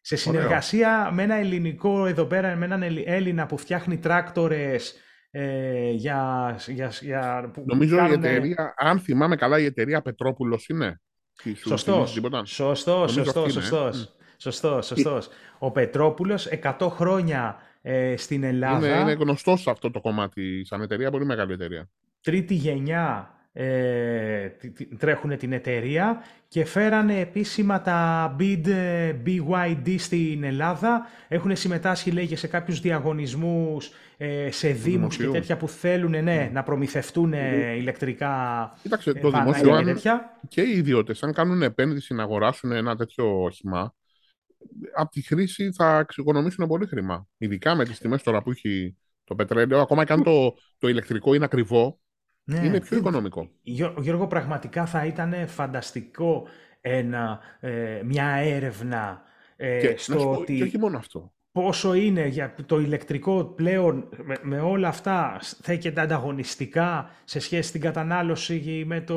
Σε 0.00 0.16
συνεργασία 0.16 1.10
με 1.12 1.22
ένα 1.22 1.34
ελληνικό 1.34 2.06
εδώ 2.06 2.24
πέρα, 2.24 2.56
με 2.56 2.64
έναν 2.64 2.82
Ελλη- 2.82 3.04
Έλληνα 3.08 3.46
που 3.46 3.56
φτιάχνει 3.56 3.98
τράκτορες 3.98 4.94
ε, 5.30 5.90
για, 5.90 6.56
για, 6.68 6.92
για, 7.00 7.50
που 7.52 7.62
Νομίζω 7.66 7.94
η 7.94 7.98
κάνουνε- 7.98 8.24
εταιρεία, 8.24 8.74
αν 8.76 8.98
θυμάμαι 9.00 9.36
καλά, 9.36 9.58
η 9.58 9.64
εταιρεία 9.64 10.02
Πετρόπουλος 10.02 10.68
είναι. 10.68 11.00
Τι, 11.42 11.54
σου 11.54 11.68
Σωστός, 11.68 11.94
θυμίζει 11.94 12.12
τίποτα; 12.14 12.44
σωστός, 12.44 13.16
Νομίζω 13.16 13.24
σωστός, 13.24 13.44
αυτή 13.44 13.52
είναι, 13.58 13.66
ε. 13.66 13.68
σωστός, 13.68 14.14
σωστός, 14.36 14.86
σωστός. 14.86 15.28
Ο 15.58 15.70
Πετρόπουλος 15.70 16.46
100 16.78 16.88
χρόνια 16.90 17.56
ε, 17.82 18.16
στην 18.16 18.42
Ελλάδα. 18.42 18.86
Είναι, 18.88 19.00
είναι 19.00 19.12
γνωστός 19.12 19.60
σε 19.60 19.70
αυτό 19.70 19.90
το 19.90 20.00
κομμάτι 20.00 20.64
σαν 20.64 20.80
εταιρεία, 20.82 21.10
πολύ 21.10 21.24
μεγάλη 21.24 21.52
εταιρεία. 21.52 21.88
Τρίτη 22.20 22.54
γενιά 22.54 23.30
ε, 23.52 24.48
τρέχουν 24.98 25.36
την 25.36 25.52
εταιρεία 25.52 26.22
και 26.48 26.64
φέρανε 26.64 27.20
επίσημα 27.20 27.80
τα 27.80 28.36
BID, 28.38 28.66
BYD 29.26 29.94
στην 29.98 30.44
Ελλάδα. 30.44 31.06
Έχουν 31.28 31.56
συμμετάσχει 31.56 32.10
λέγε 32.10 32.36
σε 32.36 32.46
κάποιους 32.46 32.80
διαγωνισμούς 32.80 33.90
ε, 34.16 34.50
σε 34.50 34.68
δήμους 34.68 35.16
και 35.16 35.26
τέτοια 35.26 35.56
που 35.56 35.68
θέλουν 35.68 36.22
ναι, 36.22 36.50
να 36.52 36.62
προμηθευτούν 36.62 37.32
ηλεκτρικά 37.76 38.32
Κοίταξε, 38.82 39.12
το 39.12 39.30
δημόσιο 39.30 39.94
και, 39.94 40.10
και 40.48 40.62
οι 40.62 40.76
ιδιώτες 40.76 41.22
αν 41.22 41.32
κάνουν 41.32 41.62
επένδυση 41.62 42.14
να 42.14 42.22
αγοράσουν 42.22 42.72
ένα 42.72 42.96
τέτοιο 42.96 43.42
όχημα 43.42 43.94
από 44.94 45.10
τη 45.10 45.22
χρήση 45.22 45.72
θα 45.72 45.98
εξοικονομήσουν 45.98 46.66
πολύ 46.66 46.86
χρήμα. 46.86 47.26
Ειδικά 47.38 47.74
με 47.74 47.84
τις 47.84 47.98
τιμές 47.98 48.22
τώρα 48.22 48.42
που 48.42 48.50
έχει 48.50 48.96
το 49.24 49.34
πετρέλαιο, 49.34 49.80
ακόμα 49.80 50.04
και 50.04 50.12
αν 50.12 50.22
το, 50.22 50.54
το 50.78 50.88
ηλεκτρικό 50.88 51.34
είναι 51.34 51.44
ακριβό, 51.44 52.00
ναι. 52.44 52.66
είναι 52.66 52.80
πιο 52.80 52.96
οικονομικό. 52.96 53.48
Γιώργο, 53.62 54.26
πραγματικά 54.26 54.86
θα 54.86 55.06
ήταν 55.06 55.48
φανταστικό 55.48 56.46
ένα, 56.80 57.40
ε, 57.60 58.00
μια 58.04 58.26
έρευνα 58.26 59.22
ε, 59.56 59.78
και, 59.80 59.94
στο 59.96 60.32
ότι... 60.32 60.56
Και 60.56 60.62
όχι 60.62 60.78
μόνο 60.78 60.98
αυτό. 60.98 61.32
Πόσο 61.52 61.94
είναι 61.94 62.26
για 62.26 62.54
το 62.66 62.80
ηλεκτρικό 62.80 63.44
πλέον 63.44 64.08
με, 64.42 64.60
όλα 64.60 64.88
αυτά 64.88 65.38
θα 65.40 65.72
έχει 65.72 65.88
ανταγωνιστικά 65.88 67.10
σε 67.24 67.40
σχέση 67.40 67.68
στην 67.68 67.80
κατανάλωση 67.80 68.82
με 68.86 69.00
το 69.00 69.16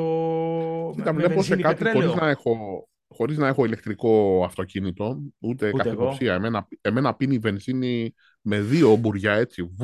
Κοίτα, 0.96 1.12
με 1.12 1.24
βλέπω 1.24 1.42
σε 1.42 1.56
κάτι 1.56 1.90
χωρίς 1.90 2.14
να, 2.14 2.28
έχω, 2.28 2.88
χωρίς 3.08 3.38
να 3.38 3.46
έχω 3.46 3.64
ηλεκτρικό 3.64 4.42
αυτοκίνητο, 4.44 5.18
ούτε, 5.38 5.68
ούτε 5.68 5.82
καθυποψία. 5.82 6.34
Εμένα, 6.34 6.68
εμένα 6.80 7.14
πίνει 7.14 7.38
βενζίνη 7.38 8.14
με 8.40 8.60
δύο 8.60 8.96
μπουριά 8.96 9.32
έτσι. 9.32 9.62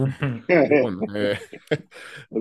λοιπόν, 0.70 0.98
ε, 1.14 1.36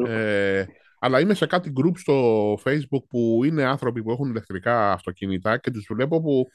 ε, 0.08 0.66
αλλά 1.04 1.20
είμαι 1.20 1.34
σε 1.34 1.46
κάτι 1.46 1.74
group 1.76 1.92
στο 1.96 2.54
facebook 2.54 3.04
που 3.10 3.42
είναι 3.46 3.64
άνθρωποι 3.64 4.04
που 4.04 4.12
έχουν 4.12 4.30
ηλεκτρικά 4.30 4.92
αυτοκίνητα 4.92 5.58
και 5.58 5.72
τους 5.72 5.88
βλέπω 5.90 6.22
που 6.22 6.48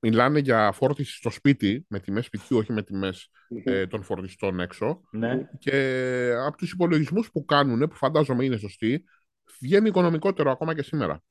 μιλάνε 0.00 0.38
για 0.38 0.72
φόρτιση 0.72 1.16
στο 1.16 1.30
σπίτι, 1.30 1.84
με 1.88 2.00
τιμές 2.00 2.24
σπιτιού, 2.24 2.56
όχι 2.56 2.72
με 2.72 2.82
τιμές 2.82 3.30
ε, 3.64 3.86
των 3.86 4.02
φορτιστών 4.02 4.60
έξω. 4.60 5.00
Ναι. 5.10 5.48
Και 5.58 6.32
από 6.46 6.56
τους 6.56 6.72
υπολογισμούς 6.72 7.30
που 7.30 7.44
κάνουν, 7.44 7.88
που 7.88 7.94
φαντάζομαι 7.94 8.44
είναι 8.44 8.56
σωστοί, 8.56 9.04
βγαίνει 9.60 9.88
οικονομικότερο 9.88 10.50
ακόμα 10.50 10.74
και 10.74 10.82
σήμερα. 10.82 11.22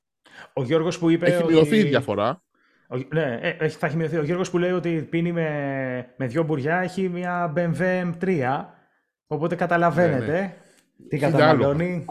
Ο 0.54 0.64
Γιώργος 0.64 1.00
που 1.00 1.10
είπε 1.10 1.26
Έχει 1.26 1.44
μειωθεί 1.44 1.78
η 1.78 1.84
διαφορά. 1.84 2.44
Ο, 2.88 2.98
ναι, 3.14 3.40
ε, 3.42 3.70
θα 3.70 3.88
έχει 3.88 3.96
μειωθεί. 3.96 4.18
Ο 4.18 4.24
Γιώργος 4.24 4.50
που 4.50 4.58
λέει 4.58 4.72
ότι 4.72 5.08
πίνει 5.10 5.32
με, 5.32 6.14
με 6.18 6.28
δυο 6.28 6.44
μπουριά 6.44 6.78
έχει 6.78 7.10
μια 7.10 7.54
BMW 7.56 8.12
M3, 8.12 8.66
οπότε 9.28 9.56
καταλαβαίνετε. 9.56 10.26
Ναι, 10.26 10.40
ναι. 10.40 10.56
Τι 11.10 11.18
καταναλώνει; 11.18 12.06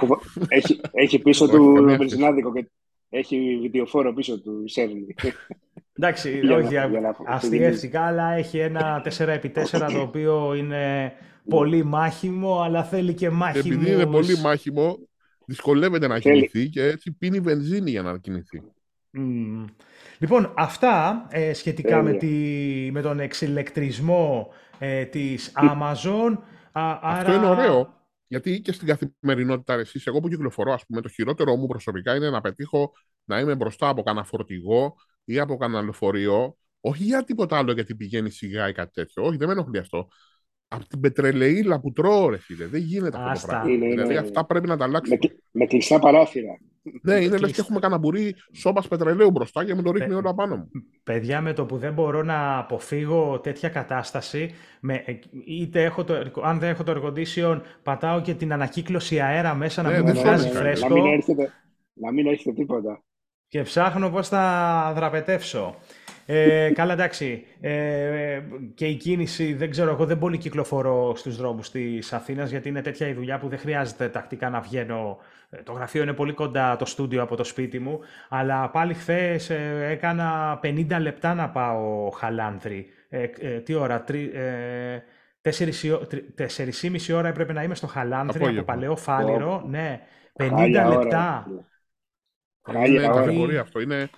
Έχει, 0.48 0.80
έχει 0.92 1.18
πίσω 1.18 1.48
του 1.48 1.84
βενζινάδικο 1.98 2.52
και 2.52 2.70
έχει 3.08 3.58
βιντεοφόρο 3.60 4.12
πίσω 4.12 4.40
του 4.40 4.64
σέρνη. 4.66 5.06
Εντάξει, 5.92 6.40
όχι 6.50 6.76
αστιεύτηκα, 7.26 8.00
αλλά 8.00 8.32
έχει 8.32 8.58
ένα 8.58 9.02
4x4 9.18 9.90
το 9.92 10.00
οποίο 10.00 10.54
είναι 10.54 11.12
πολύ 11.48 11.84
μάχημο, 11.84 12.60
αλλά 12.60 12.84
θέλει 12.84 13.14
και 13.14 13.30
μάχημο. 13.30 13.74
Επειδή 13.74 13.92
είναι 13.92 14.06
πολύ 14.06 14.36
μάχημο, 14.36 14.98
δυσκολεύεται 15.46 16.06
να 16.06 16.18
κινηθεί 16.18 16.68
και 16.68 16.82
έτσι 16.82 17.12
πίνει 17.12 17.40
βενζίνη 17.40 17.90
για 17.90 18.02
να 18.02 18.18
κινηθεί. 18.18 18.62
Λοιπόν, 20.18 20.52
αυτά 20.56 21.26
ε, 21.30 21.52
σχετικά 21.52 22.02
με, 22.02 22.12
τη, 22.12 22.28
με 22.92 23.00
τον 23.00 23.20
εξηλεκτρισμό 23.20 24.52
ε, 24.78 25.04
της 25.04 25.52
Amazon. 25.56 26.38
Α, 26.72 26.98
Αυτό 27.02 27.32
είναι 27.32 27.46
ωραίο. 27.46 27.99
Γιατί 28.30 28.60
και 28.60 28.72
στην 28.72 28.86
καθημερινότητα, 28.86 29.74
εσείς, 29.74 30.06
εγώ 30.06 30.20
που 30.20 30.28
κυκλοφορώ, 30.28 30.72
ας 30.72 30.86
πούμε, 30.86 31.00
το 31.00 31.08
χειρότερο 31.08 31.56
μου 31.56 31.66
προσωπικά 31.66 32.16
είναι 32.16 32.30
να 32.30 32.40
πετύχω 32.40 32.92
να 33.24 33.40
είμαι 33.40 33.54
μπροστά 33.54 33.88
από 33.88 34.02
κανένα 34.02 34.24
φορτηγό 34.24 34.94
ή 35.24 35.38
από 35.38 35.56
κανένα 35.56 35.82
λεωφορείο, 35.82 36.56
όχι 36.80 37.02
για 37.02 37.24
τίποτα 37.24 37.58
άλλο 37.58 37.72
γιατί 37.72 37.94
πηγαίνει 37.94 38.30
σιγά 38.30 38.68
ή 38.68 38.72
κάτι 38.72 38.92
τέτοιο. 38.92 39.22
Όχι, 39.22 39.36
δεν 39.36 39.46
με 39.46 39.52
ενοχλεί 39.52 39.78
αυτό. 39.78 40.08
Από 40.68 40.86
την 40.86 41.00
πετρελαίλα 41.00 41.80
που 41.80 41.92
τρώω, 41.92 42.28
ρε 42.28 42.38
φίλε. 42.38 42.66
Δεν 42.66 42.80
γίνεται 42.80 43.18
αυτό 43.18 43.40
το 43.40 43.46
πράγμα. 43.46 43.70
Είναι, 43.70 43.86
δηλαδή, 43.86 44.10
είναι, 44.10 44.20
αυτά 44.20 44.46
πρέπει 44.46 44.66
να 44.66 44.76
τα 44.76 44.84
αλλάξουμε. 44.84 45.18
Με, 45.22 45.36
με 45.50 45.66
κλειστά 45.66 45.98
παράθυρα. 45.98 46.58
Ναι, 47.02 47.14
είναι 47.14 47.36
λες 47.36 47.52
και 47.52 47.60
έχουμε 47.60 47.78
κανένα 47.78 48.00
μπουρί 48.00 48.34
σώπας 48.52 48.88
πετρελαίου 48.88 49.30
μπροστά 49.30 49.64
και 49.64 49.74
με 49.74 49.82
το 49.82 49.90
ρίχνει 49.90 50.14
όλα 50.14 50.34
πάνω 50.34 50.56
μου. 50.56 50.70
Παιδιά, 51.02 51.40
με 51.40 51.52
το 51.52 51.66
που 51.66 51.76
δεν 51.76 51.92
μπορώ 51.92 52.22
να 52.22 52.58
αποφύγω 52.58 53.40
τέτοια 53.40 53.68
κατάσταση, 53.68 54.54
με, 54.80 55.04
είτε 55.46 55.84
έχω 55.84 56.04
το, 56.04 56.14
αν 56.42 56.58
δεν 56.58 56.70
έχω 56.70 56.82
το 56.82 57.12
air 57.14 57.60
πατάω 57.82 58.20
και 58.20 58.34
την 58.34 58.52
ανακύκλωση 58.52 59.20
αέρα 59.20 59.54
μέσα 59.54 59.82
να 59.82 59.90
ναι, 59.90 60.02
μην 60.02 60.14
βγάζει 60.14 60.48
φρέσκο. 60.48 60.88
Να 60.88 60.94
μην, 60.94 61.12
έρχεται, 61.12 61.52
να 61.92 62.12
μην 62.12 62.26
έρχεται 62.26 62.52
τίποτα. 62.52 63.02
Και 63.48 63.62
ψάχνω 63.62 64.10
πώς 64.10 64.28
θα 64.28 64.92
δραπετεύσω. 64.96 65.74
Ε, 66.32 66.70
καλά, 66.74 66.92
εντάξει. 66.92 67.44
Ε, 67.60 68.40
και 68.74 68.86
η 68.86 68.94
κίνηση, 68.94 69.54
δεν 69.54 69.70
ξέρω, 69.70 69.90
εγώ 69.90 70.04
δεν 70.04 70.18
πολύ 70.18 70.38
κυκλοφορώ 70.38 71.14
στους 71.16 71.36
δρόμους 71.36 71.70
της 71.70 72.12
Αθήνας, 72.12 72.50
γιατί 72.50 72.68
είναι 72.68 72.82
τέτοια 72.82 73.08
η 73.08 73.12
δουλειά 73.12 73.38
που 73.38 73.48
δεν 73.48 73.58
χρειάζεται 73.58 74.08
τακτικά 74.08 74.50
να 74.50 74.60
βγαίνω. 74.60 75.18
Ε, 75.50 75.62
το 75.62 75.72
γραφείο 75.72 76.02
είναι 76.02 76.12
πολύ 76.12 76.32
κοντά 76.32 76.76
το 76.76 76.84
στούντιο 76.84 77.22
από 77.22 77.36
το 77.36 77.44
σπίτι 77.44 77.78
μου, 77.78 78.00
αλλά 78.28 78.70
πάλι 78.70 78.94
χθες 78.94 79.50
ε, 79.50 79.86
έκανα 79.90 80.60
50 80.62 80.86
λεπτά 81.00 81.34
να 81.34 81.48
πάω 81.48 82.10
Χαλάνδρη. 82.10 82.86
Ε, 83.08 83.26
τι 83.64 83.74
ώρα, 83.74 84.02
τρι, 84.02 84.32
τέσσερις 86.34 86.82
ή 86.82 86.90
μισή 86.90 87.12
ώρα 87.12 87.28
έπρεπε 87.28 87.52
να 87.52 87.62
είμαι 87.62 87.74
στο 87.74 87.86
Χαλάνδρη 87.86 88.44
από 88.44 88.62
Παλαιό 88.62 88.96
Φάληρο. 88.96 89.64
Ναι, 89.68 90.00
50 90.36 90.86
λεπτά. 90.88 91.46
Είναι 92.86 93.06
κατηγορία 93.06 93.60
αυτό. 93.60 93.80
Είναι, 93.80 94.10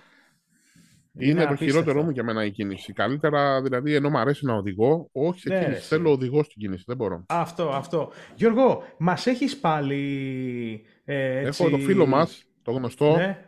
είναι, 1.17 1.45
το 1.45 1.55
χειρότερό 1.55 2.03
μου 2.03 2.09
για 2.09 2.23
μένα 2.23 2.45
η 2.45 2.51
κίνηση. 2.51 2.93
Καλύτερα, 2.93 3.61
δηλαδή, 3.61 3.95
ενώ 3.95 4.09
μου 4.09 4.17
αρέσει 4.17 4.45
να 4.45 4.53
οδηγώ, 4.53 5.09
όχι 5.11 5.39
σε 5.39 5.49
ναι, 5.49 5.63
κίνηση. 5.63 5.81
Θέλω 5.81 6.11
οδηγό 6.11 6.43
στην 6.43 6.61
κίνηση. 6.61 6.83
Δεν 6.87 6.97
μπορώ. 6.97 7.25
Αυτό, 7.27 7.69
αυτό. 7.69 8.11
Γιώργο, 8.35 8.83
μας 8.97 9.27
έχεις 9.27 9.57
πάλι. 9.57 10.85
Ε, 11.05 11.37
έτσι... 11.37 11.63
Έχω 11.63 11.77
το 11.77 11.83
φίλο 11.83 12.05
μας, 12.05 12.45
το 12.61 12.71
γνωστό. 12.71 13.15
Ναι. 13.15 13.45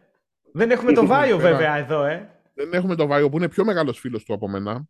Δεν 0.54 0.72
έχουμε 0.72 0.92
το 0.92 1.06
Βάιο, 1.06 1.38
βέβαια, 1.38 1.78
εδώ, 1.78 2.06
ε. 2.06 2.30
Δεν 2.54 2.74
έχουμε 2.74 2.96
το 2.96 3.08
Βάιο, 3.08 3.30
που 3.30 3.38
είναι 3.38 3.50
πιο 3.50 3.66
μεγάλος 3.66 4.00
φίλος 4.00 4.24
του 4.24 4.34
από 4.34 4.50
μένα. 4.50 4.86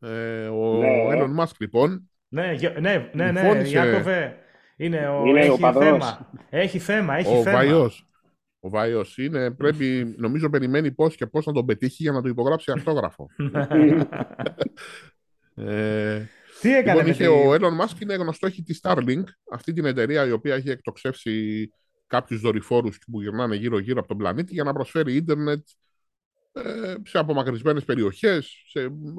Ε, 0.00 0.46
ο 0.46 0.76
ναι. 0.76 0.88
Elon 1.10 1.42
Musk, 1.42 1.54
λοιπόν. 1.58 2.10
Ναι, 2.28 2.56
ναι, 2.80 3.10
ναι, 3.12 3.30
ναι, 3.30 3.42
ναι 3.42 3.68
Ιάκωβε. 3.68 4.36
Είναι 4.76 5.08
ο, 5.08 5.24
είναι 5.24 5.40
έχει, 5.40 5.64
ο 5.64 5.72
θέμα. 5.72 6.30
έχει 6.50 6.78
θέμα. 6.78 7.16
Έχει 7.16 7.36
ο 7.36 7.42
θέμα. 7.42 7.56
Βαϊός. 7.56 8.06
Ο 8.66 8.68
Βάιος 8.68 9.18
είναι, 9.18 9.50
πρέπει, 9.50 10.14
νομίζω, 10.18 10.50
περιμένει 10.50 10.92
πώς 10.92 11.16
και 11.16 11.26
πώς 11.26 11.46
να 11.46 11.52
τον 11.52 11.66
πετύχει 11.66 12.02
για 12.02 12.12
να 12.12 12.22
το 12.22 12.28
υπογράψει 12.28 12.70
αυτόγραφο. 12.70 13.28
ε, 15.54 16.22
Τι 16.60 16.74
έκανε 16.74 16.98
λοιπόν, 16.98 17.12
είχε, 17.12 17.28
Ο 17.28 17.52
Elon 17.52 17.84
Musk 17.84 18.00
είναι 18.00 18.14
γνωστό, 18.14 18.46
έχει 18.46 18.62
τη 18.62 18.78
Starlink, 18.82 19.22
αυτή 19.52 19.72
την 19.72 19.84
εταιρεία 19.84 20.26
η 20.26 20.30
οποία 20.30 20.54
έχει 20.54 20.70
εκτοξεύσει 20.70 21.68
κάποιους 22.06 22.40
δορυφόρους 22.40 22.98
που 23.10 23.20
γυρνάνε 23.20 23.56
γύρω-γύρω 23.56 23.98
από 23.98 24.08
τον 24.08 24.16
πλανήτη 24.16 24.52
για 24.52 24.64
να 24.64 24.72
προσφέρει 24.72 25.14
ίντερνετ 25.14 25.66
ε, 26.52 26.94
σε 27.02 27.18
απομακρυσμένες 27.18 27.84
περιοχές, 27.84 28.54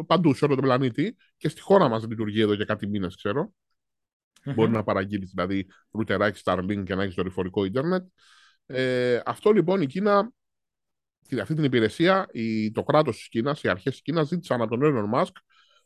παντού 0.06 0.34
σε 0.34 0.46
όλο 0.46 0.56
τον 0.56 0.64
πλανήτη. 0.64 1.16
Και 1.38 1.50
στη 1.50 1.62
χώρα 1.62 1.88
μας 1.88 2.08
λειτουργεί 2.08 2.42
εδώ 2.42 2.54
για 2.54 2.66
κάτι 2.66 2.88
μήνες, 2.88 3.16
ξέρω. 3.16 3.54
Μπορεί 4.56 4.72
να 4.72 4.84
παραγγείλεις 4.84 5.30
δηλαδή 5.30 5.68
ρούτεράκι 5.92 6.42
Starlink 6.44 6.84
και 6.86 6.96
να 6.96 7.04
έχεις 7.04 7.16
δορυφορικό 7.16 7.66
ίντερνετ. 7.66 8.06
Ε, 8.68 9.20
αυτό 9.26 9.52
λοιπόν 9.52 9.82
η 9.82 9.88
Κίνα, 9.88 10.32
αυτή 11.42 11.54
την 11.54 11.64
υπηρεσία, 11.64 12.28
η, 12.32 12.72
το 12.72 12.84
κράτος 12.84 13.18
της 13.18 13.30
Κίνας, 13.30 13.64
οι 13.64 13.70
αρχές 13.70 13.92
της 13.94 14.02
Κίνας 14.02 14.28
ζήτησαν 14.28 14.62
από 14.62 14.78
τον 14.78 15.12
Elon 15.12 15.20
Musk 15.20 15.32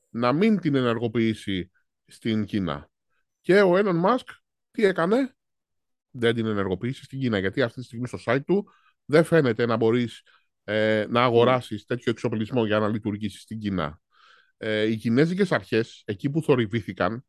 να 0.10 0.34
μην 0.34 0.60
την 0.60 0.76
ενεργοποιήσει 0.76 1.72
στην 2.06 2.46
Κίνα. 2.46 2.90
Και 3.42 3.62
ο 3.62 3.74
Elon 3.76 4.02
Musk 4.06 4.26
τι 4.72 4.86
έκανε, 4.86 5.36
δεν 6.12 6.36
την 6.36 6.46
ενεργοποιήσει 6.46 7.04
στην 7.04 7.20
Κίνα, 7.20 7.38
γιατί 7.38 7.62
αυτή 7.62 7.80
τη 7.80 7.86
στιγμή 7.86 8.08
στο 8.08 8.18
site 8.26 8.44
του 8.46 8.70
δεν 9.06 9.24
φαίνεται 9.24 9.66
να 9.66 9.76
μπορείς 9.76 10.22
ε, 10.64 11.06
να 11.10 11.24
αγοράσεις 11.24 11.86
τέτοιο 11.86 12.12
εξοπλισμό 12.12 12.66
για 12.66 12.80
να 12.80 12.88
λειτουργήσεις 12.88 13.42
στην 13.42 13.60
Κίνα. 13.60 14.02
Ε, 14.58 14.84
οι 14.84 14.96
κινέζικες 14.96 15.52
αρχές, 15.52 16.02
εκεί 16.06 16.30
που 16.30 16.42
θορυβήθηκαν, 16.42 17.26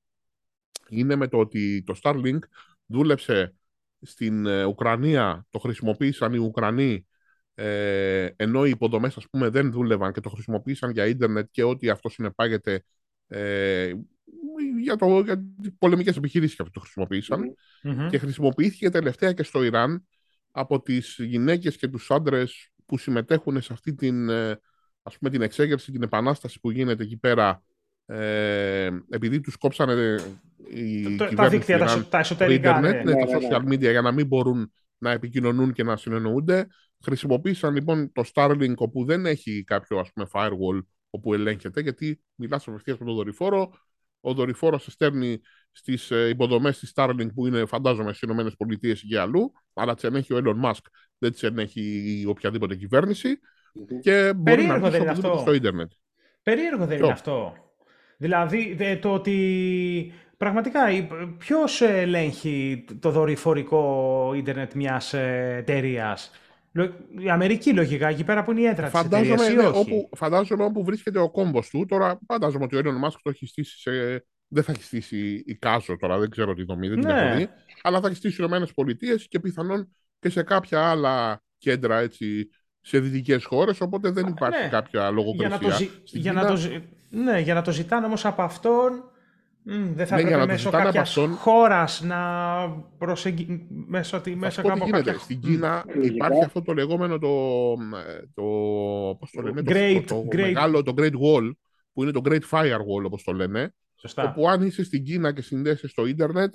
είναι 0.89 1.17
με 1.17 1.29
το 1.29 1.39
ότι 1.39 1.83
το 1.87 1.99
Starlink 2.03 2.39
δούλεψε 2.87 3.55
στην 4.03 4.47
ε, 4.47 4.65
Ουκρανία 4.65 5.47
το 5.51 5.59
χρησιμοποίησαν 5.59 6.33
οι 6.33 6.39
Ουκρανοί 6.39 7.07
ε, 7.55 8.29
ενώ 8.37 8.67
οι 8.67 8.71
υποδομές 8.71 9.17
ας 9.17 9.29
πούμε 9.31 9.49
δεν 9.49 9.73
δούλευαν 9.73 10.13
και 10.13 10.21
το 10.21 10.29
χρησιμοποίησαν 10.29 10.91
για 10.91 11.07
ίντερνετ 11.07 11.49
και 11.51 11.63
ό,τι 11.63 11.91
αυτό 11.91 12.09
συνεπάγεται 12.09 12.85
ε, 13.27 13.93
για, 14.81 14.97
το, 14.97 15.21
για 15.21 15.43
πολεμικές 15.79 16.17
επιχειρήσεις 16.17 16.57
και 16.57 16.63
αυτό 16.63 16.75
το 16.75 16.81
χρησιμοποιησαν 16.81 17.55
και 18.11 18.19
χρησιμοποιήθηκε 18.19 18.91
τελευταία 18.91 19.33
και 19.33 19.43
στο 19.43 19.63
Ιράν 19.63 20.07
από 20.51 20.83
τις 20.83 21.17
γυναίκες 21.19 21.77
και 21.77 21.89
τους 21.89 22.11
άντρες 22.11 22.71
που 22.87 22.99
συμμετέχουν 22.99 23.63
σε 23.63 23.73
αυτή 23.73 23.95
την, 23.95 24.29
ε, 24.29 24.61
ας 25.03 25.19
πούμε, 25.19 25.31
την 25.31 25.43
εξέγερση, 25.43 25.93
την 25.93 26.03
επανάσταση 26.03 26.61
που 26.61 26.71
γίνεται 26.71 27.03
εκεί 27.03 27.17
πέρα 27.17 27.63
ε, 28.07 28.91
επειδή 29.11 29.41
τους 29.41 29.57
κόψανε 29.57 30.17
η 30.71 31.17
το, 31.17 31.29
τα 31.35 31.49
δίκτυα, 31.49 31.79
τα, 31.79 32.07
τα 32.09 32.19
εσωτερικά, 32.19 32.73
το 32.73 32.79
internet, 32.79 32.83
ναι. 32.83 33.03
ναι, 33.03 33.27
τα 33.27 33.39
social 33.41 33.69
media 33.69 33.91
για 33.91 34.03
να 34.03 34.13
μην 34.13 34.27
μπορούν 34.27 34.73
να 34.99 35.11
επικοινωνούν 35.11 35.73
και 35.73 35.83
να 35.83 35.97
συνεννοούνται. 35.97 36.67
Χρησιμοποίησαν 37.05 37.75
λοιπόν 37.75 38.13
το 38.13 38.23
Starlink 38.35 38.75
όπου 38.77 39.05
δεν 39.05 39.27
έχει 39.27 39.65
κάποιο 39.65 39.99
ας 39.99 40.13
πούμε 40.13 40.27
firewall 40.33 40.85
όπου 41.11 41.35
ελέγχεται 41.35 41.81
γιατί 41.81 42.21
μιλάς 42.35 42.69
απευθείας 42.69 42.99
με 42.99 43.07
τον 43.07 43.15
δορυφόρο 43.15 43.73
ο 44.23 44.35
δορυφόρος 44.35 44.83
σε 44.83 44.91
στέλνει 44.91 45.41
στις 45.73 46.11
ε, 46.11 46.29
υποδομές 46.29 46.79
της 46.79 46.93
Starlink 46.95 47.29
που 47.35 47.47
είναι, 47.47 47.65
φαντάζομαι, 47.67 48.13
στις 48.13 48.31
ΗΠΑ 48.31 48.95
και 49.09 49.19
αλλού, 49.19 49.53
αλλά 49.75 49.95
τις 49.95 50.05
ενέχει 50.05 50.35
ο 50.35 50.41
Elon 50.45 50.69
Musk, 50.69 50.85
δεν 51.19 51.33
τις 51.33 51.43
ενέχει 51.43 52.25
οποιαδήποτε 52.29 52.77
κυβέρνηση. 52.77 53.39
Και 54.01 54.33
μπορεί 54.37 54.57
Περίεργο 54.57 54.89
να 54.91 55.13
μπει 55.13 55.39
στο 55.41 55.53
Ιντερνετ. 55.53 55.91
Περίεργο 56.43 56.87
δεν 56.87 56.99
είναι 56.99 57.13
αυτό. 57.13 57.55
Δηλαδή 58.23 58.77
το 59.01 59.13
ότι 59.13 60.13
πραγματικά 60.37 60.81
ποιος 61.39 61.81
ελέγχει 61.81 62.85
το 63.01 63.11
δορυφορικό 63.11 64.33
ίντερνετ 64.37 64.73
μιας 64.73 65.15
ε, 65.15 65.55
εταιρείας; 65.59 66.31
Η 67.19 67.31
Αμερική 67.31 67.73
λογικά, 67.73 68.09
εκεί 68.09 68.25
πέρα 68.25 68.45
που 68.45 68.51
είναι 68.51 68.61
η 68.61 68.67
έδρα 68.67 68.89
της 68.89 69.01
εταιρείας, 69.01 69.49
ναι, 69.49 69.67
Όπου, 69.67 70.09
φαντάζομαι 70.17 70.65
όπου 70.65 70.85
βρίσκεται 70.85 71.19
ο 71.19 71.31
κόμπος 71.31 71.69
του. 71.69 71.87
Τώρα 71.89 72.19
φαντάζομαι 72.27 72.65
ότι 72.65 72.77
ο 72.77 72.81
Elon 72.85 73.07
Musk 73.07 73.17
το 73.23 73.31
έχει 73.31 73.47
στήσει 73.47 73.79
σε... 73.79 73.91
Δεν 74.49 74.63
θα 74.63 74.73
έχει 74.73 74.83
στήσει 74.83 75.43
η 75.47 75.55
Κάζο 75.55 75.97
τώρα, 75.97 76.19
δεν 76.19 76.31
ξέρω 76.31 76.55
τι 76.55 76.65
δομή, 76.65 76.89
δεν 76.89 77.01
την 77.01 77.09
έχω 77.09 77.25
ναι. 77.25 77.37
δει. 77.37 77.49
Αλλά 77.83 78.01
θα 78.01 78.07
έχει 78.07 78.17
στήσει 78.17 78.35
οι 78.35 78.39
Ηνωμένες 78.41 78.73
Πολιτείες 78.73 79.27
και 79.29 79.41
πιθανόν 79.41 79.97
και 80.19 80.29
σε 80.29 80.43
κάποια 80.43 80.91
άλλα 80.91 81.43
κέντρα 81.59 81.99
έτσι, 81.99 82.51
σε 82.81 82.99
δυτικές 82.99 83.45
χώρες. 83.45 83.81
Οπότε 83.81 84.11
δεν 84.11 84.27
υπάρχει 84.27 84.63
ναι. 84.63 84.69
κάποια 84.69 85.11
λογοκρισία. 85.11 85.89
Για 86.05 86.33
να 86.33 86.47
το, 86.47 86.55
για 86.57 86.69
να 86.69 86.81
το, 86.81 86.83
ναι, 87.13 87.41
για 87.41 87.55
να 87.55 87.63
το 87.63 87.73
ζητάνε 87.73 88.07
όμως 88.07 88.25
από 88.25 88.43
αυτόν 88.43 89.05
Mm, 89.67 89.93
δεν 89.95 90.07
θα 90.07 90.17
ναι, 90.17 90.23
έπρεπε 90.23 90.47
μέσω 90.47 90.71
κάποιας 90.71 91.09
αυτόν... 91.09 91.31
χώρας 91.31 92.01
να 92.01 92.19
προσεγγίσει 92.99 93.67
μέσω, 93.87 94.23
μέσω 94.37 94.63
κάπου 94.63 94.89
κάποια... 94.91 95.19
Στην 95.19 95.41
Κίνα 95.41 95.85
mm. 95.87 96.05
υπάρχει 96.05 96.45
αυτό 96.45 96.63
το 96.63 96.73
λεγόμενο 96.73 97.19
το, 97.19 97.75
το, 98.35 98.43
πώς 99.19 99.31
το, 99.31 99.43
λένε, 99.43 99.63
great, 99.65 100.05
το, 100.07 100.15
το, 100.15 100.29
great. 100.33 100.41
μεγάλο, 100.41 100.83
το 100.83 100.95
Great 100.97 101.13
Wall, 101.13 101.51
που 101.93 102.03
είναι 102.03 102.13
το 102.13 102.21
Great 102.25 102.43
Firewall 102.51 103.05
όπως 103.05 103.23
το 103.23 103.33
λένε, 103.33 103.75
Σωστά. 103.95 104.29
όπου 104.29 104.49
αν 104.49 104.63
είσαι 104.63 104.85
στην 104.85 105.05
Κίνα 105.05 105.33
και 105.33 105.43
συνδέεσαι 105.43 105.89
στο 105.89 106.07
ίντερνετ, 106.07 106.55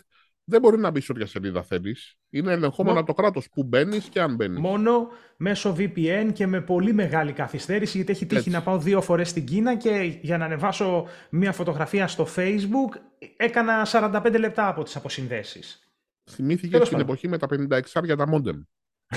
δεν 0.50 0.62
μπορεί 0.62 0.78
να 0.78 0.92
μπει 0.92 1.02
σε 1.02 1.12
όποια 1.12 1.26
σελίδα 1.26 1.64
θέλεις. 1.64 2.18
Είναι 2.30 2.52
ελεγχόμενο 2.52 3.04
το 3.04 3.14
κράτος 3.14 3.50
που 3.50 3.64
μπαίνεις 3.64 4.10
και 4.10 4.22
αν 4.22 4.36
μπαίνεις. 4.36 4.60
Μόνο 4.60 5.08
μέσω 5.38 5.76
VPN 5.78 6.30
και 6.34 6.48
με 6.48 6.62
πολύ 6.62 6.94
μεγάλη 6.94 7.32
καθυστέρηση, 7.32 7.98
γιατί 7.98 8.12
έχει 8.12 8.26
τύχει 8.26 8.50
να 8.50 8.62
πάω 8.62 8.80
δύο 8.80 9.02
φορές 9.02 9.30
στην 9.30 9.46
Κίνα 9.46 9.76
και 9.76 10.20
για 10.22 10.38
να 10.38 10.46
ανεβάσω 10.46 11.08
μια 11.30 11.52
φωτογραφία 11.52 12.08
στο 12.08 12.28
Facebook 12.36 13.00
έκανα 13.38 13.88
45 13.92 14.40
λεπτά 14.40 14.68
από 14.68 14.84
τις 14.84 14.96
αποσυνδέσεις. 14.96 15.92
Θυμήθηκε 16.30 16.86
στην 16.86 17.00
εποχή 17.00 17.28
με 17.28 17.38
τα 17.38 17.48
56 17.48 18.04
για 18.04 18.16
τα 18.16 18.28
μόντεμ. 18.28 18.62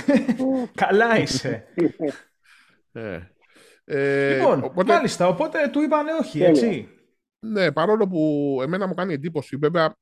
Καλά 0.74 1.18
είσαι. 1.18 1.64
ε. 2.92 3.20
Ε, 3.84 4.36
λοιπόν, 4.36 4.64
οπότε... 4.64 4.92
μάλιστα, 4.92 5.28
οπότε 5.28 5.68
του 5.72 5.80
είπανε 5.80 6.10
όχι, 6.20 6.42
έτσι. 6.42 6.88
Ναι, 7.46 7.72
παρόλο 7.72 8.08
που 8.08 8.58
εμένα 8.62 8.86
μου 8.86 8.94
κάνει 8.94 9.12
εντύπωση, 9.12 9.56
βέβαια 9.56 9.94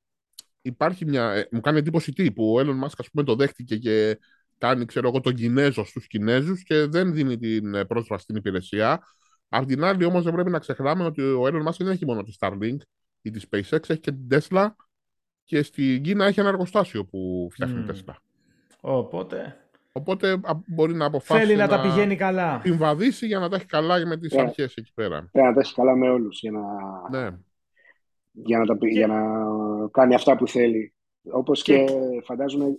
υπάρχει 0.62 1.04
μια. 1.04 1.32
Ε, 1.32 1.48
μου 1.50 1.61
κάνει 1.61 1.78
εντύπωση 1.78 2.12
τι, 2.12 2.32
που 2.32 2.54
ο 2.54 2.61
Elon 2.61 2.84
Musk 2.84 2.94
ας 2.98 3.11
πούμε, 3.11 3.24
το 3.24 3.34
δέχτηκε 3.34 3.76
και 3.76 4.18
κάνει 4.59 4.84
ξέρω 4.84 5.09
εγώ, 5.09 5.20
τον 5.20 5.34
Κινέζο 5.34 5.84
στους 5.84 6.06
Κινέζους 6.06 6.62
και 6.62 6.86
δεν 6.86 7.12
δίνει 7.12 7.38
την 7.38 7.74
ε, 7.74 7.84
πρόσβαση 7.84 8.22
στην 8.22 8.36
υπηρεσία. 8.36 9.02
Απ' 9.48 9.66
την 9.66 9.84
άλλη, 9.84 10.04
όμως, 10.04 10.24
δεν 10.24 10.32
πρέπει 10.32 10.50
να 10.50 10.59
ξεχνάμε 10.59 11.04
ότι 11.04 11.22
ο 11.22 11.42
Elon 11.42 11.68
Musk 11.68 11.76
δεν 11.78 11.88
έχει 11.88 12.06
μόνο 12.06 12.22
τη 12.22 12.32
Starlink 12.38 12.76
ή 13.22 13.30
τη 13.30 13.40
SpaceX, 13.50 13.90
έχει 13.90 14.00
και 14.00 14.12
την 14.12 14.28
Tesla 14.30 14.66
και 15.44 15.62
στην 15.62 16.02
Κίνα 16.02 16.26
έχει 16.26 16.40
ένα 16.40 16.48
εργοστάσιο 16.48 17.04
που 17.04 17.48
φτιάχνει 17.52 17.84
mm. 17.88 17.90
Tesla. 17.90 18.14
Οπότε. 18.80 19.56
Οπότε 19.92 20.40
μπορεί 20.66 20.94
να 20.94 21.04
αποφάσει. 21.04 21.40
Θέλει 21.40 21.56
να, 21.56 21.66
να 21.66 21.76
τα 21.76 21.80
πηγαίνει 21.80 22.16
καλά. 22.16 22.61
Συμβαδίσει 22.64 23.26
για 23.26 23.38
να 23.38 23.48
τα 23.48 23.56
έχει 23.56 23.66
καλά 23.66 24.06
με 24.06 24.16
τις 24.16 24.34
yeah. 24.34 24.40
αρχές 24.40 24.74
εκεί 24.74 24.92
πέρα. 24.94 25.30
να 25.32 25.52
τα 25.52 25.61
έχει 25.61 25.74
καλά 25.74 25.96
με 25.96 26.11
όλους. 26.11 26.40
Για 26.40 26.50
να... 26.50 26.61
Ναι 27.11 27.36
για 28.44 28.59
να, 28.59 28.64
τα, 28.64 28.76
για 28.80 29.06
να 29.06 29.20
κάνει 29.91 30.14
αυτά 30.14 30.36
που 30.36 30.49
θέλει. 30.49 30.95
Όπως 31.30 31.62
και, 31.62 31.84
και 31.84 32.20
φαντάζομαι... 32.24 32.78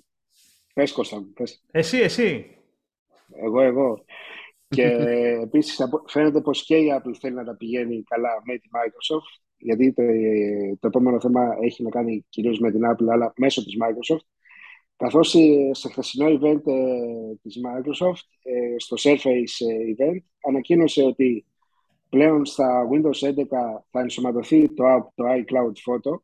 Πες 0.73 0.91
Κώστα, 0.91 1.25
πες. 1.33 1.63
Εσύ, 1.71 1.97
εσύ. 1.97 2.57
Εγώ, 3.35 3.61
εγώ. 3.61 4.03
και 4.75 4.83
επίσης 5.41 5.77
φαίνεται 6.07 6.41
πως 6.41 6.65
και 6.65 6.77
η 6.77 6.87
Apple 6.97 7.13
θέλει 7.19 7.35
να 7.35 7.43
τα 7.43 7.55
πηγαίνει 7.55 8.03
καλά 8.03 8.41
με 8.45 8.57
τη 8.57 8.67
Microsoft, 8.73 9.41
γιατί 9.57 9.93
το, 9.93 10.03
το 10.79 10.87
επόμενο 10.87 11.19
θέμα 11.19 11.57
έχει 11.61 11.83
να 11.83 11.89
κάνει 11.89 12.25
κυρίως 12.29 12.59
με 12.59 12.71
την 12.71 12.81
Apple, 12.91 13.07
αλλά 13.09 13.33
μέσω 13.35 13.63
της 13.63 13.77
Microsoft. 13.81 14.25
Καθώς 14.95 15.29
σε 15.71 15.89
χθεσινό 15.89 16.27
event 16.29 16.67
ε, 16.67 17.35
της 17.41 17.57
Microsoft, 17.65 18.27
ε, 18.43 18.75
στο 18.77 18.95
Surface 18.99 19.67
ε, 19.67 19.95
event, 19.95 20.19
ανακοίνωσε 20.47 21.03
ότι 21.03 21.45
Πλέον 22.09 22.45
στα 22.45 22.87
Windows 22.91 23.27
11 23.29 23.33
θα 23.91 23.99
ενσωματωθεί 23.99 24.73
το 24.73 24.83
app, 24.95 25.07
το 25.15 25.23
iCloud 25.27 25.73
Photo, 25.85 26.19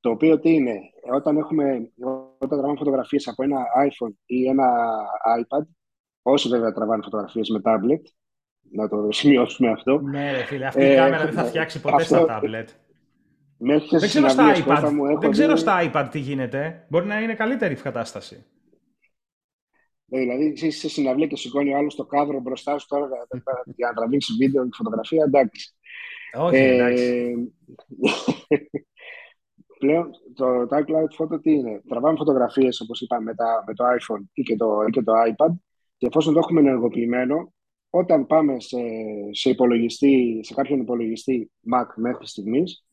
το 0.00 0.10
οποίο 0.10 0.38
τι 0.38 0.50
είναι, 0.50 0.80
όταν, 1.14 1.36
έχουμε, 1.36 1.92
όταν 2.38 2.58
τραβάμε 2.58 2.78
φωτογραφίες 2.78 3.28
από 3.28 3.42
ένα 3.42 3.58
iPhone 3.58 4.12
ή 4.26 4.46
ένα 4.48 4.66
iPad, 5.40 5.66
όσοι 6.22 6.48
βέβαια 6.48 6.72
τραβάνε 6.72 7.02
φωτογραφίες 7.02 7.48
με 7.48 7.60
tablet, 7.64 8.02
να 8.72 8.88
το 8.88 9.08
σημειώσουμε 9.10 9.70
αυτό. 9.70 10.00
Ναι, 10.00 10.32
ρε 10.32 10.44
φίλε, 10.44 10.66
αυτή 10.66 10.82
η 10.82 10.90
ε, 10.90 10.94
κάμερα 10.94 11.24
δεν 11.24 11.32
θα 11.32 11.44
φτιάξει 11.44 11.80
ποτέ 11.80 12.02
αυτό, 12.02 12.16
στα 12.16 12.40
tablet. 12.42 12.66
Δεν 13.62 13.80
ξέρω, 14.00 14.28
στα 14.28 14.52
iPad, 14.56 14.92
δεν 15.20 15.30
ξέρω 15.30 15.56
στα 15.56 15.90
iPad 15.92 16.08
τι 16.10 16.18
γίνεται. 16.18 16.86
Μπορεί 16.88 17.06
να 17.06 17.20
είναι 17.20 17.34
καλύτερη 17.34 17.72
η 17.72 17.76
κατάσταση. 17.76 18.44
Ε, 20.08 20.18
δηλαδή, 20.18 20.44
είσαι 20.44 20.70
σε 20.70 20.88
συναυλία 20.88 21.26
και 21.26 21.36
σηκώνει 21.36 21.74
ο 21.74 21.76
άλλος 21.76 21.94
το 21.94 22.04
κάδρο 22.04 22.40
μπροστά 22.40 22.78
σου 22.78 22.86
τώρα 22.88 23.08
για 23.76 23.86
να 23.86 23.94
τραβήξεις 23.94 24.36
βίντεο 24.36 24.64
και 24.64 24.76
φωτογραφία. 24.76 25.24
Εντάξει. 25.24 25.74
Όχι, 26.32 26.56
ε, 26.56 26.74
εντάξει. 26.74 27.34
πλέον 29.80 30.10
το, 30.34 30.66
το 30.66 30.76
iCloud 30.76 31.22
Photo 31.22 31.42
τι 31.42 31.50
είναι; 31.52 31.82
Τραβάμε 31.88 32.16
φωτογραφίες, 32.16 32.80
όπως 32.80 33.00
είπαμε, 33.00 33.24
με, 33.24 33.34
με 33.66 33.74
το 33.74 33.84
iPhone 33.84 34.24
ή 34.32 34.42
και 34.42 34.56
το, 34.56 34.84
και 34.90 35.02
το 35.02 35.12
iPad 35.28 35.52
και 35.96 36.06
εφόσον 36.06 36.32
το 36.32 36.38
έχουμε 36.38 36.60
ενεργοποιημένο, 36.60 37.52
όταν 37.90 38.26
πάμε 38.26 38.60
σε, 38.60 38.78
σε, 39.30 39.50
υπολογιστή, 39.50 40.40
σε 40.42 40.54
κάποιον 40.54 40.80
υπολογιστή 40.80 41.50
Mac 41.74 41.86
μέχρι 41.96 42.26
στιγμής, 42.26 42.84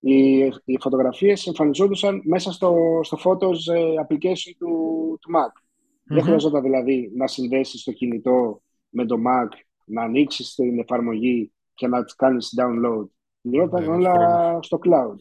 οι, 0.00 0.38
οι 0.64 0.78
φωτογραφίες 0.80 1.46
εμφανιζόντουσαν 1.46 2.20
μέσα 2.24 2.52
στο, 2.52 3.00
στο 3.02 3.18
Photos 3.24 3.74
ε, 3.74 3.94
application 4.06 4.52
του, 4.58 5.18
του 5.20 5.30
Mac. 5.36 5.62
Δεν 6.04 6.22
χρειαζόταν 6.22 6.62
δηλαδή 6.62 7.12
να 7.14 7.26
συνδέσεις 7.26 7.82
το 7.82 7.92
κινητό 7.92 8.62
με 8.88 9.06
το 9.06 9.16
Mac, 9.16 9.48
να 9.84 10.02
ανοίξεις 10.02 10.54
την 10.54 10.78
εφαρμογή 10.78 11.52
και 11.74 11.86
να 11.86 12.04
κάνεις 12.16 12.54
download. 12.60 13.06
Γινόταν 13.40 13.82
ναι, 13.82 13.88
όλα 13.88 14.58
στο 14.62 14.78
cloud. 14.84 15.16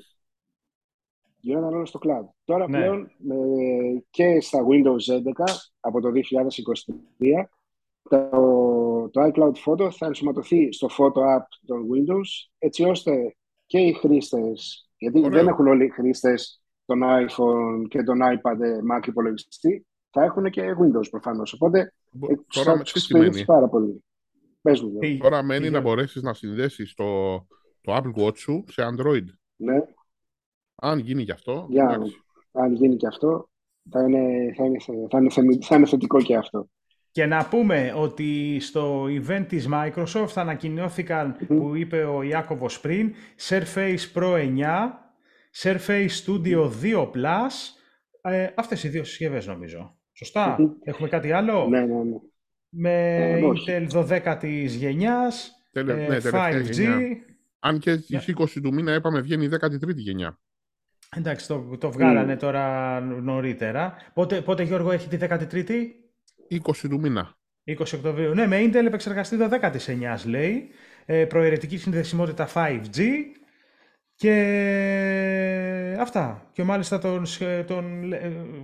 Γινόταν 1.45 1.73
όλα 1.73 1.85
στο 1.85 1.99
cloud. 2.03 2.27
Τώρα 2.43 2.69
ναι. 2.69 2.77
πλέον 2.77 3.11
και 4.09 4.41
στα 4.41 4.59
Windows 4.59 5.15
11 5.15 5.21
από 5.79 6.01
το 6.01 6.09
2023 6.09 7.45
το, 8.09 9.09
το 9.09 9.21
iCloud 9.21 9.53
Photo 9.65 9.91
θα 9.91 10.05
ενσωματωθεί 10.05 10.71
στο 10.71 10.87
Photo 10.97 11.37
App 11.37 11.45
των 11.65 11.87
Windows 11.91 12.49
έτσι 12.57 12.83
ώστε 12.83 13.35
και 13.65 13.79
οι 13.79 13.93
χρήστες, 13.93 14.89
γιατί 14.97 15.29
δεν 15.29 15.47
έχουν 15.47 15.67
όλοι 15.67 15.85
οι 15.85 15.89
χρήστες 15.89 16.63
τον 16.85 17.01
iPhone 17.03 17.87
και 17.87 18.03
τον 18.03 18.19
iPad 18.21 18.97
Mac 18.97 19.07
υπολογιστή, 19.07 19.85
θα 20.09 20.23
έχουν 20.23 20.49
και 20.49 20.61
Windows 20.61 21.09
προφανώς. 21.09 21.53
Οπότε 21.53 21.93
τώρα 22.47 22.81
τι 22.81 22.99
σημαίνει. 22.99 23.45
πάρα 23.45 23.67
πολύ. 23.67 24.03
Πες 24.61 24.81
μου, 24.81 24.99
Τώρα 25.19 25.43
μένει 25.43 25.69
να 25.69 25.81
μπορέσεις 25.81 26.21
να 26.21 26.33
συνδέσεις 26.33 26.93
το, 26.93 27.35
το 27.81 27.95
Apple 27.95 28.23
Watch 28.23 28.37
σου 28.37 28.63
σε 28.67 28.81
Android. 28.91 29.25
Ναι. 29.55 29.77
Αν 30.75 30.99
γίνει 30.99 31.23
και 31.25 31.31
αυτό. 31.31 31.67
Για, 31.69 31.99
αν 32.51 32.73
γίνει 32.73 32.95
και 32.95 33.07
αυτό, 33.07 33.49
θα 33.89 34.01
είναι, 34.03 34.53
θα, 34.55 34.65
είναι, 34.65 34.79
θα, 35.09 35.17
είναι, 35.17 35.57
θα 35.61 35.75
είναι 35.75 35.85
θετικό 35.85 36.21
και 36.21 36.35
αυτό. 36.35 36.69
Και 37.11 37.25
να 37.25 37.47
πούμε 37.47 37.93
ότι 37.95 38.59
στο 38.59 39.05
event 39.05 39.45
της 39.47 39.67
Microsoft 39.71 40.33
ανακοινώθηκαν, 40.35 41.35
mm-hmm. 41.35 41.47
που 41.47 41.75
είπε 41.75 42.03
ο 42.03 42.21
Ιάκωβος 42.21 42.79
πριν, 42.79 43.13
Surface 43.49 44.11
Pro 44.13 44.33
9, 44.33 44.57
Surface 45.63 46.09
Studio 46.25 46.69
2 46.83 47.11
Plus, 47.11 47.53
ε, 48.21 48.47
αυτές 48.55 48.83
οι 48.83 48.87
δύο 48.87 49.03
συσκευές 49.03 49.47
νομίζω. 49.47 49.97
Σωστά; 50.13 50.57
Έχουμε 50.83 51.09
κάτι 51.09 51.31
άλλο; 51.31 51.67
Ναι, 51.67 51.85
ναι, 51.85 52.03
ναι. 52.03 52.17
Με 52.69 53.15
ε, 53.17 53.41
Intel 53.41 53.87
12η 53.89 54.65
γενιάς. 54.67 55.51
Τελε... 55.71 55.93
Ε, 55.93 56.07
ναι, 56.07 56.17
5G. 56.23 56.71
Γενιά. 56.71 56.99
Αν 57.59 57.79
και 57.79 57.95
στι 57.95 58.33
20 58.37 58.45
του 58.61 58.73
μήνα 58.73 58.93
είπαμε 58.93 59.21
βγαίνει 59.21 59.45
η 59.45 59.49
13η 59.61 59.95
γενιά. 59.95 60.39
Εντάξει, 61.17 61.47
το, 61.47 61.77
το 61.79 61.91
βγάλανε 61.91 62.33
mm. 62.33 62.39
τώρα 62.39 62.99
νωρίτερα. 63.01 63.93
Πότε, 64.13 64.41
πότε, 64.41 64.63
Γιώργο, 64.63 64.91
έχει 64.91 65.07
τη 65.07 65.17
13η; 65.19 65.69
20 66.63 66.75
του 66.89 66.99
μήνα. 66.99 67.35
20 67.65 67.79
Οκτωβρίου. 67.93 68.33
Ναι, 68.33 68.47
με 68.47 68.61
Intel 68.63 68.85
επεξεργαστή 68.85 69.37
12η 69.39 69.77
9 70.15 70.25
λέει. 70.25 70.69
ε, 71.05 71.25
προαιρετική 71.25 71.77
συνδεσιμότητα 71.77 72.47
5G 72.53 73.01
και 74.15 75.97
αυτά. 75.99 76.49
Και 76.51 76.63
μάλιστα 76.63 76.99
τον, 76.99 77.25
τον, 77.67 78.13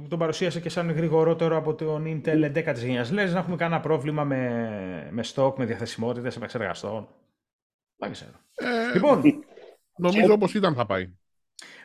τον 0.09 0.19
παρουσίασε 0.19 0.59
και 0.59 0.69
σαν 0.69 0.91
γρηγορότερο 0.91 1.57
από 1.57 1.75
τον 1.75 2.03
Intel 2.05 2.55
11 2.57 2.71
της 2.73 2.83
γενιάς. 2.83 3.11
Λες 3.11 3.33
να 3.33 3.39
έχουμε 3.39 3.55
κανένα 3.55 3.81
πρόβλημα 3.81 4.23
με, 4.23 5.09
με 5.11 5.23
stock, 5.33 5.53
με 5.57 5.65
διαθεσιμότητες 5.65 6.35
επεξεργαστών. 6.35 7.07
Δεν 7.97 8.11
ξέρω. 8.11 8.31
Ε, 8.55 8.93
λοιπόν, 8.93 9.21
νομίζω 9.97 10.33
όπως 10.33 10.53
ήταν 10.53 10.73
θα 10.73 10.85
πάει. 10.85 11.13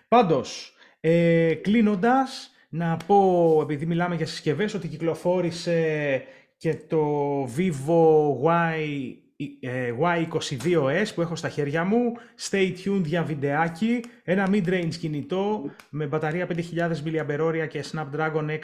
Πάντως, 0.08 0.74
ε, 1.00 1.54
κλείνοντας, 1.54 2.50
να 2.68 2.96
πω, 3.06 3.58
επειδή 3.62 3.86
μιλάμε 3.86 4.14
για 4.14 4.26
συσκευές, 4.26 4.74
ότι 4.74 4.88
κυκλοφόρησε 4.88 6.22
και 6.56 6.74
το 6.74 7.04
Vivo 7.44 8.28
Y, 8.44 9.14
ε, 9.60 9.92
Y22S 10.00 11.14
που 11.14 11.20
έχω 11.20 11.36
στα 11.36 11.48
χέρια 11.48 11.84
μου. 11.84 12.12
Stay 12.50 12.72
tuned 12.84 13.04
για 13.04 13.22
βιντεάκι. 13.22 14.04
Ένα 14.24 14.48
mid-range 14.50 14.94
κινητό 15.00 15.70
με 15.90 16.06
μπαταρία 16.06 16.46
5.000 16.46 17.02
mAh 17.04 17.66
και 17.68 17.84
Snapdragon 17.92 18.48
680. 18.48 18.54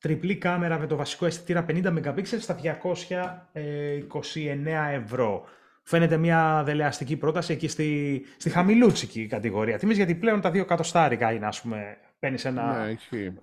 Τριπλή 0.00 0.36
κάμερα 0.36 0.78
με 0.78 0.86
το 0.86 0.96
βασικό 0.96 1.26
αισθητήρα 1.26 1.66
50 1.68 1.84
MP 1.84 2.22
στα 2.38 2.54
229 2.54 2.58
ευρώ. 4.92 5.44
Φαίνεται 5.88 6.16
μια 6.16 6.62
δελεαστική 6.64 7.16
πρόταση 7.16 7.52
εκεί 7.52 7.68
στη, 7.68 8.22
στη 8.36 8.50
χαμηλούτσικη 8.50 9.26
κατηγορία 9.26 9.78
τιμής, 9.78 9.96
γιατί 9.96 10.14
πλέον 10.14 10.40
τα 10.40 10.50
δύο 10.50 10.62
εκατοστάρικα 10.62 11.32
είναι, 11.32 11.46
ας 11.46 11.60
πούμε, 11.60 11.96
παίρνεις 12.18 12.44
ένα... 12.44 12.84
Ναι, 12.84 12.90
ισχύει. 12.90 13.34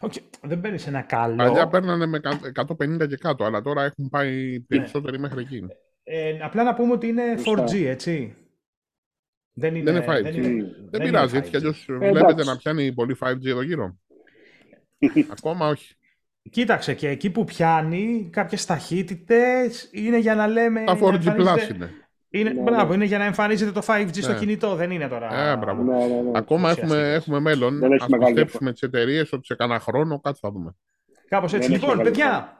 Okay. 0.00 0.22
Δεν 0.42 0.60
παίρνεις 0.60 0.86
ένα 0.86 1.00
καλό. 1.02 1.36
Παλιά 1.36 1.68
παίρνανε 1.68 2.06
με 2.06 2.20
150 2.54 3.08
και 3.08 3.16
κάτω, 3.16 3.44
αλλά 3.44 3.62
τώρα 3.62 3.82
έχουν 3.84 4.08
πάει 4.08 4.60
περισσότεροι 4.60 5.18
μέχρι 5.18 5.40
εκεί. 5.40 5.66
Ε, 6.02 6.38
απλά 6.42 6.62
να 6.62 6.74
πούμε 6.74 6.92
ότι 6.92 7.06
είναι 7.06 7.22
4G, 7.44 7.84
έτσι. 7.84 8.36
Δεν 9.52 9.74
είναι, 9.74 9.92
δεν 9.92 10.02
είναι 10.02 10.14
5G. 10.18 10.22
Δεν, 10.22 10.42
είναι, 10.42 10.74
δεν 10.90 11.02
πειράζει, 11.02 11.36
έτσι 11.36 11.50
κι 11.50 11.56
αλλιώς 11.56 11.88
ε, 11.88 12.10
βλέπετε 12.10 12.44
να 12.44 12.56
πιάνει 12.56 12.92
πολύ 12.92 13.16
5G 13.20 13.46
εδώ 13.46 13.62
γύρω. 13.62 13.98
Ακόμα 15.38 15.68
όχι. 15.68 15.94
Κοίταξε 16.50 16.94
και 16.94 17.08
εκεί 17.08 17.30
που 17.30 17.44
πιάνει 17.44 18.28
κάποιες 18.32 18.64
ταχύτητες 18.64 19.88
είναι 19.92 20.18
για 20.18 20.34
να 20.34 20.46
λέμε... 20.46 20.84
Τα 20.84 20.98
4G 21.00 21.26
Plus 21.26 21.70
είναι. 21.74 21.90
Είναι, 22.28 22.50
ναι, 22.50 22.60
μπράβο, 22.60 22.88
ναι. 22.88 22.94
είναι 22.94 23.04
για 23.04 23.18
να 23.18 23.24
εμφανίζεται 23.24 23.72
το 23.72 23.82
5G 23.86 24.06
ναι. 24.14 24.22
στο 24.22 24.34
κινητό, 24.34 24.74
δεν 24.74 24.90
είναι 24.90 25.08
τώρα. 25.08 25.50
Ε, 25.50 25.56
μπράβο. 25.56 25.82
Ναι, 25.82 25.96
ναι, 25.96 26.20
ναι. 26.20 26.30
Ακόμα 26.34 26.70
έχουμε, 26.70 27.12
έχουμε 27.12 27.40
μέλλον. 27.40 27.78
Να 28.08 28.18
πιστέψουμε 28.18 28.72
τις 28.72 28.82
εταιρείες 28.82 29.32
ότι 29.32 29.46
σε 29.46 29.54
κανένα 29.54 29.80
χρόνο 29.80 30.20
κάτι 30.20 30.38
θα 30.40 30.50
δούμε. 30.50 30.76
Κάπως 31.28 31.52
έτσι. 31.52 31.70
λοιπόν, 31.70 32.02
παιδιά, 32.02 32.58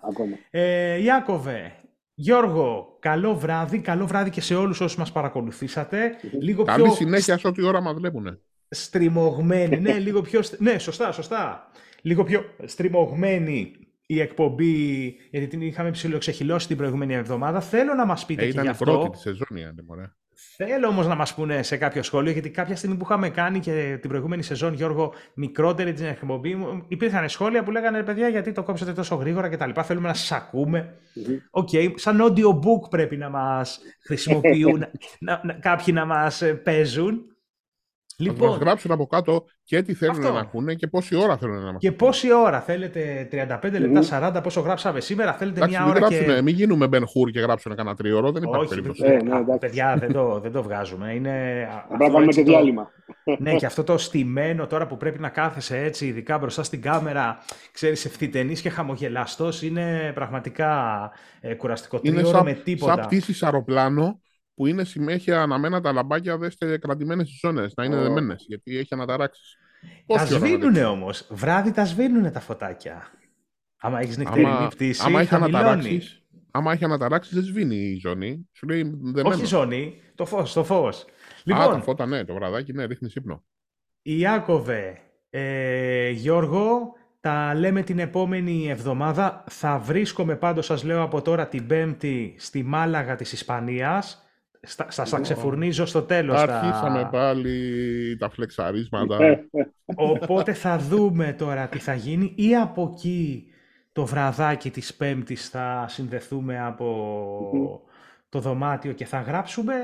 ε, 0.50 1.02
Ιάκωβε, 1.02 1.72
Γιώργο, 2.14 2.96
καλό 3.00 3.34
βράδυ. 3.34 3.78
Καλό 3.78 4.06
βράδυ 4.06 4.30
και 4.30 4.40
σε 4.40 4.54
όλους 4.54 4.80
όσους 4.80 4.96
μας 4.98 5.12
παρακολουθήσατε. 5.12 6.16
Λίγο 6.40 6.62
Καλή 6.62 6.82
πιο... 6.82 6.92
συνέχεια 6.92 7.38
σε 7.38 7.46
ό,τι 7.46 7.62
ώρα 7.62 7.80
μας 7.80 7.94
βλέπουν. 7.94 8.40
Στριμωγμένη, 8.68 9.80
ναι, 9.80 9.98
λίγο 9.98 10.20
πιο. 10.20 10.40
Ναι, 10.58 10.78
σωστά, 10.78 11.12
σωστά. 11.12 11.70
Λίγο 12.04 12.24
πιο 12.24 12.44
στριμωγμένη 12.64 13.72
η 14.06 14.20
εκπομπή, 14.20 15.16
γιατί 15.30 15.46
την 15.46 15.60
είχαμε 15.60 15.90
ψηλοξεχυλώσει 15.90 16.66
την 16.66 16.76
προηγούμενη 16.76 17.14
εβδομάδα. 17.14 17.60
Θέλω 17.60 17.94
να 17.94 18.06
μας 18.06 18.26
πείτε 18.26 18.44
ε, 18.44 18.50
και 18.50 18.60
γι' 18.60 18.68
αυτό. 18.68 18.84
Ήταν 18.84 18.96
πρώτη 18.96 19.10
της 19.10 19.20
σεζόν 19.20 19.56
η 19.56 19.62
Θέλω 20.56 20.88
όμως 20.88 21.06
να 21.06 21.14
μας 21.14 21.34
πούνε 21.34 21.62
σε 21.62 21.76
κάποιο 21.76 22.02
σχόλιο, 22.02 22.32
γιατί 22.32 22.50
κάποια 22.50 22.76
στιγμή 22.76 22.96
που 22.96 23.04
είχαμε 23.04 23.30
κάνει 23.30 23.60
και 23.60 23.98
την 24.00 24.10
προηγούμενη 24.10 24.42
σεζόν, 24.42 24.74
Γιώργο, 24.74 25.12
μικρότερη 25.34 25.92
την 25.92 26.04
εκπομπή, 26.04 26.56
υπήρχαν 26.88 27.28
σχόλια 27.28 27.62
που 27.62 27.70
λέγανε, 27.70 28.02
παιδιά, 28.02 28.28
γιατί 28.28 28.52
το 28.52 28.62
κόψατε 28.62 28.92
τόσο 28.92 29.14
γρήγορα 29.14 29.48
κτλ. 29.48 29.70
Θέλουμε 29.82 30.08
να 30.08 30.14
σας 30.14 30.32
ακούμε. 30.32 30.94
OK, 31.50 31.68
okay. 31.72 31.92
σαν 31.94 32.18
audiobook 32.22 32.90
πρέπει 32.90 33.16
να 33.16 33.28
μας 33.28 33.80
χρησιμοποιούν, 34.04 34.78
να, 35.18 35.40
να, 35.44 35.52
κάποιοι 35.52 35.94
να 35.96 36.04
μας 36.04 36.42
ε, 36.42 36.54
παίζουν. 36.54 37.33
Λοιπόν, 38.16 38.48
μας 38.48 38.58
γράψουν 38.58 38.90
από 38.90 39.06
κάτω 39.06 39.44
και 39.64 39.82
τι 39.82 39.94
θέλουν 39.94 40.16
αυτό. 40.16 40.32
να 40.32 40.40
ακούνε 40.40 40.74
και 40.74 40.86
πόση 40.86 41.16
ώρα 41.16 41.36
θέλουν 41.36 41.64
να 41.64 41.72
μας 41.72 41.76
Και 41.78 41.92
πόση 41.92 42.32
ώρα 42.32 42.60
θέλετε, 42.60 43.28
35 43.32 43.80
λεπτά, 43.80 44.38
40, 44.38 44.42
πόσο 44.42 44.60
γράψαμε 44.60 45.00
σήμερα, 45.00 45.32
θέλετε 45.32 45.56
Εντάξει, 45.58 45.76
μια 45.76 45.86
ώρα 45.86 45.98
γράψουνε, 45.98 46.34
και... 46.34 46.42
Μην 46.42 46.54
γίνουμε 46.54 46.88
Ben 46.92 47.00
Hur 47.00 47.30
και 47.32 47.40
γράψουν 47.40 47.74
κανένα 47.76 47.96
τριώρο, 47.96 48.32
δεν 48.32 48.42
υπάρχει 48.42 48.68
περίπτωση. 48.68 49.02
Ε, 49.04 49.22
ναι, 49.22 49.58
παιδιά, 49.58 49.96
δεν 50.00 50.12
το, 50.12 50.40
δεν 50.40 50.52
το 50.52 50.62
βγάζουμε. 50.62 51.12
Είναι... 51.12 51.66
Πρέπει 51.88 52.02
να 52.02 52.10
κάνουμε 52.10 52.32
και 52.32 52.42
διάλειμμα. 52.42 52.90
ναι, 53.38 53.56
και 53.56 53.66
αυτό 53.66 53.84
το 53.84 53.98
στημένο 53.98 54.66
τώρα 54.66 54.86
που 54.86 54.96
πρέπει 54.96 55.20
να 55.20 55.28
κάθεσαι 55.28 55.78
έτσι, 55.78 56.06
ειδικά 56.06 56.38
μπροστά 56.38 56.62
στην 56.62 56.82
κάμερα, 56.82 57.38
ξέρεις, 57.72 58.04
ευθυτενής 58.04 58.60
και 58.60 58.70
χαμογελαστός, 58.70 59.62
είναι 59.62 60.12
πραγματικά 60.14 61.10
ε, 61.40 61.54
κουραστικό. 61.54 62.00
Τριώρο 62.00 62.42
με 62.42 62.52
τίποτα. 62.52 62.94
Σαν 62.94 63.06
πτήσεις 63.06 63.42
αεροπλάνο 63.42 64.18
που 64.54 64.66
είναι 64.66 64.84
συνέχεια 64.84 65.42
αναμένα 65.42 65.80
τα 65.80 65.92
λαμπάκια 65.92 66.38
δέστε 66.38 66.78
κρατημένες 66.78 67.28
στις 67.28 67.38
ζώνες, 67.38 67.72
να 67.76 67.84
είναι 67.84 67.96
oh. 67.96 68.02
δεμένες, 68.02 68.44
γιατί 68.48 68.76
έχει 68.78 68.94
αναταράξεις. 68.94 69.56
Τα 70.06 70.26
σβήνουνε 70.26 70.84
όμως. 70.84 71.26
Βράδυ 71.30 71.70
τα 71.70 71.84
σβήνουνε 71.84 72.30
τα 72.30 72.40
φωτάκια. 72.40 73.10
Άμα 73.76 74.00
έχεις 74.00 74.16
νυχτερινή 74.16 74.66
πτήση, 74.70 75.02
άμα 75.04 75.20
έχει 75.20 75.34
αναταράξεις, 75.34 76.22
άμα 76.50 76.72
έχει 76.72 76.84
αναταράξεις, 76.84 77.34
δεν 77.34 77.44
σβήνει 77.44 77.76
η 77.76 77.98
ζώνη. 78.02 78.48
Σου 78.52 78.66
λέει 78.66 78.82
δεμένο. 79.02 79.28
Όχι 79.28 79.42
η 79.42 79.46
ζώνη, 79.46 80.00
το 80.14 80.24
φως, 80.24 80.52
το 80.52 80.64
φως. 80.64 81.04
Λοιπόν, 81.44 81.62
Α, 81.62 81.68
τα 81.68 81.80
φώτα, 81.80 82.06
ναι, 82.06 82.24
το 82.24 82.34
βραδάκι, 82.34 82.72
ναι, 82.72 82.84
ρίχνει 82.84 83.10
ύπνο. 83.14 83.44
Ιάκωβε, 84.02 84.98
ε, 85.30 86.10
Γιώργο, 86.10 86.92
τα 87.20 87.54
λέμε 87.54 87.82
την 87.82 87.98
επόμενη 87.98 88.68
εβδομάδα. 88.68 89.44
Θα 89.50 89.78
βρίσκομαι 89.78 90.36
πάντως, 90.36 90.66
σας 90.66 90.84
λέω 90.84 91.02
από 91.02 91.22
τώρα, 91.22 91.48
την 91.48 91.66
Πέμπτη 91.66 92.34
στη 92.38 92.62
Μάλαγα 92.62 93.16
της 93.16 93.32
Ισπανίας 93.32 94.23
στα, 94.66 94.86
στα, 94.90 95.04
στα 95.04 95.20
ξεφουρνίζω 95.20 95.86
στο 95.86 96.02
τέλος. 96.02 96.40
Αρχίσαμε 96.40 97.02
τα... 97.02 97.08
πάλι 97.08 98.16
τα 98.16 98.30
φλεξαρίσματα. 98.30 99.18
Οπότε 99.94 100.52
θα 100.52 100.78
δούμε 100.78 101.32
τώρα 101.32 101.66
τι 101.66 101.78
θα 101.78 101.94
γίνει 101.94 102.32
ή 102.36 102.56
από 102.56 102.92
εκεί 102.92 103.46
το 103.92 104.06
βραδάκι 104.06 104.70
της 104.70 104.94
Πέμπτης 104.94 105.48
θα 105.48 105.84
συνδεθούμε 105.88 106.60
από 106.60 107.90
το 108.28 108.40
δωμάτιο 108.40 108.92
και 108.92 109.04
θα 109.04 109.20
γράψουμε 109.20 109.74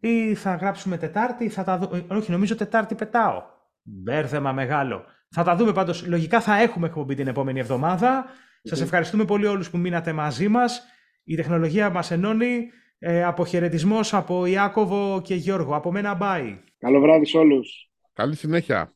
ή 0.00 0.34
θα 0.34 0.54
γράψουμε 0.54 0.96
Τετάρτη, 0.96 1.48
θα 1.48 1.64
τα 1.64 1.78
δω... 1.78 1.90
όχι 2.08 2.30
νομίζω 2.30 2.54
Τετάρτη 2.54 2.94
πετάω. 2.94 3.42
Μπέρδεμα 3.82 4.52
μεγάλο. 4.52 5.04
Θα 5.30 5.42
τα 5.42 5.56
δούμε 5.56 5.72
πάντως, 5.72 6.06
λογικά 6.06 6.40
θα 6.40 6.60
έχουμε 6.60 6.86
εκπομπή 6.86 7.14
την 7.14 7.26
επόμενη 7.26 7.60
εβδομάδα. 7.60 8.24
Σας 8.62 8.80
ευχαριστούμε 8.80 9.24
πολύ 9.24 9.46
όλους 9.46 9.70
που 9.70 9.78
μείνατε 9.78 10.12
μαζί 10.12 10.48
μας. 10.48 10.82
Η 11.24 11.34
τεχνολογία 11.34 11.90
μας 11.90 12.10
ενώνει. 12.10 12.70
Ε, 12.98 13.24
αποχαιρετισμός 13.24 14.14
από 14.14 14.46
Ιάκωβο 14.46 15.20
και 15.24 15.34
Γιώργο. 15.34 15.74
Από 15.74 15.92
μένα, 15.92 16.18
bye. 16.20 16.58
Καλό 16.78 17.00
βράδυ 17.00 17.26
σε 17.26 17.38
όλους. 17.38 17.90
Καλή 18.12 18.36
συνέχεια. 18.36 18.86